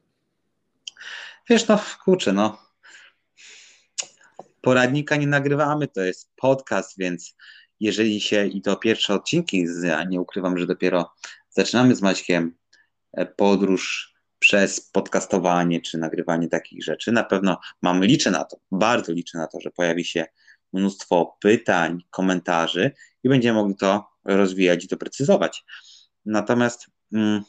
Wiesz, 1.49 1.69
no 1.69 1.81
kurczę, 2.05 2.33
no. 2.33 2.59
Poradnika 4.61 5.17
nie 5.17 5.27
nagrywamy, 5.27 5.89
to 5.89 6.01
jest 6.01 6.33
podcast, 6.37 6.99
więc 6.99 7.37
jeżeli 7.81 8.21
się, 8.21 8.47
i 8.47 8.63
to 8.63 8.77
pierwsze 8.77 9.15
odcinki, 9.15 9.67
ja 9.83 10.05
nie 10.05 10.21
ukrywam, 10.21 10.59
że 10.59 10.67
dopiero 10.67 11.13
zaczynamy 11.51 11.95
z 11.95 12.03
Maćkiem 12.03 12.57
e, 13.13 13.27
podróż 13.27 14.15
przez 14.39 14.81
podcastowanie 14.81 15.81
czy 15.81 15.99
nagrywanie 15.99 16.49
takich 16.49 16.85
rzeczy, 16.85 17.13
na 17.13 17.25
pewno 17.25 17.59
mam, 17.83 18.05
liczę 18.05 18.31
na 18.31 18.45
to, 18.45 18.57
bardzo 18.73 19.13
liczę 19.13 19.39
na 19.39 19.47
to, 19.47 19.61
że 19.61 19.71
pojawi 19.71 20.05
się 20.05 20.27
mnóstwo 20.73 21.37
pytań, 21.41 22.03
komentarzy 22.11 22.91
i 23.25 23.29
będziemy 23.29 23.59
mogli 23.59 23.77
to 23.77 24.09
rozwijać 24.25 24.85
i 24.85 24.89
doprecyzować. 24.89 25.65
Natomiast 26.27 26.87
mm, 27.13 27.43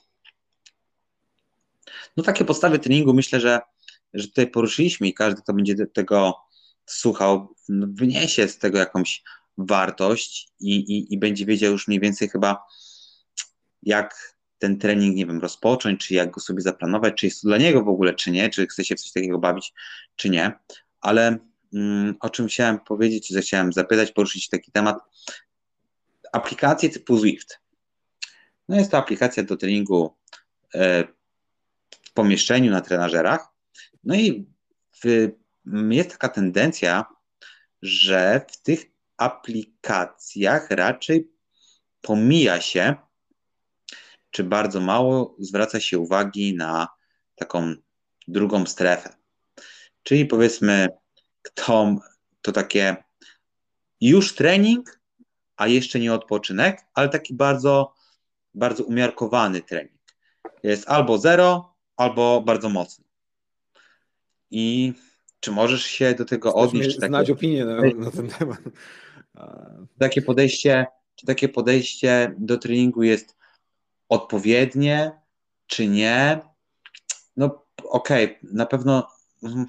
no 2.17 2.23
takie 2.23 2.45
podstawy 2.45 2.79
treningu 2.79 3.13
myślę, 3.13 3.39
że, 3.39 3.59
że 4.13 4.27
tutaj 4.27 4.47
poruszyliśmy 4.47 5.07
i 5.07 5.13
każdy, 5.13 5.41
kto 5.41 5.53
będzie 5.53 5.75
tego 5.93 6.35
słuchał, 6.85 7.55
wyniesie 7.69 8.47
z 8.47 8.57
tego 8.57 8.77
jakąś 8.77 9.23
wartość 9.57 10.51
i, 10.59 10.75
i, 10.75 11.13
i 11.13 11.17
będzie 11.17 11.45
wiedział 11.45 11.71
już 11.71 11.87
mniej 11.87 11.99
więcej 11.99 12.29
chyba, 12.29 12.63
jak 13.83 14.35
ten 14.61 14.77
trening, 14.77 15.15
nie 15.15 15.25
wiem, 15.25 15.41
rozpocząć, 15.41 16.07
czy 16.07 16.13
jak 16.13 16.31
go 16.31 16.41
sobie 16.41 16.61
zaplanować, 16.61 17.13
czy 17.15 17.25
jest 17.25 17.41
to 17.41 17.47
dla 17.47 17.57
niego 17.57 17.83
w 17.83 17.89
ogóle, 17.89 18.13
czy 18.13 18.31
nie, 18.31 18.49
czy 18.49 18.67
chce 18.67 18.85
się 18.85 18.95
w 18.95 19.01
coś 19.01 19.11
takiego 19.11 19.39
bawić, 19.39 19.73
czy 20.15 20.29
nie. 20.29 20.51
Ale 21.01 21.37
mm, 21.73 22.15
o 22.19 22.29
czym 22.29 22.47
chciałem 22.47 22.79
powiedzieć, 22.79 23.27
czy 23.27 23.41
chciałem 23.41 23.73
zapytać, 23.73 24.11
poruszyć 24.11 24.49
taki 24.49 24.71
temat. 24.71 24.97
Aplikacje 26.33 26.89
typu 26.89 27.17
Zwift. 27.17 27.59
No 28.69 28.77
jest 28.77 28.91
to 28.91 28.97
aplikacja 28.97 29.43
do 29.43 29.57
treningu 29.57 30.15
e, 30.75 31.03
w 32.05 32.13
pomieszczeniu 32.13 32.71
na 32.71 32.81
trenażerach. 32.81 33.47
No 34.03 34.15
i 34.15 34.45
w, 35.03 35.29
jest 35.89 36.11
taka 36.11 36.29
tendencja, 36.29 37.05
że 37.81 38.45
w 38.51 38.61
tych 38.61 38.85
aplikacjach 39.21 40.71
raczej 40.71 41.31
pomija 42.01 42.61
się 42.61 42.95
czy 44.31 44.43
bardzo 44.43 44.79
mało 44.79 45.35
zwraca 45.39 45.79
się 45.79 45.99
uwagi 45.99 46.55
na 46.55 46.87
taką 47.35 47.75
drugą 48.27 48.65
strefę. 48.65 49.15
Czyli 50.03 50.25
powiedzmy, 50.25 50.87
kto 51.41 51.95
to 52.41 52.51
takie 52.51 52.95
już 54.01 54.35
trening, 54.35 54.99
a 55.55 55.67
jeszcze 55.67 55.99
nie 55.99 56.13
odpoczynek, 56.13 56.81
ale 56.93 57.09
taki 57.09 57.33
bardzo, 57.33 57.93
bardzo 58.53 58.83
umiarkowany 58.83 59.61
trening. 59.61 60.01
Jest 60.63 60.89
albo 60.89 61.17
zero, 61.17 61.75
albo 61.97 62.41
bardzo 62.41 62.69
mocny. 62.69 63.05
I 64.51 64.93
czy 65.39 65.51
możesz 65.51 65.83
się 65.83 66.13
do 66.13 66.25
tego 66.25 66.53
odnieść? 66.53 66.89
Czy 66.89 67.07
znać 67.07 67.27
takie, 67.27 67.33
opinię 67.33 67.65
na, 67.65 67.81
na, 67.81 68.11
ten 68.11 68.27
temat. 68.27 68.59
Takie 69.99 70.21
podejście, 70.21 70.85
czy 71.15 71.25
takie 71.25 71.49
podejście 71.49 72.35
do 72.37 72.57
treningu 72.57 73.03
jest 73.03 73.37
odpowiednie, 74.09 75.11
czy 75.67 75.87
nie? 75.87 76.39
No 77.37 77.65
okej, 77.83 78.25
okay, 78.25 78.37
na 78.53 78.65
pewno 78.65 79.07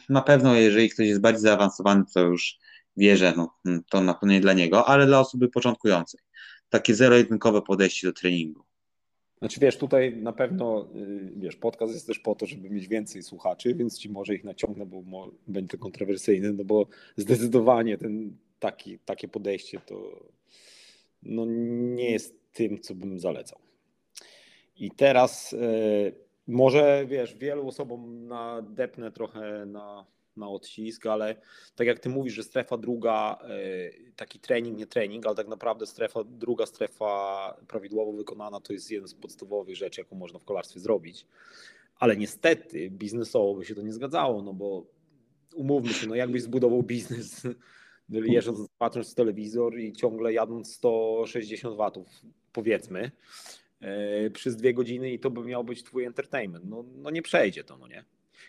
na 0.08 0.22
pewno 0.22 0.54
jeżeli 0.54 0.90
ktoś 0.90 1.06
jest 1.06 1.20
bardziej 1.20 1.42
zaawansowany, 1.42 2.04
to 2.14 2.20
już 2.20 2.58
wie, 2.96 3.16
że 3.16 3.34
no, 3.36 3.54
to 3.90 4.00
na 4.00 4.14
pewno 4.14 4.32
nie 4.32 4.40
dla 4.40 4.52
niego, 4.52 4.88
ale 4.88 5.06
dla 5.06 5.20
osoby 5.20 5.48
początkującej. 5.48 6.20
Takie 6.68 6.94
zero-jedynkowe 6.94 7.62
podejście 7.62 8.06
do 8.06 8.12
treningu. 8.12 8.62
Znaczy 9.38 9.60
wiesz, 9.60 9.78
tutaj 9.78 10.16
na 10.16 10.32
pewno, 10.32 10.88
y, 10.96 11.32
wiesz, 11.36 11.56
podcast 11.56 11.92
jest 11.94 12.06
też 12.06 12.18
po 12.18 12.34
to, 12.34 12.46
żeby 12.46 12.70
mieć 12.70 12.88
więcej 12.88 13.22
słuchaczy, 13.22 13.74
więc 13.74 13.98
ci 13.98 14.08
może 14.08 14.34
ich 14.34 14.44
naciągnę, 14.44 14.86
bo 14.86 15.30
będzie 15.46 15.68
to 15.68 15.78
kontrowersyjne, 15.78 16.52
no 16.52 16.64
bo 16.64 16.86
zdecydowanie 17.16 17.98
ten, 17.98 18.36
taki, 18.62 18.98
takie 18.98 19.28
podejście 19.28 19.80
to 19.86 20.26
no, 21.22 21.44
nie 21.96 22.10
jest 22.10 22.52
tym, 22.52 22.80
co 22.80 22.94
bym 22.94 23.18
zalecał. 23.18 23.58
I 24.76 24.90
teraz 24.90 25.52
y, 25.52 26.14
może, 26.46 27.04
wiesz, 27.06 27.34
wielu 27.34 27.68
osobom 27.68 28.26
nadepnę 28.28 29.12
trochę 29.12 29.66
na, 29.66 30.06
na 30.36 30.48
odcisk, 30.48 31.06
ale 31.06 31.36
tak 31.76 31.86
jak 31.86 31.98
ty 31.98 32.08
mówisz, 32.08 32.34
że 32.34 32.42
strefa 32.42 32.76
druga, 32.76 33.38
e, 33.42 34.12
taki 34.16 34.40
trening, 34.40 34.78
nie 34.78 34.86
trening, 34.86 35.26
ale 35.26 35.36
tak 35.36 35.48
naprawdę 35.48 35.86
strefa, 35.86 36.24
druga 36.24 36.66
strefa 36.66 37.56
prawidłowo 37.68 38.12
wykonana 38.12 38.60
to 38.60 38.72
jest 38.72 38.90
jeden 38.90 39.08
z 39.08 39.14
podstawowych 39.14 39.76
rzeczy, 39.76 40.00
jaką 40.00 40.16
można 40.16 40.38
w 40.38 40.44
kolarstwie 40.44 40.80
zrobić. 40.80 41.26
Ale 41.96 42.16
niestety 42.16 42.90
biznesowo 42.90 43.54
by 43.54 43.64
się 43.64 43.74
to 43.74 43.82
nie 43.82 43.92
zgadzało, 43.92 44.42
no 44.42 44.54
bo 44.54 44.86
umówmy 45.54 45.92
się, 45.92 46.06
no 46.06 46.14
jakbyś 46.14 46.42
zbudował 46.42 46.82
biznes 46.82 47.46
jeżdżąc, 48.12 48.68
patrząc 48.78 49.12
w 49.12 49.14
telewizor 49.14 49.78
i 49.78 49.92
ciągle 49.92 50.32
jadąc 50.32 50.74
160 50.74 51.76
watów, 51.76 52.08
powiedzmy, 52.52 53.10
E, 53.82 54.30
przez 54.30 54.56
dwie 54.56 54.74
godziny 54.74 55.12
i 55.12 55.18
to 55.18 55.30
by 55.30 55.44
miał 55.44 55.64
być 55.64 55.82
twój 55.82 56.04
entertainment. 56.04 56.64
No, 56.64 56.84
no 56.96 57.10
nie 57.10 57.22
przejdzie 57.22 57.64
to, 57.64 57.76
no 57.76 57.88
nie. 57.88 58.04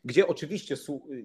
Gdzie 0.05 0.27
oczywiście 0.27 0.75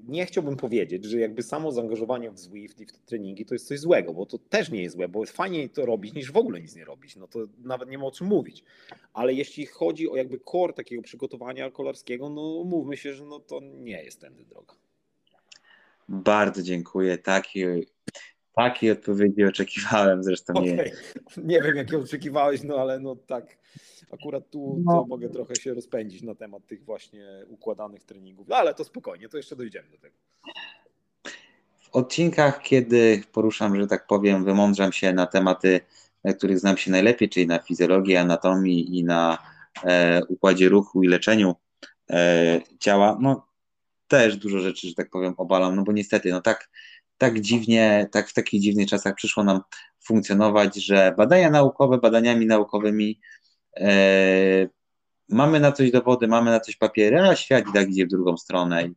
nie 0.09 0.27
chciałbym 0.27 0.57
powiedzieć, 0.57 1.05
że 1.05 1.19
jakby 1.21 1.43
samo 1.43 1.73
zaangażowanie 1.73 2.31
w 2.31 2.39
Zwift 2.39 2.81
i 2.81 2.87
w 2.87 2.93
te 2.93 2.99
treningi 2.99 3.47
to 3.47 3.55
jest 3.55 3.69
coś 3.69 3.81
złego, 3.81 4.15
bo 4.15 4.27
to 4.27 4.39
też 4.39 4.71
nie 4.71 4.83
jest 4.83 4.97
złe, 4.97 5.09
bo 5.09 5.27
fajniej 5.27 5.71
to 5.71 5.87
robić 5.87 6.15
niż 6.15 6.33
w 6.33 6.37
ogóle 6.37 6.61
nic 6.61 6.77
nie 6.77 6.85
robić. 6.85 7.17
No 7.17 7.29
to 7.29 7.39
nawet 7.59 7.89
nie 7.89 7.99
ma 7.99 8.05
o 8.05 8.11
czym 8.11 8.27
mówić. 8.27 8.65
Ale 9.13 9.35
jeśli 9.35 9.67
chodzi 9.67 10.11
o 10.11 10.17
jakby 10.17 10.41
core 10.53 10.73
takiego 10.73 11.03
przygotowania 11.03 11.71
kolarskiego, 11.71 12.31
no 12.31 12.65
mówmy 12.65 12.97
się, 12.97 13.15
że 13.15 13.25
no 13.25 13.41
to 13.41 13.61
nie 13.61 14.05
jest 14.05 14.21
tędy 14.21 14.45
droga. 14.45 14.75
Bardzo 16.09 16.63
dziękuję. 16.63 17.19
Takiej, 17.19 17.89
takiej 18.57 18.91
odpowiedzi 18.91 19.45
oczekiwałem 19.45 20.25
zresztą. 20.25 20.53
Okay. 20.53 20.65
Nie. 20.67 20.93
nie 21.37 21.63
wiem, 21.63 21.77
jakie 21.77 21.99
oczekiwałeś, 21.99 22.63
no 22.63 22.77
ale 22.77 23.01
no 23.01 23.17
tak 23.17 23.59
Akurat 24.13 24.51
tu 24.51 24.83
no. 24.85 25.05
mogę 25.09 25.29
trochę 25.29 25.57
się 25.57 25.75
rozpędzić 25.75 26.23
na 26.23 26.35
temat 26.35 26.67
tych 26.67 26.85
właśnie 26.85 27.27
układanych 27.49 28.05
treningów, 28.05 28.49
no, 28.49 28.57
ale 28.57 28.75
to 28.75 28.85
spokojnie, 28.85 29.29
to 29.29 29.37
jeszcze 29.37 29.57
dojdziemy 29.57 29.89
do 29.89 29.99
tego. 29.99 30.15
W 31.81 31.97
odcinkach, 31.97 32.63
kiedy 32.63 33.23
poruszam, 33.33 33.81
że 33.81 33.87
tak 33.87 34.07
powiem, 34.07 34.45
wymądrzam 34.45 34.93
się 34.93 35.13
na 35.13 35.27
tematy, 35.27 35.81
na 36.25 36.33
których 36.33 36.59
znam 36.59 36.77
się 36.77 36.91
najlepiej, 36.91 37.29
czyli 37.29 37.47
na 37.47 37.59
fizjologii, 37.59 38.17
anatomii 38.17 38.99
i 38.99 39.05
na 39.05 39.39
e, 39.85 40.21
układzie 40.29 40.69
ruchu 40.69 41.03
i 41.03 41.09
leczeniu 41.09 41.55
e, 42.11 42.61
ciała, 42.79 43.19
no 43.21 43.48
też 44.09 44.37
dużo 44.37 44.59
rzeczy, 44.59 44.89
że 44.89 44.95
tak 44.95 45.11
powiem, 45.11 45.35
obalam, 45.37 45.77
no 45.77 45.83
bo 45.83 45.93
niestety, 45.93 46.31
no 46.31 46.41
tak, 46.41 46.71
tak 47.19 47.41
dziwnie, 47.41 48.09
tak 48.13 48.29
w 48.29 48.35
takich 48.35 48.61
dziwnych 48.61 48.89
czasach 48.89 49.15
przyszło 49.15 49.45
nam 49.45 49.61
funkcjonować, 50.05 50.77
że 50.77 51.15
badania 51.17 51.51
naukowe 51.51 51.99
badaniami 51.99 52.47
naukowymi 52.47 53.21
E, 53.81 54.69
mamy 55.29 55.61
na 55.61 55.73
coś 55.73 55.91
dowody, 55.91 56.29
mamy 56.29 56.51
na 56.51 56.61
coś 56.61 56.77
papiery, 56.77 57.21
a 57.21 57.37
świat 57.37 57.65
i 57.71 57.73
tak 57.73 57.91
idzie 57.91 58.07
w 58.07 58.09
drugą 58.09 58.37
stronę. 58.37 58.91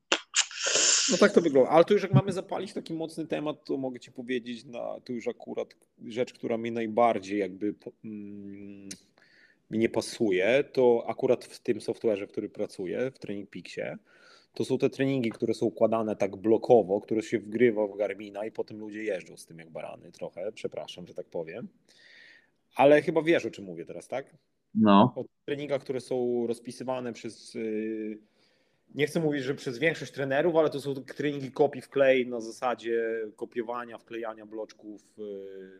No 1.12 1.18
tak 1.18 1.32
to 1.32 1.42
wygląda. 1.42 1.70
Ale 1.70 1.86
tu 1.86 1.94
już 1.94 2.04
jak 2.04 2.14
mamy 2.14 2.32
zapalić 2.32 2.74
taki 2.74 2.94
mocny 2.94 3.28
temat, 3.28 3.66
to 3.66 3.78
mogę 3.78 4.00
Ci 4.00 4.12
powiedzieć, 4.12 4.66
na, 4.66 5.00
to 5.06 5.14
już 5.14 5.28
akurat 5.28 5.76
rzecz, 6.08 6.34
która 6.34 6.58
mi 6.58 6.72
najbardziej 6.72 7.40
jakby 7.40 7.76
mm, 8.06 8.90
mi 9.72 9.78
nie 9.78 9.90
pasuje, 9.90 10.64
to 10.74 11.06
akurat 11.08 11.46
w 11.46 11.60
tym 11.60 11.80
software'ze, 11.80 12.28
w 12.28 12.32
którym 12.32 12.50
pracuję, 12.50 13.12
w 13.16 13.20
Training 13.20 13.50
Peaksie, 13.50 13.82
to 14.54 14.66
są 14.66 14.78
te 14.78 14.90
treningi, 14.90 15.30
które 15.30 15.54
są 15.54 15.66
układane 15.66 16.16
tak 16.16 16.36
blokowo, 16.36 17.02
które 17.02 17.22
się 17.22 17.40
wgrywa 17.40 17.88
w 17.88 17.98
Garmina 17.98 18.46
i 18.46 18.52
potem 18.52 18.80
ludzie 18.80 19.04
jeżdżą 19.04 19.38
z 19.38 19.46
tym 19.46 19.60
jak 19.60 19.70
barany 19.70 20.12
trochę, 20.12 20.52
przepraszam, 20.52 21.08
że 21.08 21.14
tak 21.14 21.26
powiem. 21.26 21.68
Ale 22.76 23.02
chyba 23.02 23.22
wiesz, 23.22 23.46
o 23.46 23.52
czym 23.52 23.66
mówię 23.66 23.86
teraz, 23.86 24.08
tak? 24.08 24.38
No. 24.76 25.14
O 25.16 25.26
treningach, 25.46 25.82
które 25.82 26.00
są 26.02 26.48
rozpisywane 26.48 27.14
przez. 27.14 27.56
Y, 27.56 28.20
nie 28.96 29.08
chcę 29.08 29.20
mówić, 29.20 29.44
że 29.44 29.56
przez 29.56 29.78
większość 29.78 30.12
trenerów, 30.12 30.56
ale 30.56 30.70
to 30.70 30.82
są 30.82 30.96
treningi 30.96 31.52
kopii 31.52 31.82
w 31.82 31.90
klej 31.90 32.28
na 32.28 32.42
zasadzie 32.42 33.22
kopiowania, 33.36 33.98
wklejania 33.98 34.46
bloczków, 34.46 35.20
y, 35.20 35.80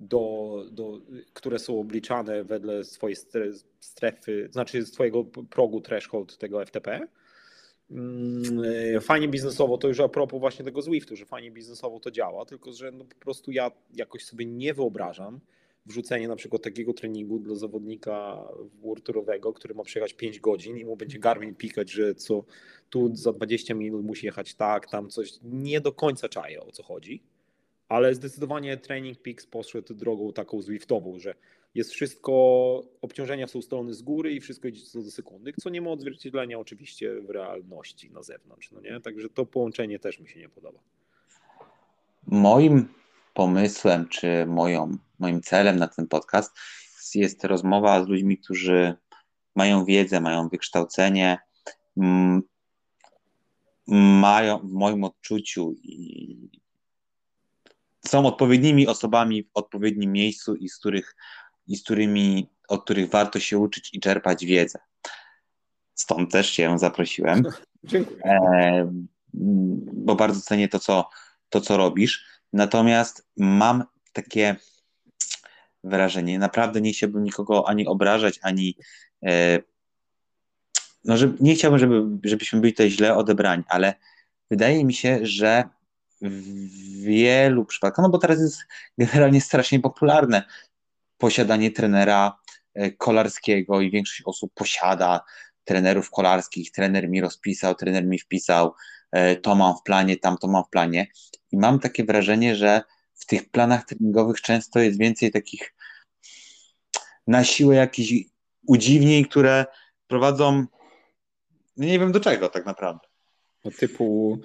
do, 0.00 0.64
do, 0.70 1.00
które 1.32 1.58
są 1.58 1.80
obliczane 1.80 2.44
wedle 2.44 2.84
swojej 2.84 3.16
strefy, 3.80 4.48
znaczy 4.50 4.86
swojego 4.86 5.24
progu 5.24 5.80
threshold 5.80 6.38
tego 6.38 6.66
FTP. 6.66 7.08
Mm, 7.90 8.64
y, 8.96 9.00
fajnie 9.00 9.28
biznesowo, 9.28 9.78
to 9.78 9.88
już 9.88 10.00
a 10.00 10.08
propos 10.08 10.40
właśnie 10.40 10.64
tego 10.64 10.82
Zwiftu, 10.82 11.16
że 11.16 11.24
fajnie 11.24 11.50
biznesowo 11.50 12.00
to 12.00 12.10
działa, 12.10 12.44
tylko 12.44 12.72
że 12.72 12.92
no 12.92 13.04
po 13.04 13.14
prostu 13.14 13.52
ja 13.52 13.70
jakoś 13.94 14.24
sobie 14.24 14.46
nie 14.46 14.74
wyobrażam, 14.74 15.40
wrzucenie 15.86 16.28
na 16.28 16.36
przykład 16.36 16.62
takiego 16.62 16.92
treningu 16.92 17.38
dla 17.38 17.54
zawodnika 17.54 18.44
worturowego, 18.82 19.52
który 19.52 19.74
ma 19.74 19.82
przejechać 19.82 20.14
5 20.14 20.40
godzin 20.40 20.78
i 20.78 20.84
mu 20.84 20.96
będzie 20.96 21.18
Garmin 21.18 21.54
pikać, 21.54 21.90
że 21.90 22.14
co 22.14 22.44
tu 22.90 23.16
za 23.16 23.32
20 23.32 23.74
minut 23.74 24.04
musi 24.04 24.26
jechać 24.26 24.54
tak, 24.54 24.90
tam 24.90 25.10
coś. 25.10 25.32
Nie 25.42 25.80
do 25.80 25.92
końca 25.92 26.28
czaję 26.28 26.62
o 26.62 26.72
co 26.72 26.82
chodzi, 26.82 27.22
ale 27.88 28.14
zdecydowanie 28.14 28.76
Training 28.76 29.18
Peaks 29.18 29.46
poszedł 29.46 29.94
drogą 29.94 30.32
taką 30.32 30.62
Zwiftową, 30.62 31.18
że 31.18 31.34
jest 31.78 31.92
wszystko, 31.92 32.32
obciążenia 33.00 33.46
są 33.46 33.58
ustalone 33.58 33.94
z 33.94 34.02
góry 34.02 34.32
i 34.32 34.40
wszystko 34.40 34.68
idzie 34.68 34.86
co 34.86 35.02
do 35.02 35.10
sekundy, 35.10 35.52
co 35.60 35.70
nie 35.70 35.80
ma 35.80 35.90
odzwierciedlenia 35.90 36.58
oczywiście 36.58 37.20
w 37.20 37.30
realności 37.30 38.10
na 38.10 38.22
zewnątrz, 38.22 38.70
no 38.70 38.80
nie? 38.80 39.00
Także 39.00 39.28
to 39.28 39.46
połączenie 39.46 39.98
też 39.98 40.18
mi 40.18 40.28
się 40.28 40.40
nie 40.40 40.48
podoba. 40.48 40.78
Moim 42.26 42.88
pomysłem, 43.34 44.08
czy 44.08 44.46
moją, 44.46 44.96
moim 45.18 45.42
celem 45.42 45.76
na 45.76 45.88
ten 45.88 46.06
podcast 46.06 46.56
jest 47.14 47.44
rozmowa 47.44 48.04
z 48.04 48.08
ludźmi, 48.08 48.38
którzy 48.38 48.94
mają 49.56 49.84
wiedzę, 49.84 50.20
mają 50.20 50.48
wykształcenie, 50.48 51.38
mają 53.86 54.58
w 54.58 54.72
moim 54.72 55.04
odczuciu 55.04 55.72
i 55.82 56.50
są 58.06 58.26
odpowiednimi 58.26 58.86
osobami 58.86 59.42
w 59.42 59.50
odpowiednim 59.54 60.12
miejscu 60.12 60.54
i 60.54 60.68
z 60.68 60.78
których 60.78 61.16
i 61.68 61.76
z 61.76 61.82
którymi, 61.82 62.48
od 62.68 62.84
których 62.84 63.10
warto 63.10 63.40
się 63.40 63.58
uczyć 63.58 63.90
i 63.92 64.00
czerpać 64.00 64.44
wiedzę. 64.44 64.78
Stąd 65.94 66.32
też 66.32 66.50
się 66.50 66.78
zaprosiłem. 66.78 67.42
Dziękuję. 67.84 68.22
E, 68.24 68.92
bo 69.92 70.14
bardzo 70.16 70.40
cenię 70.40 70.68
to, 70.68 70.78
co, 70.78 71.08
to, 71.48 71.60
co 71.60 71.76
robisz. 71.76 72.26
Natomiast 72.52 73.26
mam 73.36 73.84
takie 74.12 74.56
wrażenie, 75.84 76.38
naprawdę 76.38 76.80
nie 76.80 76.92
chciałbym 76.92 77.24
nikogo 77.24 77.68
ani 77.68 77.86
obrażać, 77.86 78.38
ani 78.42 78.76
e, 79.26 79.58
no, 81.04 81.16
że 81.16 81.32
nie 81.40 81.54
chciałbym, 81.54 81.80
żeby, 81.80 82.02
żebyśmy 82.24 82.60
byli 82.60 82.72
tutaj 82.72 82.90
źle 82.90 83.16
odebrani, 83.16 83.62
ale 83.68 83.94
wydaje 84.50 84.84
mi 84.84 84.94
się, 84.94 85.18
że 85.22 85.64
w 86.22 87.02
wielu 87.02 87.64
przypadkach, 87.64 88.02
no 88.02 88.08
bo 88.08 88.18
teraz 88.18 88.40
jest 88.40 88.58
generalnie 88.98 89.40
strasznie 89.40 89.80
popularne 89.80 90.44
posiadanie 91.18 91.70
trenera 91.70 92.38
e, 92.74 92.90
kolarskiego 92.90 93.80
i 93.80 93.90
większość 93.90 94.22
osób 94.24 94.52
posiada 94.54 95.24
trenerów 95.64 96.10
kolarskich, 96.10 96.72
trener 96.72 97.08
mi 97.08 97.20
rozpisał, 97.20 97.74
trener 97.74 98.06
mi 98.06 98.18
wpisał, 98.18 98.74
e, 99.12 99.36
to 99.36 99.54
mam 99.54 99.76
w 99.76 99.82
planie, 99.82 100.16
tam 100.16 100.36
to 100.38 100.48
mam 100.48 100.64
w 100.64 100.70
planie. 100.70 101.06
I 101.52 101.56
mam 101.56 101.80
takie 101.80 102.04
wrażenie, 102.04 102.56
że 102.56 102.82
w 103.14 103.26
tych 103.26 103.50
planach 103.50 103.84
treningowych 103.84 104.40
często 104.40 104.80
jest 104.80 104.98
więcej 104.98 105.30
takich 105.30 105.74
na 107.26 107.44
siłę 107.44 107.76
jakichś 107.76 108.24
udziwnień, 108.66 109.24
które 109.24 109.66
prowadzą 110.06 110.66
no 111.78 111.86
nie 111.86 111.98
wiem 111.98 112.12
do 112.12 112.20
czego 112.20 112.48
tak 112.48 112.66
naprawdę. 112.66 113.08
No 113.64 113.70
typu 113.70 114.38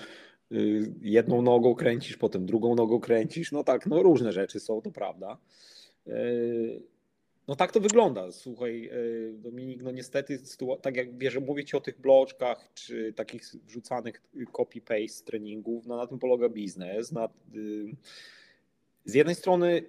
y, 0.51 0.93
jedną 1.01 1.41
nogą 1.41 1.75
kręcisz, 1.75 2.17
potem 2.17 2.45
drugą 2.45 2.75
nogą 2.75 2.99
kręcisz. 2.99 3.51
No 3.51 3.63
tak, 3.63 3.85
no 3.85 4.03
różne 4.03 4.33
rzeczy 4.33 4.59
są, 4.59 4.81
to 4.81 4.91
prawda. 4.91 5.37
Y, 6.07 6.83
no 7.47 7.55
tak 7.55 7.71
to 7.71 7.79
wygląda. 7.79 8.31
Słuchaj, 8.31 8.89
y, 8.93 9.33
Dominik, 9.37 9.83
no 9.83 9.91
niestety, 9.91 10.39
tak 10.81 10.95
jak 10.95 11.17
wiesz, 11.17 11.39
mówię 11.39 11.65
ci 11.65 11.77
o 11.77 11.81
tych 11.81 12.01
bloczkach, 12.01 12.69
czy 12.73 13.13
takich 13.13 13.43
wrzucanych 13.43 14.21
copy-paste 14.53 15.23
treningów, 15.23 15.85
no 15.85 15.97
na 15.97 16.07
tym 16.07 16.19
polega 16.19 16.49
biznes. 16.49 17.11
Na, 17.11 17.29
z 19.05 19.13
jednej 19.13 19.35
strony 19.35 19.81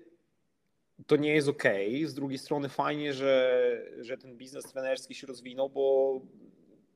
to 1.07 1.17
nie 1.17 1.35
jest 1.35 1.49
ok, 1.49 1.65
z 2.05 2.15
drugiej 2.15 2.39
strony 2.39 2.69
fajnie, 2.69 3.12
że, 3.12 3.83
że 4.01 4.19
ten 4.19 4.37
biznes 4.37 4.65
trenerski 4.65 5.15
się 5.15 5.27
rozwinął, 5.27 5.71
bo 5.71 6.21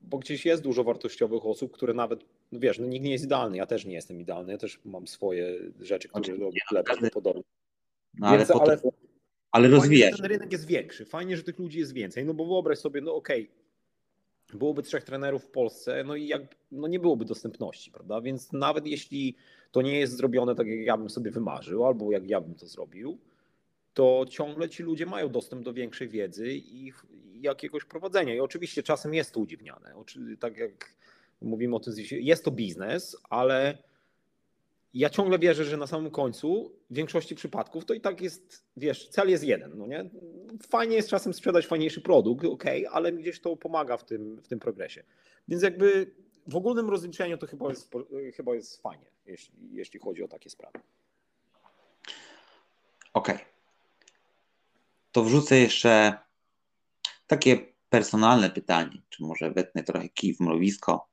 bo 0.09 0.19
gdzieś 0.19 0.47
jest 0.47 0.63
dużo 0.63 0.85
wartościowych 0.85 1.47
osób, 1.47 1.73
które 1.73 1.95
nawet, 1.95 2.25
no 2.53 2.61
wiesz, 2.61 2.79
no 2.79 2.87
nikt 2.87 3.05
nie 3.05 3.13
jest 3.13 3.25
idealny, 3.25 3.57
ja 3.57 3.67
też 3.67 3.85
nie 3.85 3.95
jestem 3.95 4.21
idealny, 4.21 4.53
ja 4.53 4.59
też 4.59 4.81
mam 4.85 5.07
swoje 5.07 5.59
rzeczy, 5.81 6.09
które 6.09 6.37
robię 6.37 6.61
lepiej 6.73 7.11
podobnie. 7.11 7.43
No, 8.15 8.27
ale, 8.27 8.39
Więc, 8.39 8.51
ale, 8.51 8.79
ale 9.51 9.69
rozwijasz. 9.69 10.17
ten 10.17 10.27
rynek 10.27 10.53
jest 10.53 10.67
większy, 10.67 11.05
fajnie, 11.05 11.37
że 11.37 11.43
tych 11.43 11.59
ludzi 11.59 11.79
jest 11.79 11.93
więcej, 11.93 12.25
no 12.25 12.35
bo 12.35 12.47
wyobraź 12.47 12.79
sobie, 12.79 13.01
no 13.01 13.15
okej, 13.15 13.43
okay, 13.43 14.59
byłoby 14.59 14.83
trzech 14.83 15.05
trenerów 15.05 15.45
w 15.45 15.51
Polsce, 15.51 16.05
no 16.05 16.17
i 16.17 16.27
jak, 16.27 16.43
no 16.73 16.89
nie 16.89 17.01
byłoby 17.01 17.25
dostępności, 17.25 17.91
prawda? 17.91 18.21
Więc 18.21 18.53
nawet 18.53 18.87
jeśli 18.87 19.37
to 19.71 19.83
nie 19.83 19.99
jest 19.99 20.17
zrobione 20.17 20.55
tak, 20.55 20.67
jak 20.67 20.81
ja 20.81 20.97
bym 20.97 21.11
sobie 21.11 21.31
wymarzył, 21.31 21.87
albo 21.87 22.13
jak 22.13 22.29
ja 22.29 22.41
bym 22.41 22.55
to 22.55 22.67
zrobił, 22.67 23.19
to 23.95 24.27
ciągle 24.31 24.69
ci 24.69 24.83
ludzie 24.83 25.07
mają 25.07 25.29
dostęp 25.29 25.65
do 25.65 25.73
większej 25.73 26.09
wiedzy 26.09 26.53
i, 26.55 26.93
jakiegoś 27.41 27.85
prowadzenia. 27.85 28.35
I 28.35 28.41
oczywiście 28.41 28.83
czasem 28.83 29.15
jest 29.15 29.33
to 29.33 29.41
udziwniane. 29.41 29.95
Tak 30.41 30.57
jak 30.57 30.95
mówimy 31.43 31.77
o 31.77 31.81
tym, 31.81 31.95
jest 32.11 32.45
to 32.45 32.51
biznes, 32.51 33.17
ale 33.31 33.79
ja 34.95 35.11
ciągle 35.11 35.39
wierzę, 35.39 35.65
że 35.65 35.77
na 35.77 35.87
samym 35.87 36.11
końcu 36.11 36.73
w 36.91 36.95
większości 36.95 37.35
przypadków 37.35 37.85
to 37.85 37.95
i 37.95 38.01
tak 38.01 38.21
jest, 38.21 38.65
wiesz, 38.77 39.09
cel 39.09 39.31
jest 39.31 39.45
jeden, 39.45 39.79
no 39.79 39.87
nie? 39.87 40.11
Fajnie 40.71 40.97
jest 40.97 41.09
czasem 41.09 41.35
sprzedać 41.35 41.67
fajniejszy 41.67 42.01
produkt, 42.01 42.45
ok, 42.45 42.65
ale 42.91 43.13
gdzieś 43.13 43.41
to 43.41 43.57
pomaga 43.57 43.97
w 43.97 44.05
tym, 44.05 44.43
w 44.43 44.49
tym 44.49 44.59
progresie. 44.59 45.05
Więc 45.49 45.63
jakby 45.63 46.15
w 46.47 46.57
ogólnym 46.57 46.91
rozliczeniu 46.91 47.39
to 47.39 47.47
chyba 47.47 47.69
jest, 47.69 47.91
chyba 48.37 48.55
jest 48.55 48.83
fajnie, 48.83 49.07
jeśli, 49.27 49.55
jeśli 49.73 50.01
chodzi 50.01 50.25
o 50.25 50.29
takie 50.29 50.51
sprawy. 50.51 50.79
Okej. 53.15 53.35
Okay. 53.35 53.47
To 55.13 55.25
wrzucę 55.25 55.59
jeszcze 55.59 56.19
takie 57.27 57.59
personalne 57.89 58.51
pytanie, 58.51 59.03
czy 59.09 59.23
może 59.23 59.51
wetnę 59.51 59.83
trochę 59.83 60.09
kij 60.09 60.35
w 60.35 60.41
mrowisko. 60.41 61.09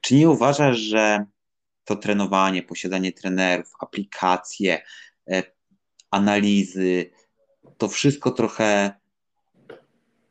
Czy 0.00 0.14
nie 0.14 0.30
uważasz, 0.30 0.78
że 0.78 1.26
to 1.88 1.96
trenowanie, 1.96 2.62
posiadanie 2.62 3.12
trenerów, 3.12 3.72
aplikacje, 3.80 4.82
e, 5.30 5.42
analizy, 6.10 7.10
to 7.78 7.88
wszystko 7.88 8.30
trochę 8.30 8.92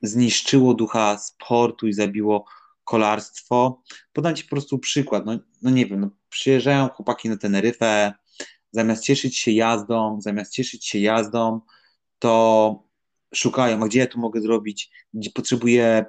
zniszczyło 0.01 0.73
ducha 0.73 1.17
sportu 1.17 1.87
i 1.87 1.93
zabiło 1.93 2.45
kolarstwo. 2.83 3.81
Podam 4.13 4.35
Ci 4.35 4.43
po 4.43 4.49
prostu 4.49 4.79
przykład. 4.79 5.25
No, 5.25 5.39
no 5.61 5.69
nie 5.69 5.85
wiem, 5.85 5.99
no 5.99 6.09
przyjeżdżają 6.29 6.87
chłopaki 6.87 7.29
na 7.29 7.37
Teneryfę, 7.37 8.13
zamiast 8.71 9.03
cieszyć 9.03 9.37
się 9.37 9.51
jazdą, 9.51 10.21
zamiast 10.21 10.53
cieszyć 10.53 10.87
się 10.87 10.99
jazdą, 10.99 11.61
to 12.19 12.83
szukają, 13.35 13.83
a 13.83 13.87
gdzie 13.87 13.99
ja 13.99 14.07
tu 14.07 14.19
mogę 14.19 14.41
zrobić, 14.41 14.91
gdzie 15.13 15.29
potrzebuję 15.31 16.05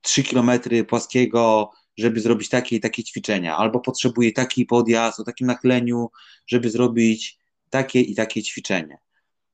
3 0.00 0.20
y, 0.20 0.24
kilometry 0.24 0.84
płaskiego, 0.84 1.70
żeby 2.00 2.20
zrobić 2.20 2.48
takie 2.48 2.76
i 2.76 2.80
takie 2.80 3.04
ćwiczenia, 3.04 3.56
albo 3.56 3.80
potrzebuję 3.80 4.32
taki 4.32 4.66
podjazd 4.66 5.20
o 5.20 5.24
takim 5.24 5.46
nachyleniu, 5.46 6.10
żeby 6.46 6.70
zrobić 6.70 7.38
takie 7.70 8.00
i 8.00 8.14
takie 8.14 8.42
ćwiczenie. 8.42 8.98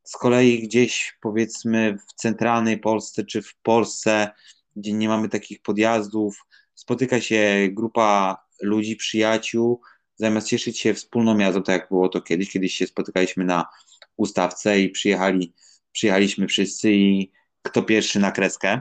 Z 0.05 0.13
kolei 0.13 0.63
gdzieś 0.63 1.19
powiedzmy 1.21 1.99
w 2.09 2.13
centralnej 2.13 2.79
Polsce 2.79 3.25
czy 3.25 3.43
w 3.43 3.55
Polsce, 3.63 4.31
gdzie 4.77 4.93
nie 4.93 5.09
mamy 5.09 5.29
takich 5.29 5.63
podjazdów, 5.63 6.47
spotyka 6.75 7.21
się 7.21 7.69
grupa 7.73 8.37
ludzi, 8.63 8.97
przyjaciół, 8.97 9.81
zamiast 10.17 10.49
cieszyć 10.49 10.79
się 10.79 10.95
wspólną 10.95 11.39
jazdą, 11.39 11.63
tak 11.63 11.81
jak 11.81 11.89
było 11.89 12.09
to 12.09 12.21
kiedyś, 12.21 12.51
kiedyś 12.51 12.75
się 12.75 12.87
spotykaliśmy 12.87 13.45
na 13.45 13.67
ustawce 14.17 14.81
i 14.81 14.89
przyjechali 14.89 15.55
przyjechaliśmy 15.97 16.47
wszyscy 16.47 16.93
i 16.93 17.33
kto 17.63 17.83
pierwszy 17.83 18.21
na 18.21 18.33
kreskę. 18.33 18.81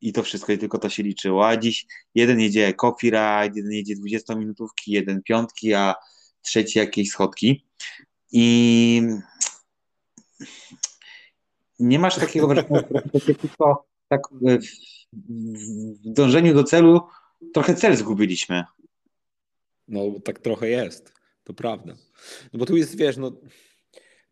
I 0.00 0.12
to 0.12 0.22
wszystko, 0.22 0.52
i 0.52 0.58
tylko 0.58 0.78
to 0.78 0.88
się 0.88 1.02
liczyło. 1.02 1.48
A 1.48 1.56
dziś 1.56 1.86
jeden 2.14 2.40
jedzie 2.40 2.74
ride, 3.02 3.52
jeden 3.54 3.72
jedzie 3.72 3.94
20-minutówki, 3.96 4.86
jeden 4.86 5.22
piątki, 5.22 5.74
a 5.74 5.94
trzeci 6.42 6.78
jakieś 6.78 7.08
schodki. 7.08 7.64
I 8.32 9.02
nie 11.78 11.98
masz 11.98 12.16
takiego 12.16 12.46
wrażenia, 12.48 12.82
że 13.14 13.34
tylko 13.34 13.86
tak 14.08 14.20
w, 14.32 14.58
w 16.04 16.12
dążeniu 16.12 16.54
do 16.54 16.64
celu 16.64 17.00
trochę 17.54 17.74
cel 17.74 17.96
zgubiliśmy. 17.96 18.64
No, 19.88 20.00
tak 20.24 20.38
trochę 20.38 20.68
jest, 20.68 21.12
to 21.44 21.54
prawda. 21.54 21.96
No 22.52 22.58
bo 22.58 22.66
tu 22.66 22.76
jest, 22.76 22.96
wiesz, 22.96 23.16
no 23.16 23.32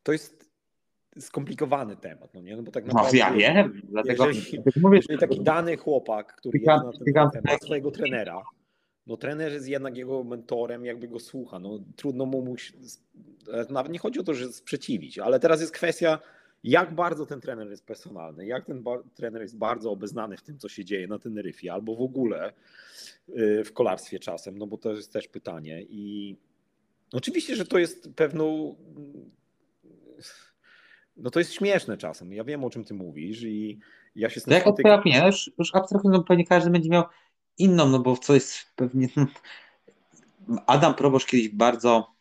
to 0.03 0.13
jest 0.13 0.44
skomplikowany 1.19 1.97
temat, 1.97 2.35
no 2.35 2.41
nie? 2.41 2.57
No 2.57 2.63
bo 2.63 2.71
tak 2.71 2.85
naprawdę, 2.85 3.19
no, 3.19 3.19
ja 3.19 3.33
wiem, 3.33 3.81
dlatego 3.89 4.27
jeżeli, 4.27 4.63
mówię, 4.77 4.97
jeżeli 4.97 5.19
taki 5.19 5.41
dany 5.41 5.77
chłopak, 5.77 6.37
który 6.37 6.59
jest 6.59 6.67
na 6.67 6.93
ten 6.93 7.15
temat, 7.15 7.45
ma 7.45 7.59
swojego 7.59 7.91
trenera, 7.91 8.43
no 9.07 9.17
trener 9.17 9.53
jest 9.53 9.69
jednak 9.69 9.97
jego 9.97 10.25
mentorem, 10.25 10.85
jakby 10.85 11.09
go 11.09 11.21
słucha, 11.21 11.59
no 11.59 11.79
trudno 11.97 12.27
mu, 12.27 12.43
mu 12.43 12.55
nawet 13.71 13.93
nie 13.93 13.99
chodzi 13.99 14.21
o 14.21 14.23
to, 14.23 14.35
że 14.35 14.53
sprzeciwić, 14.53 15.19
ale 15.19 15.41
teraz 15.41 15.61
jest 15.61 15.73
kwestia, 15.73 16.19
jak 16.65 16.95
bardzo 16.95 17.27
ten 17.27 17.41
trener 17.41 17.71
jest 17.71 17.87
personalny, 17.87 18.47
jak 18.47 18.67
ten 18.67 18.85
trener 19.15 19.43
jest 19.43 19.59
bardzo 19.59 19.91
obeznany 19.91 20.37
w 20.37 20.43
tym, 20.43 20.59
co 20.59 20.69
się 20.69 20.85
dzieje 20.85 21.09
na 21.09 21.19
Teneryfie, 21.19 21.73
albo 21.73 21.97
w 21.97 22.01
ogóle 22.01 22.53
y, 23.29 23.65
w 23.65 23.73
kolarstwie 23.73 24.19
czasem, 24.19 24.59
no 24.59 24.67
bo 24.67 24.79
to 24.79 24.93
jest 24.93 25.13
też 25.13 25.29
pytanie 25.29 25.83
i 25.83 26.37
oczywiście, 27.13 27.57
że 27.57 27.65
to 27.65 27.79
jest 27.79 28.09
pewną 28.17 28.77
no 31.17 31.31
to 31.31 31.39
jest 31.39 31.53
śmieszne 31.53 31.97
czasem. 31.97 32.33
Ja 32.33 32.45
wiem, 32.45 32.65
o 32.65 32.71
czym 32.71 32.85
ty 32.85 32.95
mówisz 32.95 33.43
i 33.43 33.79
ja 34.15 34.31
się 34.31 34.41
z 34.41 34.45
tym 34.45 34.55
Jak 34.55 34.63
spotykam... 34.63 35.03
nie, 35.05 35.27
już, 35.27 35.51
już 35.59 35.75
abstrahując, 35.75 36.19
no 36.19 36.25
pewnie 36.25 36.47
każdy 36.47 36.71
będzie 36.71 36.91
miał 36.91 37.05
inną, 37.59 37.89
no 37.89 37.99
bo 37.99 38.17
co 38.17 38.35
jest 38.35 38.59
pewnie... 38.77 39.09
Adam 40.67 40.95
Probosz 40.95 41.27
kiedyś 41.27 41.49
bardzo 41.49 42.15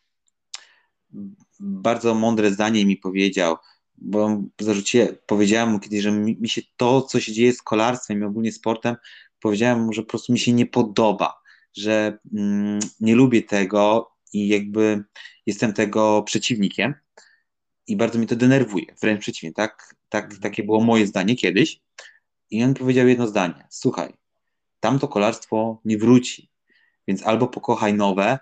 bardzo 1.60 2.14
mądre 2.14 2.50
zdanie 2.50 2.86
mi 2.86 2.96
powiedział, 2.96 3.56
bo 3.98 4.42
zarzuciłem, 4.60 5.08
powiedziałem 5.26 5.70
mu 5.70 5.80
kiedyś, 5.80 6.02
że 6.02 6.12
mi, 6.12 6.36
mi, 6.40 6.48
się 6.48 6.62
to, 6.76 7.02
co 7.02 7.20
się 7.20 7.32
dzieje 7.32 7.52
z 7.52 7.62
kolarstwem 7.62 8.20
i 8.20 8.24
ogólnie 8.24 8.52
sportem, 8.52 8.96
powiedziałem 9.40 9.80
mu, 9.80 9.92
że 9.92 10.02
po 10.02 10.08
prostu 10.08 10.32
mi 10.32 10.38
się 10.38 10.52
nie 10.52 10.66
podoba, 10.66 11.34
że 11.76 12.18
mm, 12.34 12.80
nie 13.00 13.14
lubię 13.14 13.42
tego 13.42 14.10
i 14.32 14.48
jakby 14.48 15.04
jestem 15.46 15.72
tego 15.72 16.22
przeciwnikiem 16.22 16.94
i 17.86 17.96
bardzo 17.96 18.18
mi 18.18 18.26
to 18.26 18.36
denerwuje, 18.36 18.86
wręcz 19.00 19.20
przeciwnie, 19.20 19.52
tak, 19.52 19.94
tak, 20.08 20.24
mhm. 20.24 20.42
takie 20.42 20.64
było 20.64 20.80
moje 20.80 21.06
zdanie 21.06 21.36
kiedyś 21.36 21.80
i 22.50 22.64
on 22.64 22.74
powiedział 22.74 23.08
jedno 23.08 23.26
zdanie, 23.26 23.66
słuchaj, 23.70 24.14
tamto 24.80 25.08
kolarstwo 25.08 25.80
nie 25.84 25.98
wróci, 25.98 26.50
więc 27.08 27.26
albo 27.26 27.46
pokochaj 27.46 27.94
nowe, 27.94 28.38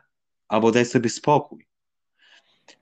albo 0.49 0.73
daj 0.73 0.87
sobie 0.87 1.11
spokój. 1.11 1.67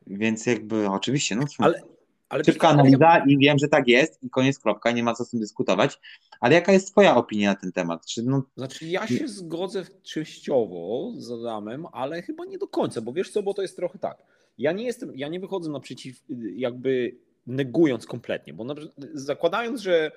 Więc 0.06 0.46
jakby 0.46 0.88
oczywiście, 0.88 1.36
no 1.36 1.44
ale, 1.58 1.82
ale 2.28 2.44
szybka 2.44 2.68
analiza 2.68 3.24
i 3.26 3.38
wiem, 3.38 3.58
że 3.58 3.68
tak 3.68 3.88
jest 3.88 4.22
i 4.22 4.30
koniec, 4.30 4.58
kropka, 4.58 4.90
nie 4.90 5.02
ma 5.02 5.14
co 5.14 5.24
z 5.24 5.30
tym 5.30 5.40
dyskutować, 5.40 6.00
ale 6.40 6.54
jaka 6.54 6.72
jest 6.72 6.90
twoja 6.90 7.16
opinia 7.16 7.50
na 7.50 7.56
ten 7.56 7.72
temat? 7.72 8.06
Czy, 8.06 8.22
no... 8.22 8.42
Znaczy 8.56 8.86
ja 8.86 9.06
się 9.06 9.28
zgodzę 9.28 9.84
częściowo 10.02 11.12
z 11.16 11.30
Adamem, 11.30 11.86
ale 11.92 12.22
chyba 12.22 12.44
nie 12.44 12.58
do 12.58 12.68
końca, 12.68 13.00
bo 13.00 13.12
wiesz 13.12 13.30
co, 13.30 13.42
bo 13.42 13.54
to 13.54 13.62
jest 13.62 13.76
trochę 13.76 13.98
tak, 13.98 14.22
ja 14.59 14.72
nie 14.72 14.84
jestem, 14.84 15.12
ja 15.16 15.28
nie 15.28 15.40
wychodzę 15.40 15.70
naprzeciw, 15.70 16.22
jakby 16.57 17.16
negując 17.46 18.07
kompletnie, 18.07 18.55
bo 18.55 18.66
zakładając, 19.14 19.80
że 19.80 20.12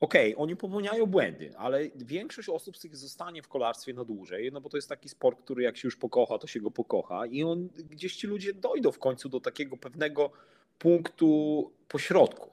okej, 0.00 0.34
okay, 0.34 0.42
oni 0.42 0.56
popełniają 0.56 1.06
błędy, 1.06 1.52
ale 1.56 1.88
większość 1.96 2.48
osób 2.48 2.76
z 2.76 2.80
tych 2.80 2.96
zostanie 2.96 3.42
w 3.42 3.48
kolarstwie 3.48 3.94
na 3.94 4.04
dłużej, 4.04 4.52
no 4.52 4.60
bo 4.60 4.68
to 4.68 4.76
jest 4.76 4.88
taki 4.88 5.08
sport, 5.08 5.40
który 5.40 5.62
jak 5.62 5.76
się 5.76 5.88
już 5.88 5.96
pokocha, 5.96 6.38
to 6.38 6.46
się 6.46 6.60
go 6.60 6.70
pokocha 6.70 7.26
i 7.26 7.42
on, 7.42 7.68
gdzieś 7.68 8.16
ci 8.16 8.26
ludzie 8.26 8.54
dojdą 8.54 8.92
w 8.92 8.98
końcu 8.98 9.28
do 9.28 9.40
takiego 9.40 9.76
pewnego 9.76 10.30
punktu 10.78 11.70
pośrodku. 11.88 12.50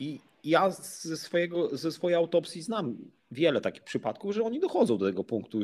I 0.00 0.20
ja 0.44 0.70
ze, 0.70 1.16
swojego, 1.16 1.76
ze 1.76 1.92
swojej 1.92 2.16
autopsji 2.16 2.62
znam 2.62 2.96
wiele 3.30 3.60
takich 3.60 3.82
przypadków, 3.82 4.34
że 4.34 4.42
oni 4.42 4.60
dochodzą 4.60 4.98
do 4.98 5.06
tego 5.06 5.24
punktu 5.24 5.58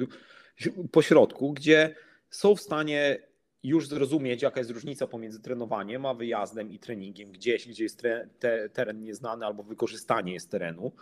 pośrodku, 0.92 1.52
gdzie 1.52 1.94
są 2.30 2.56
w 2.56 2.60
stanie 2.60 3.18
już 3.64 3.88
zrozumieć, 3.88 4.42
jaka 4.42 4.60
jest 4.60 4.70
różnica 4.70 5.06
pomiędzy 5.06 5.40
trenowaniem 5.40 6.06
a 6.06 6.14
wyjazdem 6.14 6.72
i 6.72 6.78
treningiem 6.78 7.32
gdzieś, 7.32 7.68
gdzie 7.68 7.84
jest 7.84 8.02
te, 8.38 8.68
teren 8.68 9.02
nieznany 9.02 9.46
albo 9.46 9.62
wykorzystanie 9.62 10.32
jest 10.32 10.50
terenu. 10.50 10.92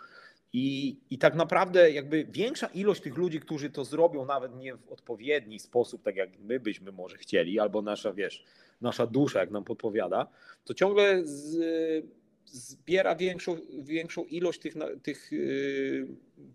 I, 0.53 0.97
I 1.09 1.17
tak 1.17 1.35
naprawdę 1.35 1.91
jakby 1.91 2.25
większa 2.29 2.67
ilość 2.67 3.01
tych 3.01 3.17
ludzi, 3.17 3.39
którzy 3.39 3.69
to 3.69 3.85
zrobią 3.85 4.25
nawet 4.25 4.55
nie 4.55 4.75
w 4.75 4.89
odpowiedni 4.89 5.59
sposób, 5.59 6.03
tak 6.03 6.15
jak 6.15 6.29
my 6.39 6.59
byśmy 6.59 6.91
może 6.91 7.17
chcieli, 7.17 7.59
albo 7.59 7.81
nasza, 7.81 8.13
wiesz, 8.13 8.43
nasza 8.81 9.07
dusza, 9.07 9.39
jak 9.39 9.51
nam 9.51 9.63
podpowiada, 9.63 10.27
to 10.65 10.73
ciągle 10.73 11.21
z, 11.25 11.57
zbiera 12.45 13.15
większą, 13.15 13.57
większą 13.83 14.23
ilość 14.23 14.59
tych, 14.59 14.73
tych, 15.03 15.31
yy, 15.31 16.07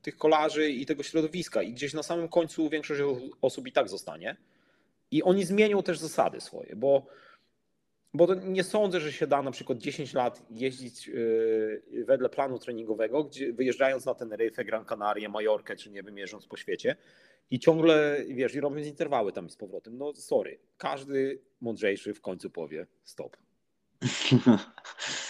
tych 0.02 0.16
kolarzy 0.16 0.70
i 0.70 0.86
tego 0.86 1.02
środowiska 1.02 1.62
i 1.62 1.72
gdzieś 1.72 1.94
na 1.94 2.02
samym 2.02 2.28
końcu 2.28 2.70
większość 2.70 3.00
osób 3.40 3.66
i 3.68 3.72
tak 3.72 3.88
zostanie. 3.88 4.36
I 5.10 5.22
oni 5.22 5.44
zmienią 5.44 5.82
też 5.82 5.98
zasady 5.98 6.40
swoje, 6.40 6.76
bo, 6.76 7.06
bo 8.14 8.34
nie 8.34 8.64
sądzę, 8.64 9.00
że 9.00 9.12
się 9.12 9.26
da 9.26 9.42
na 9.42 9.50
przykład 9.50 9.78
10 9.78 10.14
lat 10.14 10.42
jeździć 10.50 11.06
yy, 11.06 12.04
wedle 12.04 12.28
planu 12.28 12.58
treningowego, 12.58 13.24
gdzie 13.24 13.52
wyjeżdżając 13.52 14.06
na 14.06 14.14
Teneryfę, 14.14 14.64
Gran 14.64 14.84
Canaria, 14.84 15.28
Majorkę, 15.28 15.76
czy 15.76 15.90
nie 15.90 16.02
wiem, 16.02 16.18
jeżdżąc 16.18 16.46
po 16.46 16.56
świecie 16.56 16.96
i 17.50 17.58
ciągle, 17.58 18.24
wiesz, 18.28 18.54
i 18.54 18.60
robiąc 18.60 18.86
interwały 18.86 19.32
tam 19.32 19.50
z 19.50 19.56
powrotem. 19.56 19.98
No 19.98 20.14
sorry, 20.14 20.58
każdy 20.76 21.40
mądrzejszy 21.60 22.14
w 22.14 22.20
końcu 22.20 22.50
powie 22.50 22.86
stop. 23.04 23.36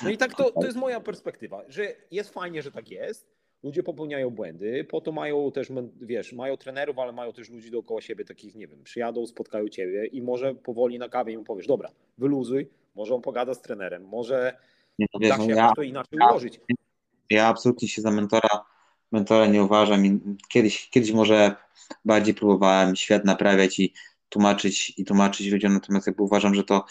No 0.02 0.10
i 0.10 0.16
tak 0.16 0.34
to, 0.36 0.50
to 0.50 0.66
jest 0.66 0.76
moja 0.76 1.00
perspektywa, 1.00 1.64
że 1.68 1.94
jest 2.10 2.30
fajnie, 2.30 2.62
że 2.62 2.72
tak 2.72 2.90
jest, 2.90 3.37
ludzie 3.62 3.82
popełniają 3.82 4.30
błędy, 4.30 4.84
po 4.84 5.00
to 5.00 5.12
mają 5.12 5.52
też, 5.52 5.68
wiesz, 6.00 6.32
mają 6.32 6.56
trenerów, 6.56 6.98
ale 6.98 7.12
mają 7.12 7.32
też 7.32 7.50
ludzi 7.50 7.70
dookoła 7.70 8.00
siebie, 8.00 8.24
takich, 8.24 8.54
nie 8.54 8.68
wiem, 8.68 8.82
przyjadą, 8.84 9.26
spotkają 9.26 9.68
ciebie 9.68 10.06
i 10.06 10.22
może 10.22 10.54
powoli 10.54 10.98
na 10.98 11.08
kawie 11.08 11.32
im 11.32 11.44
powiesz, 11.44 11.66
dobra, 11.66 11.90
wyluzuj, 12.18 12.68
może 12.94 13.14
on 13.14 13.22
pogada 13.22 13.54
z 13.54 13.62
trenerem, 13.62 14.04
może 14.04 14.56
nie, 14.98 15.06
no 15.14 15.20
wiesz, 15.20 15.30
da 15.30 15.36
się 15.36 15.50
no 15.50 15.56
ja, 15.56 15.72
to 15.76 15.82
inaczej 15.82 16.18
ja, 16.20 16.28
ułożyć. 16.28 16.60
Ja 17.30 17.46
absolutnie 17.46 17.88
się 17.88 18.02
za 18.02 18.10
mentora, 18.10 18.64
mentora 19.12 19.46
nie 19.46 19.62
uważam. 19.62 20.20
Kiedyś, 20.48 20.90
kiedyś 20.90 21.12
może 21.12 21.56
bardziej 22.04 22.34
próbowałem 22.34 22.96
świat 22.96 23.24
naprawiać 23.24 23.78
i 23.78 23.92
tłumaczyć, 24.28 24.98
i 24.98 25.04
tłumaczyć 25.04 25.46
ludziom, 25.46 25.72
natomiast 25.72 26.06
jakby 26.06 26.22
uważam, 26.22 26.54
że 26.54 26.64
to 26.64 26.84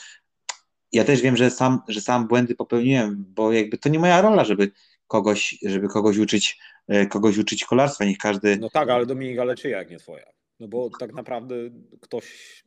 ja 0.91 1.03
też 1.03 1.21
wiem, 1.21 1.37
że 1.37 1.51
sam, 1.51 1.81
że 1.87 2.01
sam 2.01 2.27
błędy 2.27 2.55
popełniłem, 2.55 3.25
bo 3.27 3.51
jakby 3.51 3.77
to 3.77 3.89
nie 3.89 3.99
moja 3.99 4.21
rola, 4.21 4.45
żeby 4.45 4.71
kogoś, 5.07 5.57
żeby 5.65 5.87
kogoś 5.87 6.17
uczyć, 6.17 6.59
e, 6.87 7.07
kogoś 7.07 7.37
uczyć 7.37 7.65
kolarstwa, 7.65 8.05
niech 8.05 8.17
każdy... 8.17 8.57
No 8.57 8.69
tak, 8.69 8.89
ale 8.89 9.05
Dominik, 9.05 9.39
ale 9.39 9.55
czy 9.55 9.69
jak 9.69 9.89
nie 9.89 9.97
twoja? 9.97 10.25
No 10.59 10.67
bo 10.67 10.89
tak 10.99 11.13
naprawdę 11.13 11.55
ktoś 12.01 12.63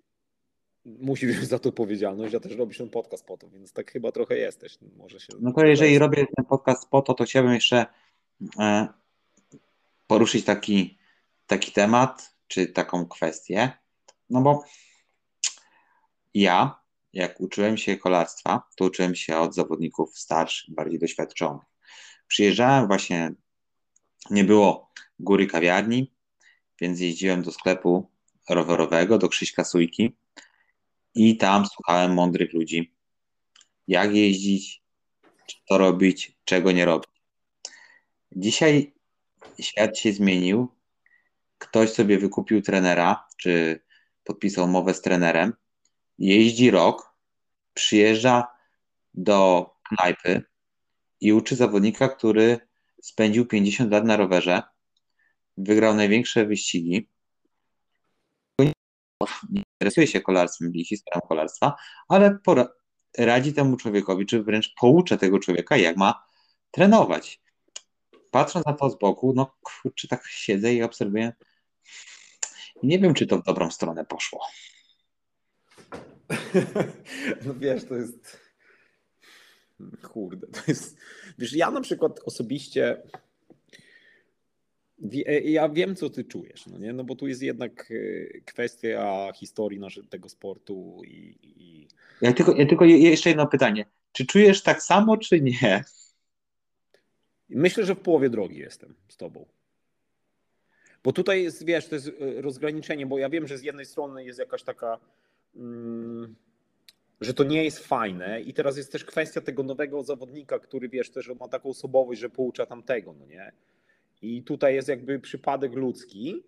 musi 0.84 1.26
wziąć 1.26 1.48
za 1.48 1.58
to 1.58 1.68
odpowiedzialność, 1.68 2.34
a 2.34 2.40
też 2.40 2.56
robisz 2.56 2.78
ten 2.78 2.90
podcast 2.90 3.26
po 3.26 3.36
to, 3.36 3.50
więc 3.50 3.72
tak 3.72 3.90
chyba 3.90 4.12
trochę 4.12 4.38
jesteś. 4.38 4.78
Może 4.96 5.20
się 5.20 5.32
no 5.40 5.52
to 5.52 5.66
jeżeli 5.66 5.98
robię 5.98 6.26
ten 6.36 6.44
podcast 6.44 6.88
po 6.88 7.02
to, 7.02 7.14
to 7.14 7.24
chciałbym 7.24 7.54
jeszcze 7.54 7.86
e, 8.58 8.88
poruszyć 10.06 10.44
taki, 10.44 10.98
taki 11.46 11.72
temat, 11.72 12.34
czy 12.46 12.66
taką 12.66 13.06
kwestię, 13.06 13.72
no 14.30 14.40
bo 14.40 14.64
ja, 16.34 16.80
jak 17.12 17.40
uczyłem 17.40 17.76
się 17.76 17.96
kolarstwa, 17.96 18.62
to 18.76 18.84
uczyłem 18.84 19.14
się 19.14 19.38
od 19.38 19.54
zawodników 19.54 20.18
starszych, 20.18 20.74
bardziej 20.74 20.98
doświadczonych. 20.98 21.69
Przyjeżdżałem 22.30 22.86
właśnie, 22.86 23.32
nie 24.30 24.44
było 24.44 24.92
góry 25.18 25.46
kawiarni, 25.46 26.12
więc 26.80 27.00
jeździłem 27.00 27.42
do 27.42 27.52
sklepu 27.52 28.10
rowerowego, 28.48 29.18
do 29.18 29.28
Krzyśka 29.28 29.64
Sujki 29.64 30.16
i 31.14 31.36
tam 31.36 31.66
słuchałem 31.66 32.14
mądrych 32.14 32.52
ludzi, 32.52 32.94
jak 33.88 34.14
jeździć, 34.14 34.82
co 35.68 35.78
robić, 35.78 36.38
czego 36.44 36.72
nie 36.72 36.84
robić. 36.84 37.10
Dzisiaj 38.32 38.92
świat 39.60 39.98
się 39.98 40.12
zmienił. 40.12 40.68
Ktoś 41.58 41.90
sobie 41.92 42.18
wykupił 42.18 42.62
trenera, 42.62 43.28
czy 43.36 43.80
podpisał 44.24 44.64
umowę 44.64 44.94
z 44.94 45.02
trenerem, 45.02 45.52
jeździ 46.18 46.70
rok, 46.70 47.14
przyjeżdża 47.74 48.46
do 49.14 49.70
knajpy, 49.82 50.49
i 51.20 51.32
uczy 51.32 51.56
zawodnika, 51.56 52.08
który 52.08 52.58
spędził 53.02 53.46
50 53.46 53.92
lat 53.92 54.04
na 54.04 54.16
rowerze, 54.16 54.62
wygrał 55.56 55.94
największe 55.94 56.46
wyścigi, 56.46 57.08
nie 59.50 59.62
interesuje 59.80 60.06
się 60.06 60.20
kolarstwem 60.20 60.74
i 60.74 60.84
historią 60.84 61.20
kolarstwa, 61.28 61.76
ale 62.08 62.38
radzi 63.18 63.52
temu 63.52 63.76
człowiekowi, 63.76 64.26
czy 64.26 64.42
wręcz 64.42 64.74
poucza 64.80 65.16
tego 65.16 65.38
człowieka, 65.38 65.76
jak 65.76 65.96
ma 65.96 66.24
trenować. 66.70 67.40
Patrząc 68.30 68.66
na 68.66 68.72
to 68.72 68.90
z 68.90 68.98
boku, 68.98 69.32
no 69.36 69.56
kurczę, 69.62 70.08
tak 70.08 70.26
siedzę 70.26 70.74
i 70.74 70.82
obserwuję. 70.82 71.32
Nie 72.82 72.98
wiem, 72.98 73.14
czy 73.14 73.26
to 73.26 73.38
w 73.38 73.42
dobrą 73.42 73.70
stronę 73.70 74.04
poszło. 74.04 74.40
No 77.44 77.54
wiesz, 77.54 77.84
to 77.84 77.94
jest 77.94 78.39
Kurde, 80.02 80.46
to 80.46 80.60
jest. 80.68 80.96
Wiesz, 81.38 81.52
ja 81.52 81.70
na 81.70 81.80
przykład 81.80 82.20
osobiście. 82.24 83.02
Ja 85.44 85.68
wiem, 85.68 85.96
co 85.96 86.10
ty 86.10 86.24
czujesz, 86.24 86.66
no, 86.66 86.78
nie? 86.78 86.92
no 86.92 87.04
bo 87.04 87.14
tu 87.14 87.26
jest 87.26 87.42
jednak 87.42 87.90
e, 87.90 88.40
kwestia 88.40 89.32
historii 89.34 89.78
naszego 89.78 90.08
tego 90.08 90.28
sportu 90.28 91.02
i. 91.04 91.38
i... 91.42 91.88
Ja, 92.22 92.32
tylko, 92.32 92.56
ja 92.56 92.66
tylko 92.66 92.84
jeszcze 92.84 93.28
jedno 93.28 93.46
pytanie. 93.46 93.86
Czy 94.12 94.26
czujesz 94.26 94.62
tak 94.62 94.82
samo, 94.82 95.16
czy 95.16 95.40
nie? 95.40 95.84
Myślę, 97.48 97.84
że 97.84 97.94
w 97.94 98.00
połowie 98.00 98.30
drogi 98.30 98.58
jestem 98.58 98.94
z 99.08 99.16
tobą. 99.16 99.46
Bo 101.04 101.12
tutaj 101.12 101.42
jest, 101.42 101.64
wiesz, 101.64 101.88
to 101.88 101.94
jest 101.94 102.08
e, 102.08 102.42
rozgraniczenie, 102.42 103.06
bo 103.06 103.18
ja 103.18 103.28
wiem, 103.28 103.46
że 103.46 103.58
z 103.58 103.62
jednej 103.62 103.86
strony 103.86 104.24
jest 104.24 104.38
jakaś 104.38 104.62
taka. 104.62 104.98
Mm, 105.56 106.34
że 107.20 107.34
to 107.34 107.44
nie 107.44 107.64
jest 107.64 107.78
fajne 107.78 108.40
i 108.40 108.54
teraz 108.54 108.76
jest 108.76 108.92
też 108.92 109.04
kwestia 109.04 109.40
tego 109.40 109.62
nowego 109.62 110.02
zawodnika, 110.02 110.58
który 110.58 110.88
wiesz 110.88 111.10
też 111.10 111.28
ma 111.40 111.48
taką 111.48 111.68
osobowość, 111.68 112.20
że 112.20 112.30
poucza 112.30 112.66
tamtego, 112.66 113.12
no 113.12 113.26
nie? 113.26 113.52
I 114.22 114.42
tutaj 114.42 114.74
jest 114.74 114.88
jakby 114.88 115.20
przypadek 115.20 115.74
ludzki, 115.74 116.42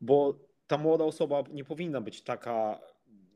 bo 0.00 0.38
ta 0.66 0.78
młoda 0.78 1.04
osoba 1.04 1.44
nie 1.52 1.64
powinna 1.64 2.00
być 2.00 2.22
taka, 2.22 2.80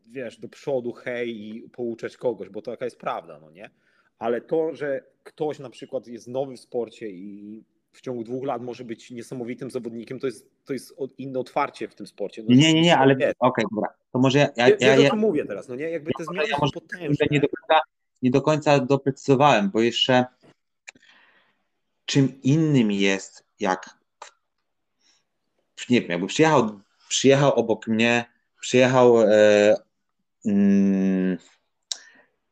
wiesz, 0.07 0.39
do 0.39 0.49
przodu, 0.49 0.93
hej 0.93 1.49
i 1.49 1.71
pouczać 1.71 2.17
kogoś, 2.17 2.49
bo 2.49 2.63
to 2.63 2.71
taka 2.71 2.85
jest 2.85 2.99
prawda, 2.99 3.41
no 3.41 3.51
nie? 3.51 3.71
Ale 4.19 4.41
to, 4.41 4.75
że 4.75 5.05
ktoś 5.23 5.59
na 5.59 5.71
przykład 5.71 6.07
jest 6.07 6.29
nowy 6.29 6.57
w 6.57 6.61
sporcie 6.61 7.11
i 7.11 7.65
w 7.93 8.01
ciągu 8.01 8.25
dwóch 8.25 8.45
lat 8.45 8.63
może 8.63 8.85
być 8.85 9.11
niesamowitym 9.11 9.71
zawodnikiem, 9.71 10.21
to 10.21 10.27
jest, 10.27 10.51
to 10.65 10.73
jest 10.73 10.95
inne 11.19 11.39
otwarcie 11.39 11.89
w 11.89 11.95
tym 11.95 12.07
sporcie. 12.07 12.43
No 12.49 12.55
nie, 12.55 12.75
nie, 12.75 12.83
nie, 12.83 12.99
ale 12.99 13.15
okej, 13.15 13.35
okay, 13.39 13.65
dobra. 13.71 13.89
To 14.13 14.19
może 14.19 14.39
ja. 14.39 14.49
ja, 14.57 14.69
ja, 14.69 14.77
ja, 14.81 14.97
ja 14.97 15.15
mówię 15.15 15.45
teraz, 15.45 15.69
no 15.69 15.75
nie? 15.75 15.91
Jakby 15.91 16.11
te 16.19 16.25
zmiany 16.25 16.49
ja 16.49 16.57
potężne. 16.75 17.27
Nie 17.31 17.41
do, 17.41 17.49
końca, 17.49 17.83
nie 18.23 18.31
do 18.31 18.43
końca 18.43 18.81
doprecyzowałem, 18.81 19.71
bo 19.71 19.81
jeszcze 19.81 20.25
czym 22.05 22.43
innym 22.43 22.93
jest, 22.93 23.45
jak 23.61 24.03
nie 25.91 26.01
wiem, 26.01 26.11
jakby 26.11 26.27
przyjechał, 26.27 26.81
przyjechał 27.09 27.53
obok 27.53 27.87
mnie, 27.87 28.25
przyjechał 28.61 29.23
e, 29.23 29.75
mm, 30.47 31.39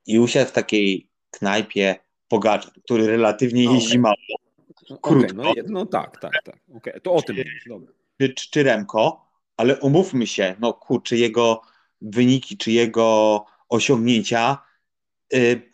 i 0.06 0.18
usiadł 0.18 0.50
w 0.50 0.52
takiej 0.52 1.08
knajpie 1.30 1.96
Pogacza, 2.28 2.70
który 2.84 3.06
relatywnie 3.06 3.64
jeździ 3.64 3.98
okay. 3.98 4.00
mało 4.00 4.16
krótko. 4.98 5.50
Okay, 5.50 5.62
no, 5.66 5.80
no, 5.80 5.86
tak, 5.86 6.20
tak, 6.20 6.32
tak. 6.44 6.56
Okay, 6.76 7.00
to 7.00 7.12
o 7.12 7.22
tym 7.22 7.36
mówisz, 7.36 7.64
dobra. 7.68 7.92
Czy, 8.20 8.34
czy 8.34 8.62
Remko, 8.62 9.30
ale 9.56 9.80
umówmy 9.80 10.26
się, 10.26 10.56
no 10.60 10.72
kurczę, 10.72 11.16
jego 11.16 11.62
wyniki, 12.00 12.56
czy 12.56 12.72
jego 12.72 13.44
osiągnięcia 13.68 14.58
yy, 15.32 15.70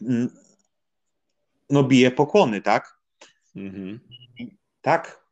no 1.71 1.85
bije 1.85 2.11
pokłony, 2.11 2.63
tak? 2.63 2.99
Mhm. 3.57 4.01
Tak? 4.81 5.27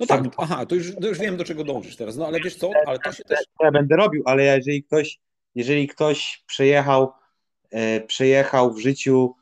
No 0.00 0.06
tak, 0.06 0.24
aha, 0.36 0.66
to 0.66 0.74
już, 0.74 0.94
to 0.94 1.08
już 1.08 1.18
wiem, 1.18 1.36
do 1.36 1.44
czego 1.44 1.64
dążysz 1.64 1.96
teraz. 1.96 2.16
No 2.16 2.26
ale 2.26 2.40
wiesz 2.40 2.56
co, 2.56 2.70
ale 2.86 2.98
to 2.98 3.12
się 3.12 3.24
też... 3.24 3.38
Ja 3.60 3.70
będę 3.70 3.96
robił, 3.96 4.22
ale 4.26 4.44
jeżeli 4.44 4.82
ktoś, 4.84 5.20
jeżeli 5.54 5.88
ktoś 5.88 6.44
przejechał, 6.46 7.12
e, 7.70 8.00
przejechał 8.00 8.74
w 8.74 8.80
życiu 8.80 9.34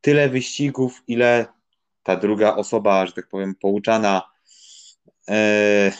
tyle 0.00 0.28
wyścigów, 0.28 1.02
ile 1.06 1.46
ta 2.06 2.16
druga 2.16 2.56
osoba, 2.56 3.06
że 3.06 3.12
tak 3.12 3.28
powiem, 3.28 3.54
pouczana 3.54 4.22
e, 5.28 5.92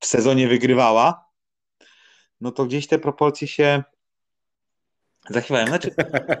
w 0.00 0.06
sezonie 0.06 0.48
wygrywała, 0.48 1.28
no 2.40 2.52
to 2.52 2.66
gdzieś 2.66 2.86
te 2.86 2.98
proporcje 2.98 3.48
się 3.48 3.82
zachwiają. 5.30 5.66
Znaczy... 5.66 5.90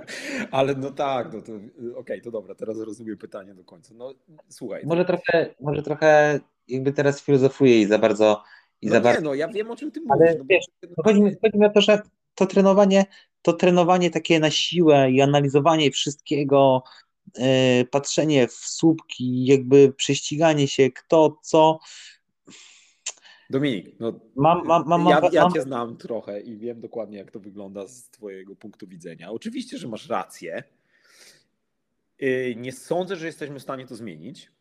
Ale 0.50 0.74
no 0.74 0.90
tak, 0.90 1.32
no 1.32 1.42
to 1.42 1.52
okej, 1.52 1.94
okay, 1.96 2.20
to 2.20 2.30
dobra, 2.30 2.54
teraz 2.54 2.78
rozumiem 2.78 3.18
pytanie 3.18 3.54
do 3.54 3.64
końca. 3.64 3.94
No 3.94 4.14
słuchaj. 4.48 4.86
Może 4.86 5.04
to... 5.04 5.06
trochę, 5.06 5.54
może 5.60 5.82
trochę 5.82 6.40
jakby 6.68 6.92
teraz 6.92 7.22
filozofuję 7.22 7.80
i 7.80 7.86
za 7.86 7.98
bardzo 7.98 8.42
i 8.80 8.86
no 8.86 8.92
za 8.92 8.98
nie, 8.98 9.04
bardzo... 9.04 9.20
no 9.20 9.34
ja 9.34 9.48
wiem 9.48 9.70
o 9.70 9.76
czym 9.76 9.90
ty 9.90 10.00
mówisz. 10.00 10.12
Ale 10.12 10.38
no, 10.38 10.44
wiesz, 10.48 10.64
no 10.82 11.02
chodzi, 11.04 11.20
chodzi 11.20 11.58
mi 11.58 11.66
o 11.66 11.70
to, 11.70 11.80
że 11.80 12.02
to 12.34 12.46
trenowanie, 12.46 13.04
to 13.42 13.52
trenowanie 13.52 14.10
takie 14.10 14.40
na 14.40 14.50
siłę 14.50 15.10
i 15.10 15.20
analizowanie 15.20 15.90
wszystkiego, 15.90 16.82
patrzenie 17.90 18.48
w 18.48 18.52
słupki, 18.52 19.44
jakby 19.44 19.92
prześciganie 19.92 20.68
się, 20.68 20.90
kto, 20.90 21.38
co. 21.42 21.78
Dominik, 23.50 24.00
no, 24.00 24.20
mam, 24.36 24.66
mam, 24.66 24.84
mam, 24.86 25.06
ja, 25.06 25.20
ja 25.32 25.50
cię 25.54 25.62
znam 25.62 25.96
trochę 25.96 26.40
i 26.40 26.56
wiem 26.56 26.80
dokładnie, 26.80 27.18
jak 27.18 27.30
to 27.30 27.40
wygląda 27.40 27.88
z 27.88 28.10
twojego 28.10 28.56
punktu 28.56 28.86
widzenia. 28.86 29.30
Oczywiście, 29.30 29.78
że 29.78 29.88
masz 29.88 30.08
rację. 30.08 30.62
Yy, 32.18 32.54
Nie 32.56 32.72
sądzę, 32.72 33.16
że 33.16 33.26
jesteśmy 33.26 33.58
w 33.58 33.62
stanie 33.62 33.86
to 33.86 33.96
zmienić. 33.96 34.52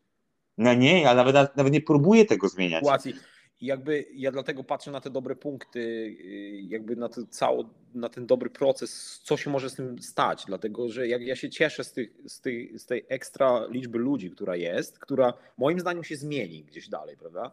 No 0.58 0.74
nie, 0.74 1.02
ja 1.02 1.16
nawet, 1.16 1.58
nawet 1.58 1.74
nie 1.74 1.82
próbuję 1.82 2.26
tego 2.26 2.50
zmieniać. 2.50 2.80
sytuacji. 2.80 3.14
Jakby 3.62 4.06
ja 4.14 4.32
dlatego 4.32 4.64
patrzę 4.64 4.92
na 4.92 5.02
te 5.02 5.10
dobre 5.10 5.36
punkty, 5.36 5.80
yy, 5.80 6.62
jakby 6.62 6.96
na, 6.96 7.10
to 7.10 7.26
cało, 7.30 7.70
na 7.94 8.10
ten 8.10 8.26
dobry 8.26 8.50
proces, 8.50 9.22
co 9.24 9.38
się 9.38 9.50
może 9.50 9.70
z 9.70 9.76
tym 9.76 10.02
stać, 10.02 10.44
dlatego 10.48 10.90
że 10.90 11.08
jak 11.08 11.22
ja 11.22 11.36
się 11.36 11.50
cieszę 11.50 11.84
z, 11.84 11.94
tych, 11.94 12.10
z, 12.28 12.42
tej, 12.42 12.80
z 12.80 12.86
tej 12.86 13.06
ekstra 13.10 13.68
liczby 13.70 13.98
ludzi, 13.98 14.32
która 14.32 14.56
jest, 14.56 15.00
która 15.00 15.34
moim 15.58 15.80
zdaniem 15.80 16.04
się 16.04 16.16
zmieni 16.16 16.64
gdzieś 16.64 16.90
dalej, 16.90 17.18
prawda? 17.18 17.52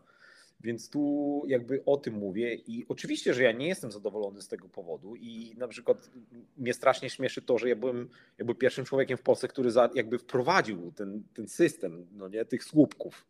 Więc 0.61 0.91
tu 0.91 1.43
jakby 1.47 1.85
o 1.85 1.97
tym 1.97 2.15
mówię 2.15 2.55
i 2.55 2.85
oczywiście, 2.89 3.35
że 3.35 3.43
ja 3.43 3.53
nie 3.53 3.69
jestem 3.69 3.93
zadowolony 3.93 4.43
z 4.43 4.49
tego 4.49 4.69
powodu 4.69 5.17
i 5.17 5.55
na 5.59 5.69
przykład 5.69 6.11
mnie 6.57 6.75
strasznie 6.75 7.11
śmieszy 7.11 7.43
to, 7.43 7.59
że 7.59 7.69
ja 7.69 7.77
byłem 7.77 8.09
jakby 8.39 8.55
pierwszym 8.55 8.85
człowiekiem 8.85 9.19
w 9.19 9.23
Polsce, 9.23 9.49
który 9.49 9.71
za, 9.71 9.91
jakby 9.95 10.19
wprowadził 10.19 10.93
ten, 10.93 11.23
ten 11.35 11.49
system 11.49 12.07
no 12.13 12.29
nie, 12.29 12.45
tych 12.45 12.65
słupków. 12.65 13.27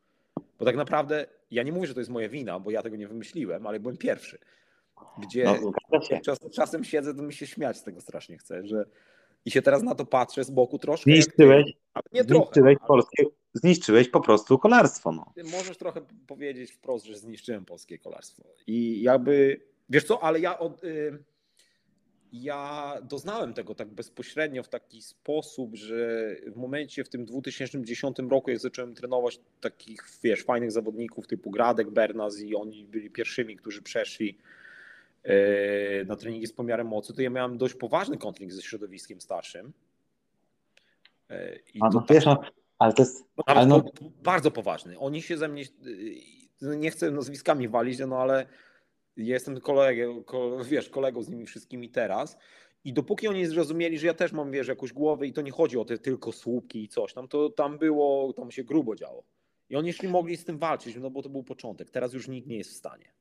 Bo 0.59 0.65
tak 0.65 0.77
naprawdę 0.77 1.27
ja 1.51 1.63
nie 1.63 1.73
mówię, 1.73 1.87
że 1.87 1.95
to 1.95 2.01
jest 2.01 2.11
moja 2.11 2.29
wina, 2.29 2.61
bo 2.61 2.71
ja 2.71 2.83
tego 2.83 2.97
nie 2.97 3.09
wymyśliłem, 3.09 3.67
ale 3.67 3.81
byłem 3.81 3.97
pierwszy. 3.97 4.39
Gdzie 5.19 5.45
No, 5.45 6.01
czas, 6.25 6.39
czasem 6.53 6.85
siedzę, 6.85 7.15
to 7.15 7.23
mi 7.23 7.33
się 7.33 7.47
śmiać 7.47 7.77
z 7.77 7.83
tego 7.83 8.01
strasznie 8.01 8.39
chce, 8.39 8.67
że 8.67 8.85
i 9.45 9.51
się 9.51 9.63
teraz 9.63 9.83
na 9.83 9.95
to 9.95 10.07
patrzę 10.07 10.45
z 10.45 10.51
boku 10.51 10.79
troszkę. 10.79 11.11
jak 11.11 11.23
Zniszczyłeś, 11.23 11.73
ale 11.95 12.03
nie 12.13 12.25
trochę. 12.25 12.45
zniszczyłeś 12.45 12.77
ale 12.81 12.89
polskie, 12.89 13.25
zniszczyłeś 13.55 14.09
po 14.09 14.21
prostu 14.21 14.59
kolarstwo. 14.59 15.13
No. 15.13 15.33
ty 15.35 15.45
możesz 15.45 15.77
trochę 15.77 16.01
powiedzieć 16.27 16.73
wprost, 16.73 17.07
że 17.07 17.17
zniszczyłem 17.17 17.65
polskie 17.65 17.99
kolarstwo. 17.99 18.43
I 18.67 19.03
jakby, 19.03 19.61
wiesz 19.89 20.05
co, 20.05 20.23
ale 20.23 20.41
ja 20.41 20.59
od, 20.59 20.85
y, 20.85 21.19
ja 22.43 22.95
doznałem 23.03 23.55
tego 23.55 23.75
tak 23.75 23.89
bezpośrednio 23.89 24.63
w 24.63 24.69
taki 24.69 25.03
sposób, 25.03 25.75
że 25.77 26.37
w 26.47 26.57
momencie 26.57 27.05
w 27.05 27.09
tym 27.09 27.25
2010 27.25 28.17
roku, 28.31 28.51
jak 28.51 28.61
zacząłem 28.61 28.95
trenować 28.95 29.41
takich, 29.61 30.09
wiesz, 30.23 30.43
fajnych 30.43 30.73
zawodników 30.73 31.27
typu 31.27 31.51
Gradek, 31.51 31.91
Bernas 31.91 32.41
i 32.41 32.55
oni 32.55 32.85
byli 32.85 33.11
pierwszymi, 33.11 33.57
którzy 33.57 33.83
przeszli 33.83 34.39
y, 35.27 36.05
na 36.07 36.17
treningi 36.17 36.47
z 36.47 36.53
pomiarem 36.53 36.87
mocy, 36.87 37.15
to 37.15 37.23
ja 37.23 37.31
miałem 37.31 37.59
dość 37.59 37.75
poważny 37.75 38.19
konflikt 38.19 38.55
ze 38.55 38.63
środowiskiem 38.63 39.21
starszym. 39.21 39.73
Y, 41.31 41.61
I 41.75 41.79
A, 41.83 41.89
no, 41.89 42.05
wiesz, 42.11 42.25
no, 42.25 42.41
ale 42.79 42.93
to 42.93 43.03
jest. 43.03 43.25
no, 43.37 43.45
Ale 43.47 43.67
no, 43.67 43.85
bardzo 44.23 44.51
poważny. 44.51 44.99
Oni 44.99 45.23
się 45.23 45.37
ze 45.37 45.49
mnie, 45.49 45.65
y, 46.63 46.77
nie 46.77 46.91
chcę 46.91 47.11
nazwiskami 47.11 47.69
walić, 47.69 47.99
no 47.99 48.19
ale 48.19 48.47
jestem 49.17 49.61
kolegą, 49.61 50.25
ko, 50.25 50.65
wiesz, 50.65 50.89
kolegą 50.89 51.23
z 51.23 51.29
nimi 51.29 51.47
wszystkimi 51.47 51.91
teraz. 51.91 52.37
I 52.85 52.93
dopóki 52.93 53.29
oni 53.29 53.47
zrozumieli, 53.47 53.99
że 53.99 54.07
ja 54.07 54.15
też 54.15 54.33
mam, 54.33 54.51
wiesz, 54.51 54.69
jakąś 54.69 54.93
głowę 54.93 55.27
i 55.27 55.33
to 55.33 55.43
nie 55.43 55.51
chodzi 55.51 55.79
o 55.79 55.85
te 55.85 55.99
tylko 55.99 56.33
słupki 56.33 56.83
i 56.83 56.89
coś 56.89 57.13
tam, 57.13 57.29
to 57.29 57.51
tam 57.51 57.79
było, 57.79 58.33
tam 58.33 58.51
się 58.51 58.65
grubo 58.65 58.97
działo. 58.97 59.25
I 59.71 59.77
oni 59.77 59.87
jeszcze 59.87 60.09
mogli 60.09 60.37
z 60.37 60.45
tym 60.45 60.59
walczyć, 60.59 60.97
no 60.97 61.11
bo 61.11 61.23
to 61.23 61.29
był 61.29 61.43
początek. 61.43 61.91
Teraz 61.91 62.13
już 62.13 62.29
nikt 62.29 62.49
nie 62.49 62.57
jest 62.57 62.71
w 62.71 62.77
stanie. 62.77 63.13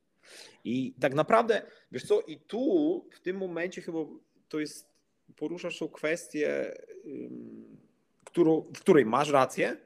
I 0.63 0.93
tak 0.99 1.13
naprawdę, 1.13 1.61
wiesz 1.91 2.03
co, 2.03 2.21
i 2.21 2.37
tu 2.37 3.05
w 3.11 3.19
tym 3.19 3.37
momencie 3.37 3.81
chyba 3.81 3.99
to 4.49 4.59
jest, 4.59 4.93
poruszasz 5.35 5.79
tą 5.79 5.87
kwestię, 5.87 6.73
w 8.73 8.79
której 8.79 9.05
masz 9.05 9.29
rację, 9.29 9.77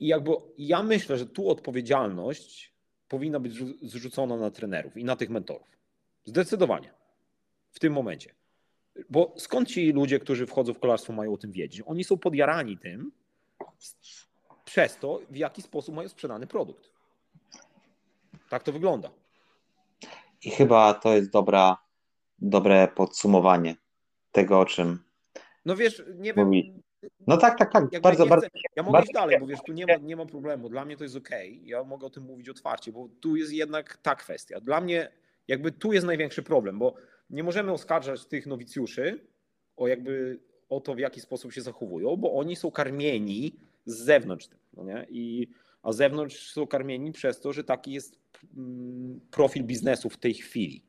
i 0.00 0.06
jakby 0.06 0.30
ja 0.58 0.82
myślę, 0.82 1.18
że 1.18 1.26
tu 1.26 1.48
odpowiedzialność 1.48 2.73
powinna 3.14 3.40
być 3.40 3.52
zrzu- 3.52 3.74
zrzucona 3.82 4.36
na 4.36 4.50
trenerów 4.50 4.96
i 4.96 5.04
na 5.04 5.16
tych 5.16 5.30
mentorów. 5.30 5.66
Zdecydowanie. 6.24 6.90
W 7.72 7.78
tym 7.78 7.92
momencie. 7.92 8.34
Bo 9.10 9.34
skąd 9.36 9.68
ci 9.68 9.92
ludzie, 9.92 10.18
którzy 10.18 10.46
wchodzą 10.46 10.74
w 10.74 10.78
kolarstwo, 10.78 11.12
mają 11.12 11.32
o 11.32 11.36
tym 11.36 11.52
wiedzieć? 11.52 11.82
Oni 11.86 12.04
są 12.04 12.18
podjarani 12.18 12.78
tym 12.78 13.12
przez 14.64 14.96
to, 14.96 15.20
w 15.30 15.36
jaki 15.36 15.62
sposób 15.62 15.94
mają 15.94 16.08
sprzedany 16.08 16.46
produkt. 16.46 16.90
Tak 18.48 18.62
to 18.62 18.72
wygląda. 18.72 19.10
I 20.42 20.50
chyba 20.50 20.94
to 20.94 21.14
jest 21.14 21.30
dobra, 21.30 21.76
dobre 22.38 22.88
podsumowanie 22.88 23.76
tego, 24.32 24.60
o 24.60 24.64
czym 24.64 25.04
No 25.64 25.76
wiesz, 25.76 26.02
nie 26.14 26.34
wiem. 26.34 26.50
No 27.26 27.36
tak, 27.36 27.58
tak, 27.58 27.72
tak. 27.72 28.00
Bardzo, 28.00 28.26
bardzo. 28.26 28.46
chcę, 28.46 28.58
ja 28.76 28.82
mogę 28.82 28.92
bardzo 28.92 29.04
iść 29.04 29.14
dalej, 29.14 29.40
bo 29.40 29.46
wiesz, 29.46 29.60
tu 29.66 29.72
nie 29.72 29.86
ma, 29.86 29.96
nie 29.96 30.16
ma 30.16 30.26
problemu. 30.26 30.68
Dla 30.68 30.84
mnie 30.84 30.96
to 30.96 31.04
jest 31.04 31.16
okej. 31.16 31.60
Ja 31.64 31.84
mogę 31.84 32.06
o 32.06 32.10
tym 32.10 32.22
mówić 32.24 32.48
otwarcie, 32.48 32.92
bo 32.92 33.08
tu 33.20 33.36
jest 33.36 33.52
jednak 33.52 33.96
ta 33.96 34.14
kwestia. 34.14 34.60
Dla 34.60 34.80
mnie 34.80 35.08
jakby 35.48 35.72
tu 35.72 35.92
jest 35.92 36.06
największy 36.06 36.42
problem, 36.42 36.78
bo 36.78 36.94
nie 37.30 37.42
możemy 37.42 37.72
oskarżać 37.72 38.26
tych 38.26 38.46
nowicjuszy 38.46 39.26
o 39.76 39.88
jakby 39.88 40.40
o 40.68 40.80
to, 40.80 40.94
w 40.94 40.98
jaki 40.98 41.20
sposób 41.20 41.52
się 41.52 41.62
zachowują, 41.62 42.16
bo 42.16 42.34
oni 42.34 42.56
są 42.56 42.70
karmieni 42.70 43.56
z 43.86 43.96
zewnątrz. 43.96 44.46
tym, 44.46 44.58
No 44.72 44.84
nie? 44.84 45.06
I, 45.10 45.48
a 45.82 45.92
z 45.92 45.96
zewnątrz 45.96 46.52
są 46.52 46.66
karmieni 46.66 47.12
przez 47.12 47.40
to, 47.40 47.52
że 47.52 47.64
taki 47.64 47.92
jest 47.92 48.18
mm, 48.56 49.20
profil 49.30 49.64
biznesu 49.64 50.10
w 50.10 50.16
tej 50.16 50.34
chwili. 50.34 50.84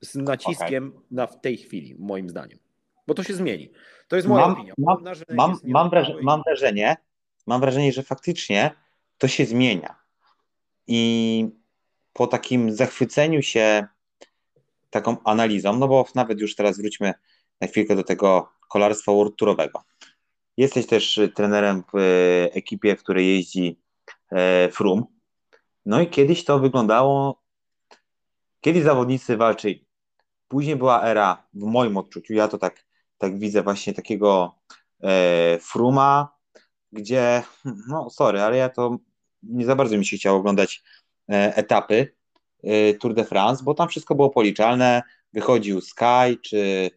Z 0.00 0.14
naciskiem 0.14 0.92
na 1.10 1.26
w 1.26 1.40
tej 1.40 1.56
chwili, 1.56 1.94
moim 1.98 2.28
zdaniem. 2.28 2.58
Bo 3.06 3.14
to 3.14 3.22
się 3.22 3.34
zmieni. 3.34 3.70
To 4.08 4.16
jest 4.16 4.28
moja 4.28 4.42
Mam- 4.46 4.52
opinia. 4.52 4.74
mam- 4.78 5.02
Mam, 5.30 5.58
mam, 5.64 5.90
wraż, 5.90 6.08
niedoskonały 6.08 6.22
i- 6.22 6.24
mam 6.24 6.42
wrażenie, 6.46 6.96
mam 7.46 7.60
wrażenie, 7.60 7.92
że 7.92 8.02
faktycznie 8.02 8.70
to 9.18 9.28
się 9.28 9.44
zmienia. 9.46 9.96
I 10.86 11.48
po 12.12 12.26
takim 12.26 12.72
zachwyceniu 12.72 13.42
się 13.42 13.86
taką 14.90 15.16
analizą, 15.24 15.76
no 15.76 15.88
bo 15.88 16.04
nawet 16.14 16.40
już 16.40 16.54
teraz 16.56 16.78
wróćmy 16.80 17.14
na 17.60 17.66
chwilkę 17.68 17.96
do 17.96 18.04
tego 18.04 18.48
kolarstwa 18.68 19.12
world 19.12 19.36
tourowego. 19.36 19.82
Jesteś 20.56 20.86
też 20.86 21.20
trenerem 21.34 21.82
w 21.92 21.98
y, 21.98 22.52
ekipie, 22.52 22.96
w 22.96 23.02
której 23.02 23.26
jeździ 23.36 23.78
e, 24.32 24.68
Frum. 24.72 25.04
No 25.86 26.00
i 26.00 26.06
kiedyś 26.06 26.44
to 26.44 26.58
wyglądało, 26.58 27.42
kiedyś 28.60 28.82
zawodnicy 28.82 29.36
walczyli. 29.36 29.86
Później 30.48 30.76
była 30.76 31.02
era, 31.02 31.42
w 31.54 31.62
moim 31.64 31.96
odczuciu, 31.96 32.34
ja 32.34 32.48
to 32.48 32.58
tak, 32.58 32.84
tak 33.18 33.38
widzę 33.38 33.62
właśnie 33.62 33.94
takiego 33.94 34.58
e, 35.02 35.58
Fruma, 35.62 36.36
gdzie, 36.92 37.42
no 37.88 38.10
sorry, 38.10 38.40
ale 38.40 38.56
ja 38.56 38.68
to 38.68 38.98
nie 39.42 39.66
za 39.66 39.76
bardzo 39.76 39.98
mi 39.98 40.06
się 40.06 40.16
chciało 40.16 40.38
oglądać 40.38 40.82
e, 41.28 41.56
etapy 41.56 42.14
e, 42.64 42.94
Tour 42.94 43.14
de 43.14 43.24
France, 43.24 43.64
bo 43.64 43.74
tam 43.74 43.88
wszystko 43.88 44.14
było 44.14 44.30
policzalne, 44.30 45.02
wychodził 45.32 45.80
Sky, 45.80 46.38
czy 46.42 46.90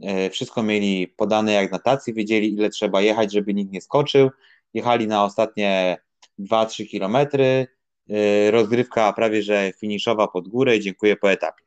e, 0.00 0.30
wszystko 0.30 0.62
mieli 0.62 1.08
podane 1.08 1.52
jak 1.52 1.72
na 1.72 1.78
tacy, 1.78 2.12
wiedzieli 2.12 2.52
ile 2.52 2.70
trzeba 2.70 3.00
jechać, 3.00 3.32
żeby 3.32 3.54
nikt 3.54 3.72
nie 3.72 3.80
skoczył, 3.80 4.30
jechali 4.74 5.06
na 5.06 5.24
ostatnie 5.24 5.98
2-3 6.38 6.86
kilometry, 6.86 7.66
e, 8.10 8.50
rozgrywka 8.50 9.12
prawie 9.12 9.42
że 9.42 9.72
finiszowa 9.80 10.28
pod 10.28 10.48
górę 10.48 10.76
i 10.76 10.80
dziękuję 10.80 11.16
po 11.16 11.30
etapie. 11.30 11.64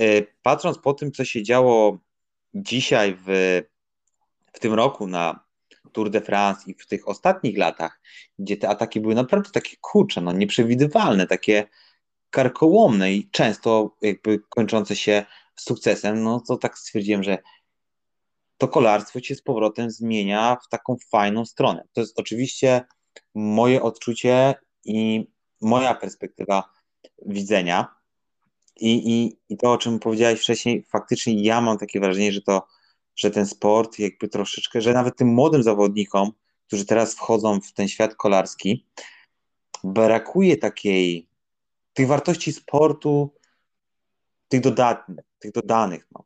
E, 0.00 0.22
Patrząc 0.42 0.78
po 0.78 0.94
tym, 0.94 1.12
co 1.12 1.24
się 1.24 1.42
działo 1.42 1.98
dzisiaj 2.62 3.18
w, 3.26 3.62
w 4.52 4.58
tym 4.60 4.74
roku 4.74 5.06
na 5.06 5.46
Tour 5.92 6.10
de 6.10 6.20
France 6.20 6.70
i 6.70 6.74
w 6.74 6.86
tych 6.86 7.08
ostatnich 7.08 7.58
latach, 7.58 8.00
gdzie 8.38 8.56
te 8.56 8.68
ataki 8.68 9.00
były 9.00 9.14
naprawdę 9.14 9.50
takie 9.50 9.76
kurcze, 9.80 10.20
no 10.20 10.32
nieprzewidywalne, 10.32 11.26
takie 11.26 11.66
karkołomne 12.30 13.12
i 13.12 13.30
często 13.30 13.96
jakby 14.02 14.38
kończące 14.48 14.96
się 14.96 15.24
sukcesem, 15.56 16.22
no 16.22 16.40
to 16.40 16.56
tak 16.56 16.78
stwierdziłem, 16.78 17.22
że 17.22 17.38
to 18.58 18.68
kolarstwo 18.68 19.20
się 19.20 19.34
z 19.34 19.42
powrotem 19.42 19.90
zmienia 19.90 20.56
w 20.66 20.68
taką 20.68 20.96
fajną 21.10 21.44
stronę. 21.44 21.84
To 21.92 22.00
jest 22.00 22.20
oczywiście 22.20 22.84
moje 23.34 23.82
odczucie 23.82 24.54
i 24.84 25.26
moja 25.60 25.94
perspektywa 25.94 26.70
widzenia. 27.26 27.95
I, 28.80 29.12
i, 29.12 29.36
I 29.48 29.56
to, 29.56 29.72
o 29.72 29.78
czym 29.78 29.98
powiedziałeś 29.98 30.40
wcześniej, 30.40 30.82
faktycznie 30.82 31.42
ja 31.42 31.60
mam 31.60 31.78
takie 31.78 32.00
wrażenie, 32.00 32.32
że 32.32 32.42
to, 32.42 32.66
że 33.16 33.30
ten 33.30 33.46
sport 33.46 33.98
jakby 33.98 34.28
troszeczkę, 34.28 34.80
że 34.80 34.92
nawet 34.92 35.16
tym 35.16 35.28
młodym 35.28 35.62
zawodnikom, 35.62 36.32
którzy 36.66 36.86
teraz 36.86 37.14
wchodzą 37.14 37.60
w 37.60 37.72
ten 37.72 37.88
świat 37.88 38.14
kolarski, 38.14 38.86
brakuje 39.84 40.56
takiej, 40.56 41.28
tych 41.92 42.06
wartości 42.06 42.52
sportu, 42.52 43.34
tych 44.48 44.60
dodatnych, 44.60 45.24
tych 45.38 45.52
dodanych. 45.52 46.08
No. 46.12 46.24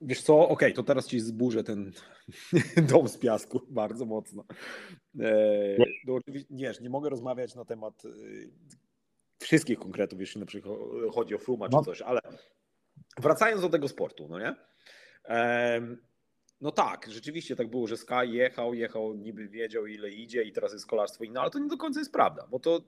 Wiesz 0.00 0.22
co, 0.22 0.48
okej, 0.48 0.74
to 0.74 0.82
teraz 0.82 1.06
ci 1.06 1.20
zburzę 1.20 1.64
ten 1.64 1.92
dom 2.90 3.08
z 3.08 3.18
piasku 3.18 3.60
bardzo 3.68 4.04
mocno. 4.04 4.44
E, 5.20 5.76
no, 6.06 6.18
nie, 6.50 6.72
nie 6.80 6.90
mogę 6.90 7.10
rozmawiać 7.10 7.54
na 7.54 7.64
temat 7.64 8.02
e, 8.04 8.08
wszystkich 9.42 9.78
konkretów, 9.78 10.20
jeśli 10.20 10.40
na 10.40 10.46
przykład 10.46 10.78
chodzi 11.14 11.34
o 11.34 11.38
Fruma 11.38 11.68
czy 11.68 11.76
no. 11.76 11.82
coś, 11.82 12.02
ale 12.02 12.20
wracając 13.18 13.62
do 13.62 13.68
tego 13.68 13.88
sportu, 13.88 14.28
no 14.28 14.38
nie? 14.38 14.56
No 16.60 16.70
tak, 16.70 17.06
rzeczywiście 17.10 17.56
tak 17.56 17.70
było, 17.70 17.86
że 17.86 17.96
Sky 17.96 18.26
jechał, 18.26 18.74
jechał, 18.74 19.14
niby 19.14 19.48
wiedział 19.48 19.86
ile 19.86 20.10
idzie 20.10 20.42
i 20.42 20.52
teraz 20.52 20.72
jest 20.72 20.86
kolarstwo 20.86 21.24
inne, 21.24 21.40
ale 21.40 21.50
to 21.50 21.58
nie 21.58 21.68
do 21.68 21.76
końca 21.76 22.00
jest 22.00 22.12
prawda, 22.12 22.46
bo 22.50 22.60
to 22.60 22.80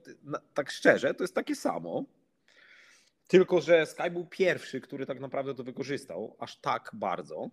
tak 0.53 0.71
szczerze, 0.71 1.13
to 1.13 1.23
jest 1.23 1.35
takie 1.35 1.55
samo, 1.55 2.05
tylko 3.27 3.61
że 3.61 3.85
Sky 3.85 4.11
był 4.11 4.25
pierwszy, 4.25 4.81
który 4.81 5.05
tak 5.05 5.19
naprawdę 5.19 5.55
to 5.55 5.63
wykorzystał 5.63 6.35
aż 6.39 6.61
tak 6.61 6.91
bardzo. 6.93 7.49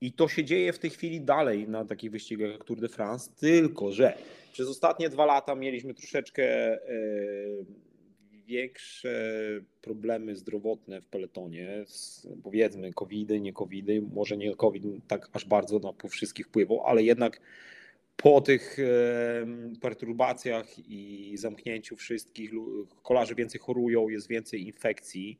I 0.00 0.12
to 0.12 0.28
się 0.28 0.44
dzieje 0.44 0.72
w 0.72 0.78
tej 0.78 0.90
chwili 0.90 1.20
dalej 1.20 1.68
na 1.68 1.84
takich 1.84 2.10
wyścigach 2.10 2.50
jak 2.50 2.64
Tour 2.64 2.80
de 2.80 2.88
France, 2.88 3.30
tylko 3.36 3.92
że 3.92 4.18
przez 4.52 4.68
ostatnie 4.68 5.08
dwa 5.08 5.26
lata 5.26 5.54
mieliśmy 5.54 5.94
troszeczkę 5.94 6.44
e, 6.44 6.78
większe 8.46 9.10
problemy 9.82 10.36
zdrowotne 10.36 11.00
w 11.00 11.06
peletonie, 11.06 11.84
powiedzmy 12.42 12.92
covidy, 12.92 13.40
nie 13.40 13.52
covidy, 13.52 14.02
może 14.14 14.36
nie 14.36 14.54
covid 14.54 14.84
tak 15.08 15.28
aż 15.32 15.44
bardzo 15.44 15.78
na 15.78 15.92
po 15.92 16.08
wszystkich 16.08 16.46
wpływał, 16.46 16.82
ale 16.84 17.02
jednak 17.02 17.40
po 18.16 18.40
tych 18.40 18.76
perturbacjach 19.80 20.78
i 20.78 21.32
zamknięciu 21.36 21.96
wszystkich, 21.96 22.50
kolarze 23.02 23.34
więcej 23.34 23.60
chorują, 23.60 24.08
jest 24.08 24.28
więcej 24.28 24.66
infekcji, 24.66 25.38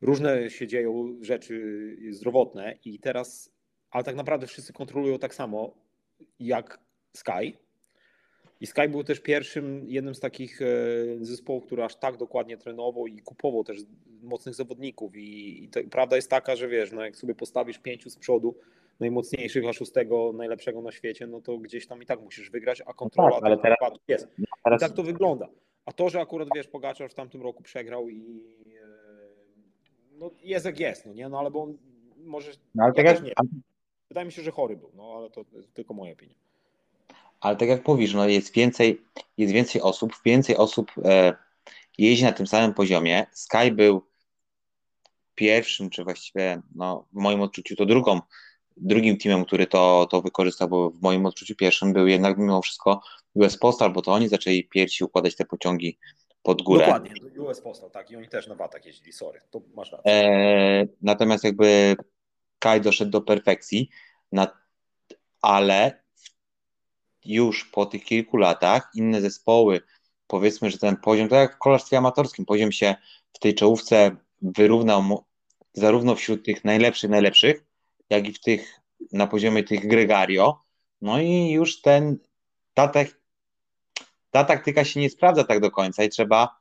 różne 0.00 0.50
się 0.50 0.66
dzieją 0.66 1.18
rzeczy 1.20 1.96
zdrowotne 2.10 2.78
i 2.84 2.98
teraz, 2.98 3.52
ale 3.90 4.04
tak 4.04 4.16
naprawdę 4.16 4.46
wszyscy 4.46 4.72
kontrolują 4.72 5.18
tak 5.18 5.34
samo 5.34 5.74
jak 6.38 6.80
Sky, 7.12 7.58
i 8.60 8.66
Sky 8.66 8.88
był 8.88 9.04
też 9.04 9.20
pierwszym, 9.20 9.84
jednym 9.88 10.14
z 10.14 10.20
takich 10.20 10.62
e, 10.62 10.66
zespołów, 11.20 11.66
który 11.66 11.84
aż 11.84 11.96
tak 11.96 12.16
dokładnie 12.16 12.56
trenował 12.56 13.06
i 13.06 13.22
kupował 13.22 13.64
też 13.64 13.78
mocnych 14.22 14.54
zawodników. 14.54 15.16
I, 15.16 15.64
i 15.64 15.68
to, 15.68 15.80
prawda 15.90 16.16
jest 16.16 16.30
taka, 16.30 16.56
że 16.56 16.68
wiesz, 16.68 16.92
no 16.92 17.04
jak 17.04 17.16
sobie 17.16 17.34
postawisz 17.34 17.78
pięciu 17.78 18.10
z 18.10 18.16
przodu, 18.16 18.54
najmocniejszych, 19.00 19.64
a 19.68 19.72
szóstego 19.72 20.32
najlepszego 20.32 20.82
na 20.82 20.92
świecie, 20.92 21.26
no 21.26 21.40
to 21.40 21.58
gdzieś 21.58 21.86
tam 21.86 22.02
i 22.02 22.06
tak 22.06 22.20
musisz 22.20 22.50
wygrać, 22.50 22.82
a 22.86 22.92
kontrola 22.94 23.28
no 23.28 23.34
tak, 23.34 23.44
ale 23.44 23.58
teraz, 23.58 23.78
jest. 24.08 24.28
Teraz... 24.64 24.82
I 24.82 24.84
tak 24.86 24.92
to 24.92 25.02
wygląda. 25.02 25.48
A 25.84 25.92
to, 25.92 26.08
że 26.08 26.20
akurat 26.20 26.48
wiesz, 26.54 26.68
Pogaczar 26.68 27.10
w 27.10 27.14
tamtym 27.14 27.42
roku 27.42 27.62
przegrał 27.62 28.08
i 28.08 28.42
e, 28.82 28.88
no 30.18 30.30
jest 30.42 30.66
jak 30.66 30.80
jest, 30.80 31.06
no 31.06 31.12
nie, 31.12 31.28
no 31.28 31.38
ale 31.38 31.50
bo 31.50 31.62
on 31.62 31.78
może. 32.24 32.50
No, 32.74 32.84
ale 32.84 32.92
ja 32.96 33.04
tak 33.04 33.06
jak... 33.06 33.24
nie. 33.24 33.32
Wydaje 34.10 34.26
mi 34.26 34.32
się, 34.32 34.42
że 34.42 34.50
chory 34.50 34.76
był, 34.76 34.90
no 34.94 35.14
ale 35.16 35.30
to 35.30 35.44
tylko 35.74 35.94
moja 35.94 36.12
opinia 36.12 36.34
ale 37.40 37.56
tak 37.56 37.68
jak 37.68 37.88
mówisz, 37.88 38.14
no 38.14 38.28
jest 38.28 38.54
więcej, 38.54 39.02
jest 39.38 39.52
więcej 39.52 39.82
osób, 39.82 40.12
więcej 40.24 40.56
osób 40.56 40.90
e, 41.04 41.36
jeździ 41.98 42.24
na 42.24 42.32
tym 42.32 42.46
samym 42.46 42.74
poziomie. 42.74 43.26
Sky 43.32 43.72
był 43.72 44.02
pierwszym, 45.34 45.90
czy 45.90 46.04
właściwie 46.04 46.62
no, 46.74 47.06
w 47.12 47.16
moim 47.16 47.40
odczuciu 47.40 47.76
to 47.76 47.86
drugą, 47.86 48.20
drugim 48.76 49.18
teamem, 49.18 49.44
który 49.44 49.66
to, 49.66 50.06
to 50.10 50.22
wykorzystał, 50.22 50.68
bo 50.68 50.90
w 50.90 51.02
moim 51.02 51.26
odczuciu 51.26 51.56
pierwszym 51.56 51.92
był 51.92 52.06
jednak 52.06 52.38
mimo 52.38 52.62
wszystko 52.62 53.02
US 53.34 53.58
Postal, 53.58 53.92
bo 53.92 54.02
to 54.02 54.12
oni 54.12 54.28
zaczęli 54.28 54.64
pierwsi 54.64 55.04
układać 55.04 55.36
te 55.36 55.44
pociągi 55.44 55.98
pod 56.42 56.62
górę. 56.62 56.84
Dokładnie, 56.86 57.12
US 57.38 57.60
Postal, 57.60 57.90
tak, 57.90 58.10
i 58.10 58.16
oni 58.16 58.28
też 58.28 58.46
na 58.46 58.54
watach 58.54 58.86
jeździli, 58.86 59.12
sorry, 59.12 59.40
to 59.50 59.60
masz 59.74 59.92
rację. 59.92 60.12
E, 60.12 60.86
natomiast 61.02 61.44
jakby 61.44 61.96
Kai 62.60 62.80
doszedł 62.80 63.10
do 63.10 63.20
perfekcji, 63.20 63.90
ale 65.42 66.02
już 67.24 67.64
po 67.64 67.86
tych 67.86 68.04
kilku 68.04 68.36
latach 68.36 68.90
inne 68.94 69.20
zespoły, 69.20 69.80
powiedzmy, 70.26 70.70
że 70.70 70.78
ten 70.78 70.96
poziom, 70.96 71.28
tak 71.28 71.38
jak 71.38 71.56
w 71.56 71.58
kolarstwie 71.58 71.98
amatorskim, 71.98 72.46
poziom 72.46 72.72
się 72.72 72.94
w 73.32 73.38
tej 73.38 73.54
czołówce 73.54 74.16
wyrównał 74.42 75.24
zarówno 75.72 76.14
wśród 76.14 76.44
tych 76.44 76.64
najlepszych, 76.64 77.10
najlepszych, 77.10 77.64
jak 78.10 78.28
i 78.28 78.32
w 78.32 78.40
tych 78.40 78.80
na 79.12 79.26
poziomie 79.26 79.64
tych 79.64 79.88
gregario. 79.88 80.62
No 81.00 81.20
i 81.20 81.50
już 81.50 81.80
ten, 81.80 82.18
ta, 82.74 82.92
ta 84.30 84.44
taktyka 84.44 84.84
się 84.84 85.00
nie 85.00 85.10
sprawdza 85.10 85.44
tak 85.44 85.60
do 85.60 85.70
końca 85.70 86.04
i 86.04 86.08
trzeba 86.08 86.60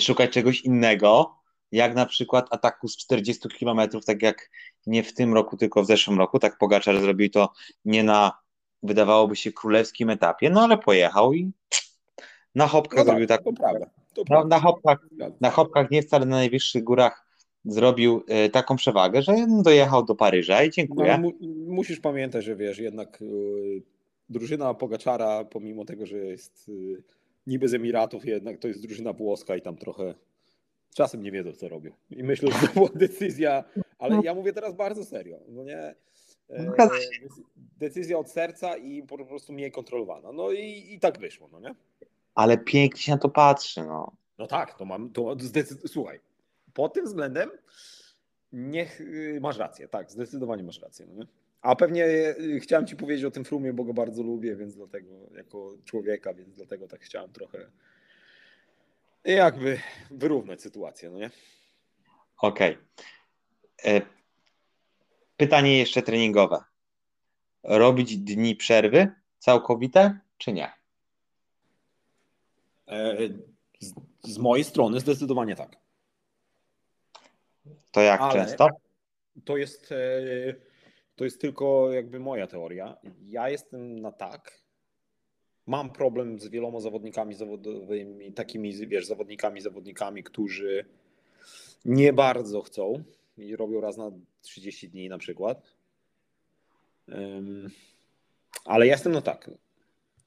szukać 0.00 0.30
czegoś 0.30 0.60
innego, 0.60 1.36
jak 1.72 1.94
na 1.94 2.06
przykład 2.06 2.46
ataku 2.50 2.88
z 2.88 2.96
40 2.96 3.48
km, 3.48 3.80
tak 4.06 4.22
jak 4.22 4.50
nie 4.86 5.02
w 5.02 5.14
tym 5.14 5.34
roku, 5.34 5.56
tylko 5.56 5.82
w 5.82 5.86
zeszłym 5.86 6.18
roku, 6.18 6.38
tak 6.38 6.58
Pogaczar 6.58 7.00
zrobił 7.00 7.30
to 7.30 7.52
nie 7.84 8.04
na 8.04 8.32
wydawałoby 8.82 9.36
się 9.36 9.52
królewskim 9.52 10.10
etapie, 10.10 10.50
no 10.50 10.62
ale 10.64 10.78
pojechał 10.78 11.34
i 11.34 11.52
na 12.54 12.66
hopkach 12.66 12.98
no 12.98 13.04
tak, 13.04 13.06
zrobił 13.06 13.26
tak. 13.26 13.44
To 13.44 13.52
prawda. 13.52 13.86
To 14.14 14.22
na, 14.30 14.44
na, 14.44 14.60
hopkach, 14.60 14.98
na 15.40 15.50
hopkach 15.50 15.90
nie 15.90 16.02
wcale 16.02 16.26
na 16.26 16.36
najwyższych 16.36 16.84
górach 16.84 17.26
zrobił 17.64 18.24
y, 18.46 18.50
taką 18.50 18.76
przewagę, 18.76 19.22
że 19.22 19.34
dojechał 19.62 20.04
do 20.04 20.14
Paryża 20.14 20.62
i 20.62 20.70
dziękuję. 20.70 21.12
No, 21.12 21.18
mu, 21.18 21.32
musisz 21.66 22.00
pamiętać, 22.00 22.44
że 22.44 22.56
wiesz, 22.56 22.78
jednak 22.78 23.22
y, 23.22 23.82
drużyna 24.28 24.74
Pogaczara, 24.74 25.44
pomimo 25.44 25.84
tego, 25.84 26.06
że 26.06 26.18
jest 26.18 26.68
y, 26.68 27.02
niby 27.46 27.68
z 27.68 27.74
Emiratów, 27.74 28.24
jednak 28.24 28.58
to 28.58 28.68
jest 28.68 28.82
drużyna 28.82 29.12
włoska 29.12 29.56
i 29.56 29.62
tam 29.62 29.76
trochę 29.76 30.14
czasem 30.96 31.22
nie 31.22 31.32
wiedzą, 31.32 31.52
co 31.52 31.68
robią. 31.68 31.90
I 32.10 32.24
myślę, 32.24 32.50
że 32.52 32.68
to 32.68 32.74
była 32.74 32.88
decyzja, 32.94 33.64
ale 33.98 34.20
ja 34.24 34.34
mówię 34.34 34.52
teraz 34.52 34.74
bardzo 34.74 35.04
serio. 35.04 35.38
No 35.48 35.64
nie, 35.64 35.94
E, 36.50 36.88
decyzja 37.56 38.18
od 38.18 38.30
serca 38.30 38.76
i 38.76 39.02
po 39.02 39.24
prostu 39.24 39.52
mniej 39.52 39.72
kontrolowana. 39.72 40.32
No 40.32 40.52
i, 40.52 40.94
i 40.94 41.00
tak 41.00 41.18
wyszło, 41.18 41.48
no 41.52 41.60
nie? 41.60 41.74
Ale 42.34 42.58
pięknie 42.58 43.00
się 43.00 43.12
na 43.12 43.18
to 43.18 43.28
patrzy, 43.28 43.80
no. 43.84 44.12
No 44.38 44.46
tak, 44.46 44.78
to 44.78 44.84
mam, 44.84 45.10
to 45.10 45.36
zdecyd... 45.38 45.78
słuchaj, 45.86 46.20
pod 46.74 46.94
tym 46.94 47.04
względem 47.04 47.50
niech 48.52 49.00
y, 49.00 49.38
masz 49.42 49.58
rację, 49.58 49.88
tak, 49.88 50.10
zdecydowanie 50.10 50.62
masz 50.62 50.80
rację, 50.80 51.06
no 51.08 51.14
nie? 51.14 51.26
A 51.62 51.76
pewnie 51.76 52.06
y, 52.40 52.60
chciałem 52.60 52.86
ci 52.86 52.96
powiedzieć 52.96 53.24
o 53.24 53.30
tym 53.30 53.44
Frumie, 53.44 53.72
bo 53.72 53.84
go 53.84 53.94
bardzo 53.94 54.22
lubię, 54.22 54.56
więc 54.56 54.74
dlatego, 54.74 55.10
jako 55.36 55.74
człowieka, 55.84 56.34
więc 56.34 56.56
dlatego 56.56 56.88
tak 56.88 57.00
chciałem 57.00 57.32
trochę 57.32 57.70
jakby 59.32 59.80
wyrównać 60.10 60.62
sytuację, 60.62 61.10
no 61.10 61.18
nie? 61.18 61.30
Okej. 62.38 62.72
Okay. 62.72 63.94
E, 63.94 64.16
Pytanie 65.36 65.78
jeszcze 65.78 66.02
treningowe. 66.02 66.64
Robić 67.62 68.16
dni 68.16 68.56
przerwy 68.56 69.12
całkowite, 69.38 70.18
czy 70.38 70.52
nie? 70.52 70.72
E, 72.88 73.16
z, 73.80 73.94
z 74.22 74.38
mojej 74.38 74.64
strony 74.64 75.00
zdecydowanie 75.00 75.56
tak. 75.56 75.76
To 77.90 78.00
jak 78.00 78.20
Ale 78.20 78.32
często? 78.32 78.68
To 79.44 79.56
jest, 79.56 79.92
e, 79.92 79.96
to 81.16 81.24
jest 81.24 81.40
tylko 81.40 81.92
jakby 81.92 82.20
moja 82.20 82.46
teoria. 82.46 82.96
Ja 83.26 83.48
jestem 83.48 84.00
na 84.00 84.12
tak. 84.12 84.65
Mam 85.66 85.90
problem 85.90 86.40
z 86.40 86.48
wieloma 86.48 86.80
zawodnikami 86.80 87.34
zawodowymi, 87.34 88.32
takimi, 88.32 88.72
wiesz, 88.86 89.06
zawodnikami, 89.06 89.60
zawodnikami, 89.60 90.22
którzy 90.22 90.84
nie 91.84 92.12
bardzo 92.12 92.62
chcą 92.62 93.02
i 93.38 93.56
robią 93.56 93.80
raz 93.80 93.96
na 93.96 94.10
30 94.42 94.88
dni 94.88 95.08
na 95.08 95.18
przykład. 95.18 95.62
Ale 98.64 98.86
jestem 98.86 99.12
no 99.12 99.22
tak. 99.22 99.50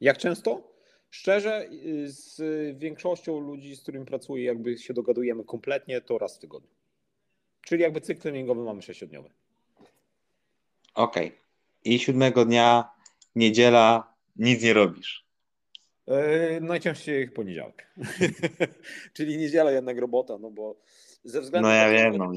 Jak 0.02 0.18
często? 0.18 0.70
Szczerze, 1.10 1.68
y, 1.72 2.12
z 2.12 2.42
większością 2.78 3.40
ludzi, 3.40 3.76
z 3.76 3.82
którymi 3.82 4.06
pracuję, 4.06 4.44
jakby 4.44 4.78
się 4.78 4.94
dogadujemy 4.94 5.44
kompletnie, 5.44 6.02
to 6.02 6.18
raz 6.18 6.36
w 6.38 6.40
tygodniu. 6.40 6.70
Czyli 7.62 7.82
jakby 7.82 8.02
cykl 8.02 8.22
treningowy 8.22 8.64
mamy 8.64 8.82
sześciodniowy. 8.82 9.30
Okej. 10.94 11.28
Okay. 11.28 11.40
I 11.84 12.00
siódmego 12.00 12.46
dnia, 12.46 12.90
niedziela, 13.36 14.14
nic 14.36 14.64
nie 14.64 14.74
robisz. 14.74 15.29
Yy, 16.10 16.62
najczęściej 16.62 17.32
poniedziałek. 17.32 17.94
Czyli 19.14 19.38
niedziela 19.38 19.72
jednak 19.72 19.98
robota, 19.98 20.38
no 20.38 20.52
bo 20.52 20.76
ze 21.24 21.42
względu 21.42 21.70
no 21.70 21.76
ja 21.76 21.86
na 21.86 21.92
wiem, 21.92 22.18
no. 22.18 22.32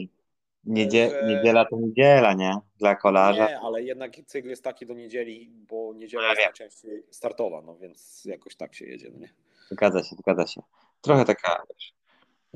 Niedzie 0.64 1.10
że... 1.10 1.26
Niedziela 1.26 1.64
to 1.64 1.76
niedziela, 1.76 2.34
nie? 2.34 2.58
Dla 2.78 2.96
kolarza. 2.96 3.46
Nie, 3.48 3.60
ale 3.60 3.82
jednak 3.82 4.12
cykl 4.26 4.48
jest 4.48 4.64
taki 4.64 4.86
do 4.86 4.94
niedzieli, 4.94 5.50
bo 5.68 5.94
niedziela 5.94 6.22
no, 6.22 6.28
jest 6.28 6.42
najczęściej 6.42 7.02
startowa, 7.10 7.62
no 7.62 7.76
więc 7.76 8.24
jakoś 8.24 8.56
tak 8.56 8.74
się 8.74 8.86
jedzie, 8.86 9.10
no 9.12 9.18
nie? 9.18 9.34
Zgadza 9.70 10.02
się, 10.02 10.16
zgadza 10.16 10.46
się. 10.46 10.62
Trochę 11.00 11.24
taka 11.24 11.62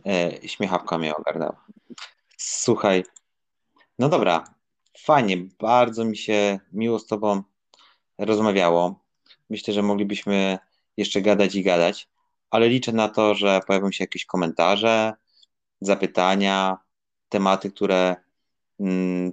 e, 0.07 0.49
śmiechawka 0.49 0.99
mnie 0.99 1.17
ogarnęła. 1.17 1.65
Słuchaj, 2.37 3.05
no 3.99 4.09
dobra, 4.09 4.45
fajnie, 4.99 5.37
bardzo 5.59 6.05
mi 6.05 6.17
się 6.17 6.59
miło 6.73 6.99
z 6.99 7.07
Tobą 7.07 7.43
rozmawiało. 8.19 9.05
Myślę, 9.51 9.75
że 9.75 9.83
moglibyśmy 9.83 10.59
jeszcze 10.97 11.23
gadać 11.23 11.55
i 11.55 11.63
gadać, 11.63 12.09
ale 12.51 12.69
liczę 12.69 12.93
na 12.93 13.09
to, 13.09 13.35
że 13.35 13.61
pojawią 13.67 13.91
się 13.91 14.05
jakieś 14.05 14.27
komentarze, 14.27 15.13
zapytania, 15.81 16.79
tematy, 17.29 17.71
które 17.71 18.17
mm, 18.81 19.33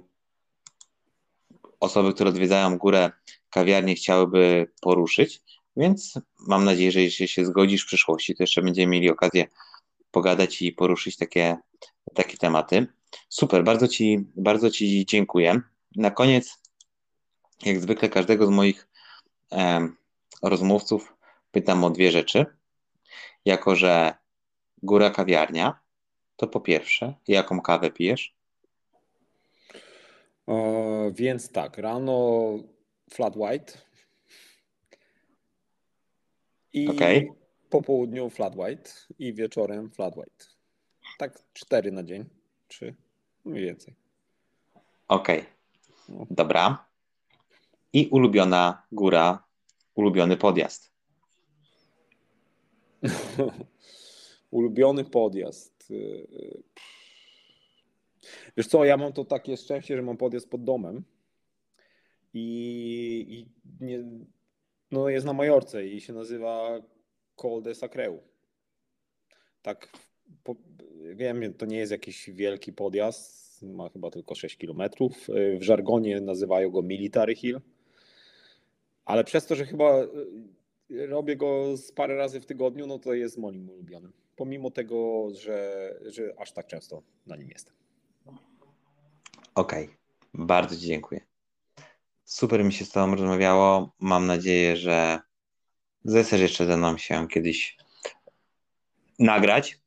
osoby, 1.80 2.14
które 2.14 2.28
odwiedzają 2.30 2.78
górę 2.78 3.10
kawiarnię 3.50 3.94
chciałyby 3.94 4.72
poruszyć. 4.80 5.42
Więc 5.76 6.18
mam 6.48 6.64
nadzieję, 6.64 6.92
że 6.92 7.00
jeśli 7.00 7.28
się 7.28 7.44
zgodzisz 7.44 7.82
w 7.82 7.86
przyszłości, 7.86 8.34
to 8.34 8.42
jeszcze 8.42 8.62
będziemy 8.62 8.90
mieli 8.90 9.10
okazję 9.10 9.46
pogadać 10.10 10.62
i 10.62 10.72
poruszyć 10.72 11.16
takie, 11.16 11.56
takie 12.14 12.36
tematy. 12.36 12.86
Super, 13.28 13.64
bardzo 13.64 13.88
ci, 13.88 14.26
bardzo 14.36 14.70
ci 14.70 15.06
dziękuję. 15.06 15.60
Na 15.96 16.10
koniec, 16.10 16.62
jak 17.62 17.80
zwykle, 17.80 18.08
każdego 18.08 18.46
z 18.46 18.50
moich 18.50 18.88
e, 19.52 19.88
rozmówców 20.42 21.13
pytam 21.54 21.84
o 21.84 21.90
dwie 21.90 22.10
rzeczy. 22.10 22.46
Jako, 23.44 23.74
że 23.74 24.14
góra 24.82 25.10
kawiarnia, 25.10 25.80
to 26.36 26.48
po 26.48 26.60
pierwsze, 26.60 27.14
jaką 27.28 27.60
kawę 27.60 27.90
pijesz? 27.90 28.34
E, 30.48 31.12
więc 31.14 31.52
tak, 31.52 31.78
rano 31.78 32.50
flat 33.10 33.36
white 33.36 33.72
i 36.72 36.88
okay. 36.88 37.28
po 37.70 37.82
południu 37.82 38.30
flat 38.30 38.56
white 38.56 38.90
i 39.18 39.34
wieczorem 39.34 39.90
flat 39.90 40.16
white. 40.16 40.44
Tak 41.18 41.42
cztery 41.52 41.92
na 41.92 42.02
dzień, 42.02 42.24
trzy, 42.68 42.94
mniej 43.44 43.64
więcej. 43.64 43.94
Okej, 45.08 45.38
okay. 45.38 45.50
No. 46.08 46.26
dobra. 46.30 46.86
I 47.92 48.08
ulubiona 48.10 48.82
góra, 48.92 49.44
ulubiony 49.94 50.36
podjazd. 50.36 50.93
ulubiony 54.50 55.04
podjazd. 55.04 55.92
Wiesz 58.56 58.66
co, 58.66 58.84
ja 58.84 58.96
mam 58.96 59.12
to 59.12 59.24
takie 59.24 59.56
szczęście, 59.56 59.96
że 59.96 60.02
mam 60.02 60.16
podjazd 60.16 60.50
pod 60.50 60.64
domem 60.64 61.04
i, 62.34 63.26
i 63.28 63.46
nie, 63.84 64.04
no 64.90 65.08
jest 65.08 65.26
na 65.26 65.32
Majorce 65.32 65.86
i 65.86 66.00
się 66.00 66.12
nazywa 66.12 66.82
Col 67.36 67.62
de 67.62 67.74
Sacreu. 67.74 68.22
Tak, 69.62 69.88
po, 70.44 70.56
wiem, 71.14 71.54
to 71.54 71.66
nie 71.66 71.76
jest 71.76 71.92
jakiś 71.92 72.30
wielki 72.30 72.72
podjazd, 72.72 73.62
ma 73.62 73.88
chyba 73.88 74.10
tylko 74.10 74.34
6 74.34 74.56
km. 74.56 74.82
W 75.58 75.62
żargonie 75.62 76.20
nazywają 76.20 76.70
go 76.70 76.82
Military 76.82 77.34
Hill, 77.34 77.60
ale 79.04 79.24
przez 79.24 79.46
to, 79.46 79.54
że 79.54 79.66
chyba 79.66 80.02
y, 80.02 80.08
robię 80.90 81.36
go 81.36 81.76
z 81.76 81.92
parę 81.92 82.16
razy 82.16 82.40
w 82.40 82.46
tygodniu, 82.46 82.86
no 82.86 82.98
to 82.98 83.14
jest 83.14 83.38
moim 83.38 83.70
ulubionym. 83.70 84.12
Pomimo 84.36 84.70
tego, 84.70 85.28
że, 85.32 85.90
że 86.06 86.34
aż 86.38 86.52
tak 86.52 86.66
często 86.66 87.02
na 87.26 87.36
nim 87.36 87.50
jestem. 87.50 87.74
Okej, 89.54 89.84
okay. 89.84 89.96
bardzo 90.34 90.76
Ci 90.76 90.82
dziękuję. 90.82 91.20
Super 92.24 92.64
mi 92.64 92.72
się 92.72 92.84
z 92.84 92.90
Tobą 92.90 93.14
rozmawiało. 93.14 93.94
Mam 94.00 94.26
nadzieję, 94.26 94.76
że 94.76 95.18
zechcesz 96.04 96.40
jeszcze 96.40 96.66
ze 96.66 96.76
mną 96.76 96.98
się 96.98 97.28
kiedyś 97.28 97.76
nagrać. 99.18 99.78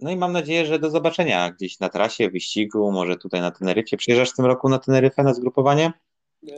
No 0.00 0.10
i 0.10 0.16
mam 0.16 0.32
nadzieję, 0.32 0.66
że 0.66 0.78
do 0.78 0.90
zobaczenia 0.90 1.50
gdzieś 1.50 1.80
na 1.80 1.88
trasie, 1.88 2.30
wyścigu, 2.30 2.92
może 2.92 3.16
tutaj 3.16 3.40
na 3.40 3.50
Teneryfie. 3.50 3.96
Przyjeżdżasz 3.96 4.30
w 4.30 4.36
tym 4.36 4.44
roku 4.44 4.68
na 4.68 4.78
Teneryfę 4.78 5.22
na 5.22 5.34
zgrupowanie? 5.34 5.92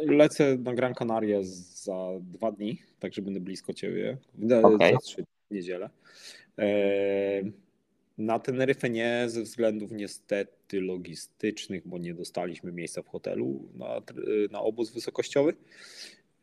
Lecę 0.07 0.57
na 0.57 0.75
Gran 0.75 0.95
Canaria 0.95 1.39
za 1.85 2.11
dwa 2.21 2.53
dni, 2.53 2.83
także 2.99 3.23
będę 3.23 3.41
blisko 3.41 3.75
Ciebie. 3.75 4.17
Okay. 4.63 4.93
Za 4.93 4.99
trzy 4.99 5.25
niedzielę. 5.51 5.91
Eee, 6.59 7.53
na 8.19 8.39
Teneryfę 8.39 8.91
nie, 8.91 9.25
ze 9.27 9.43
względów 9.43 9.93
niestety 9.93 10.81
logistycznych, 10.81 11.89
bo 11.89 11.99
nie 11.99 12.15
dostaliśmy 12.15 12.73
miejsca 12.73 13.03
w 13.03 13.09
hotelu 13.09 13.69
na, 13.75 14.03
na 14.51 14.61
obóz 14.61 14.93
wysokościowy, 14.93 15.55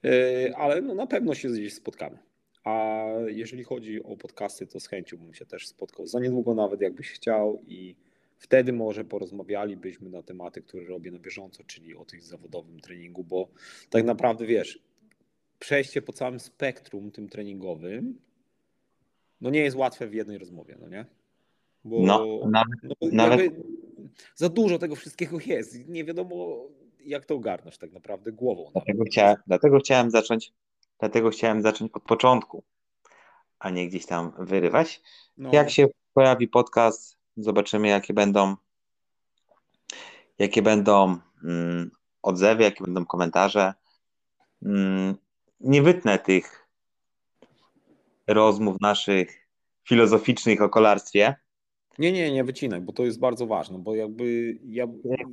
e, 0.05 0.57
ale 0.57 0.81
no 0.81 0.93
na 0.93 1.07
pewno 1.07 1.35
się 1.35 1.49
gdzieś 1.49 1.73
spotkamy. 1.73 2.17
A 2.63 3.05
jeżeli 3.27 3.63
chodzi 3.63 4.03
o 4.03 4.17
podcasty, 4.17 4.67
to 4.67 4.79
z 4.79 4.87
chęcią 4.87 5.17
bym 5.17 5.33
się 5.33 5.45
też 5.45 5.67
spotkał 5.67 6.07
za 6.07 6.19
niedługo, 6.19 6.55
nawet 6.55 6.81
jakbyś 6.81 7.11
chciał, 7.11 7.61
i 7.67 7.95
wtedy 8.37 8.73
może 8.73 9.05
porozmawialibyśmy 9.05 10.09
na 10.09 10.23
tematy, 10.23 10.61
które 10.61 10.85
robię 10.85 11.11
na 11.11 11.19
bieżąco, 11.19 11.63
czyli 11.63 11.95
o 11.95 12.05
tych 12.05 12.23
zawodowym 12.23 12.79
treningu, 12.79 13.23
bo 13.23 13.47
tak 13.89 14.05
naprawdę 14.05 14.45
wiesz, 14.45 14.79
przejście 15.59 16.01
po 16.01 16.13
całym 16.13 16.39
spektrum 16.39 17.11
tym 17.11 17.29
treningowym, 17.29 18.19
no 19.41 19.49
nie 19.49 19.59
jest 19.59 19.77
łatwe 19.77 20.07
w 20.07 20.13
jednej 20.13 20.37
rozmowie, 20.37 20.77
no 20.79 20.87
nie? 20.87 21.05
Bo 21.83 21.99
no, 22.01 22.39
nawet, 22.49 22.79
no, 22.83 23.09
nawet... 23.11 23.53
za 24.35 24.49
dużo 24.49 24.79
tego 24.79 24.95
wszystkiego 24.95 25.37
jest. 25.45 25.87
Nie 25.87 26.03
wiadomo, 26.03 26.67
jak 26.99 27.25
to 27.25 27.35
ogarnąć 27.35 27.77
tak 27.77 27.91
naprawdę 27.91 28.31
głową. 28.31 28.69
Dlatego, 28.73 29.03
chciałem, 29.03 29.37
dlatego 29.47 29.79
chciałem 29.79 30.11
zacząć, 30.11 30.53
dlatego 30.99 31.29
chciałem 31.29 31.61
zacząć 31.61 31.91
od 31.93 32.03
początku, 32.03 32.63
a 33.59 33.69
nie 33.69 33.87
gdzieś 33.87 34.05
tam 34.05 34.31
wyrywać. 34.39 35.01
No. 35.37 35.49
Jak 35.53 35.69
się 35.69 35.87
pojawi 36.13 36.47
podcast, 36.47 37.17
zobaczymy, 37.37 37.87
jakie 37.87 38.13
będą 38.13 38.55
jakie 40.39 40.61
będą 40.61 41.17
mm, 41.43 41.91
odzewy, 42.21 42.63
jakie 42.63 42.83
będą 42.83 43.05
komentarze. 43.05 43.73
Mm, 44.63 45.15
nie 45.59 45.81
wytnę 45.81 46.19
tych 46.19 46.67
rozmów 48.27 48.81
naszych 48.81 49.47
filozoficznych 49.83 50.61
o 50.61 50.69
kolarstwie, 50.69 51.35
nie, 51.99 52.11
nie, 52.11 52.31
nie 52.31 52.43
wycinaj, 52.43 52.81
bo 52.81 52.93
to 52.93 53.05
jest 53.05 53.19
bardzo 53.19 53.47
ważne, 53.47 53.79
bo 53.79 53.95
jakby 53.95 54.57
ja, 54.65 54.87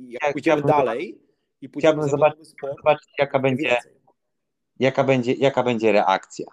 jak 0.07 0.33
pójdziemy 0.33 0.61
dalej 0.61 1.21
i 1.61 1.69
pójdziemy 1.69 1.93
chciałbym 1.93 2.09
zobaczyć, 2.09 2.47
sport, 2.47 2.77
zobaczyć 2.77 3.09
jaka 3.19 3.39
będzie, 3.39 3.77
jaka 4.79 5.03
będzie, 5.03 5.33
jaka 5.33 5.63
będzie 5.63 5.91
reakcja. 5.91 6.45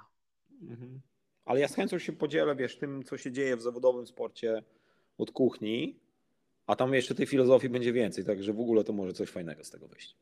Mhm. 0.62 1.00
Ale 1.44 1.60
ja 1.60 1.68
z 1.68 1.74
chęcią 1.74 1.98
się 1.98 2.12
podzielę, 2.12 2.56
wiesz, 2.56 2.78
tym, 2.78 3.02
co 3.04 3.18
się 3.18 3.32
dzieje 3.32 3.56
w 3.56 3.62
zawodowym 3.62 4.06
sporcie 4.06 4.62
od 5.18 5.30
kuchni, 5.30 5.96
a 6.66 6.76
tam 6.76 6.94
jeszcze 6.94 7.14
tej 7.14 7.26
filozofii 7.26 7.68
będzie 7.68 7.92
więcej, 7.92 8.24
także 8.24 8.52
w 8.52 8.60
ogóle 8.60 8.84
to 8.84 8.92
może 8.92 9.12
coś 9.12 9.30
fajnego 9.30 9.64
z 9.64 9.70
tego 9.70 9.88
wyjść. 9.88 10.16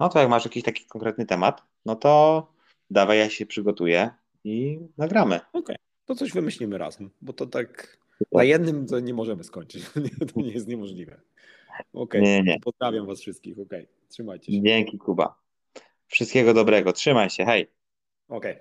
No 0.00 0.08
to 0.08 0.18
jak 0.18 0.28
masz 0.28 0.44
jakiś 0.44 0.62
taki 0.62 0.84
konkretny 0.84 1.26
temat, 1.26 1.62
no 1.86 1.96
to 1.96 2.46
dawaj, 2.90 3.18
ja 3.18 3.30
się 3.30 3.46
przygotuję 3.46 4.10
i 4.44 4.78
nagramy. 4.98 5.36
Okej, 5.36 5.60
okay. 5.60 5.76
to 6.04 6.14
coś 6.14 6.32
wymyślimy 6.32 6.78
razem, 6.78 7.10
bo 7.22 7.32
to 7.32 7.46
tak 7.46 7.98
na 8.32 8.44
jednym 8.44 8.86
to 8.86 9.00
nie 9.00 9.14
możemy 9.14 9.44
skończyć. 9.44 9.84
to 10.34 10.40
nie 10.40 10.50
jest 10.50 10.68
niemożliwe. 10.68 11.20
Okej, 11.92 12.40
okay. 12.40 12.60
pozdrawiam 12.64 13.06
Was 13.06 13.20
wszystkich. 13.20 13.58
Okej, 13.58 13.84
okay. 13.84 14.08
trzymajcie 14.08 14.52
się. 14.52 14.62
Dzięki, 14.62 14.98
Kuba. 14.98 15.38
Wszystkiego 16.06 16.54
dobrego. 16.54 16.92
Trzymaj 16.92 17.30
się. 17.30 17.44
Hej. 17.44 17.66
Okej. 18.28 18.56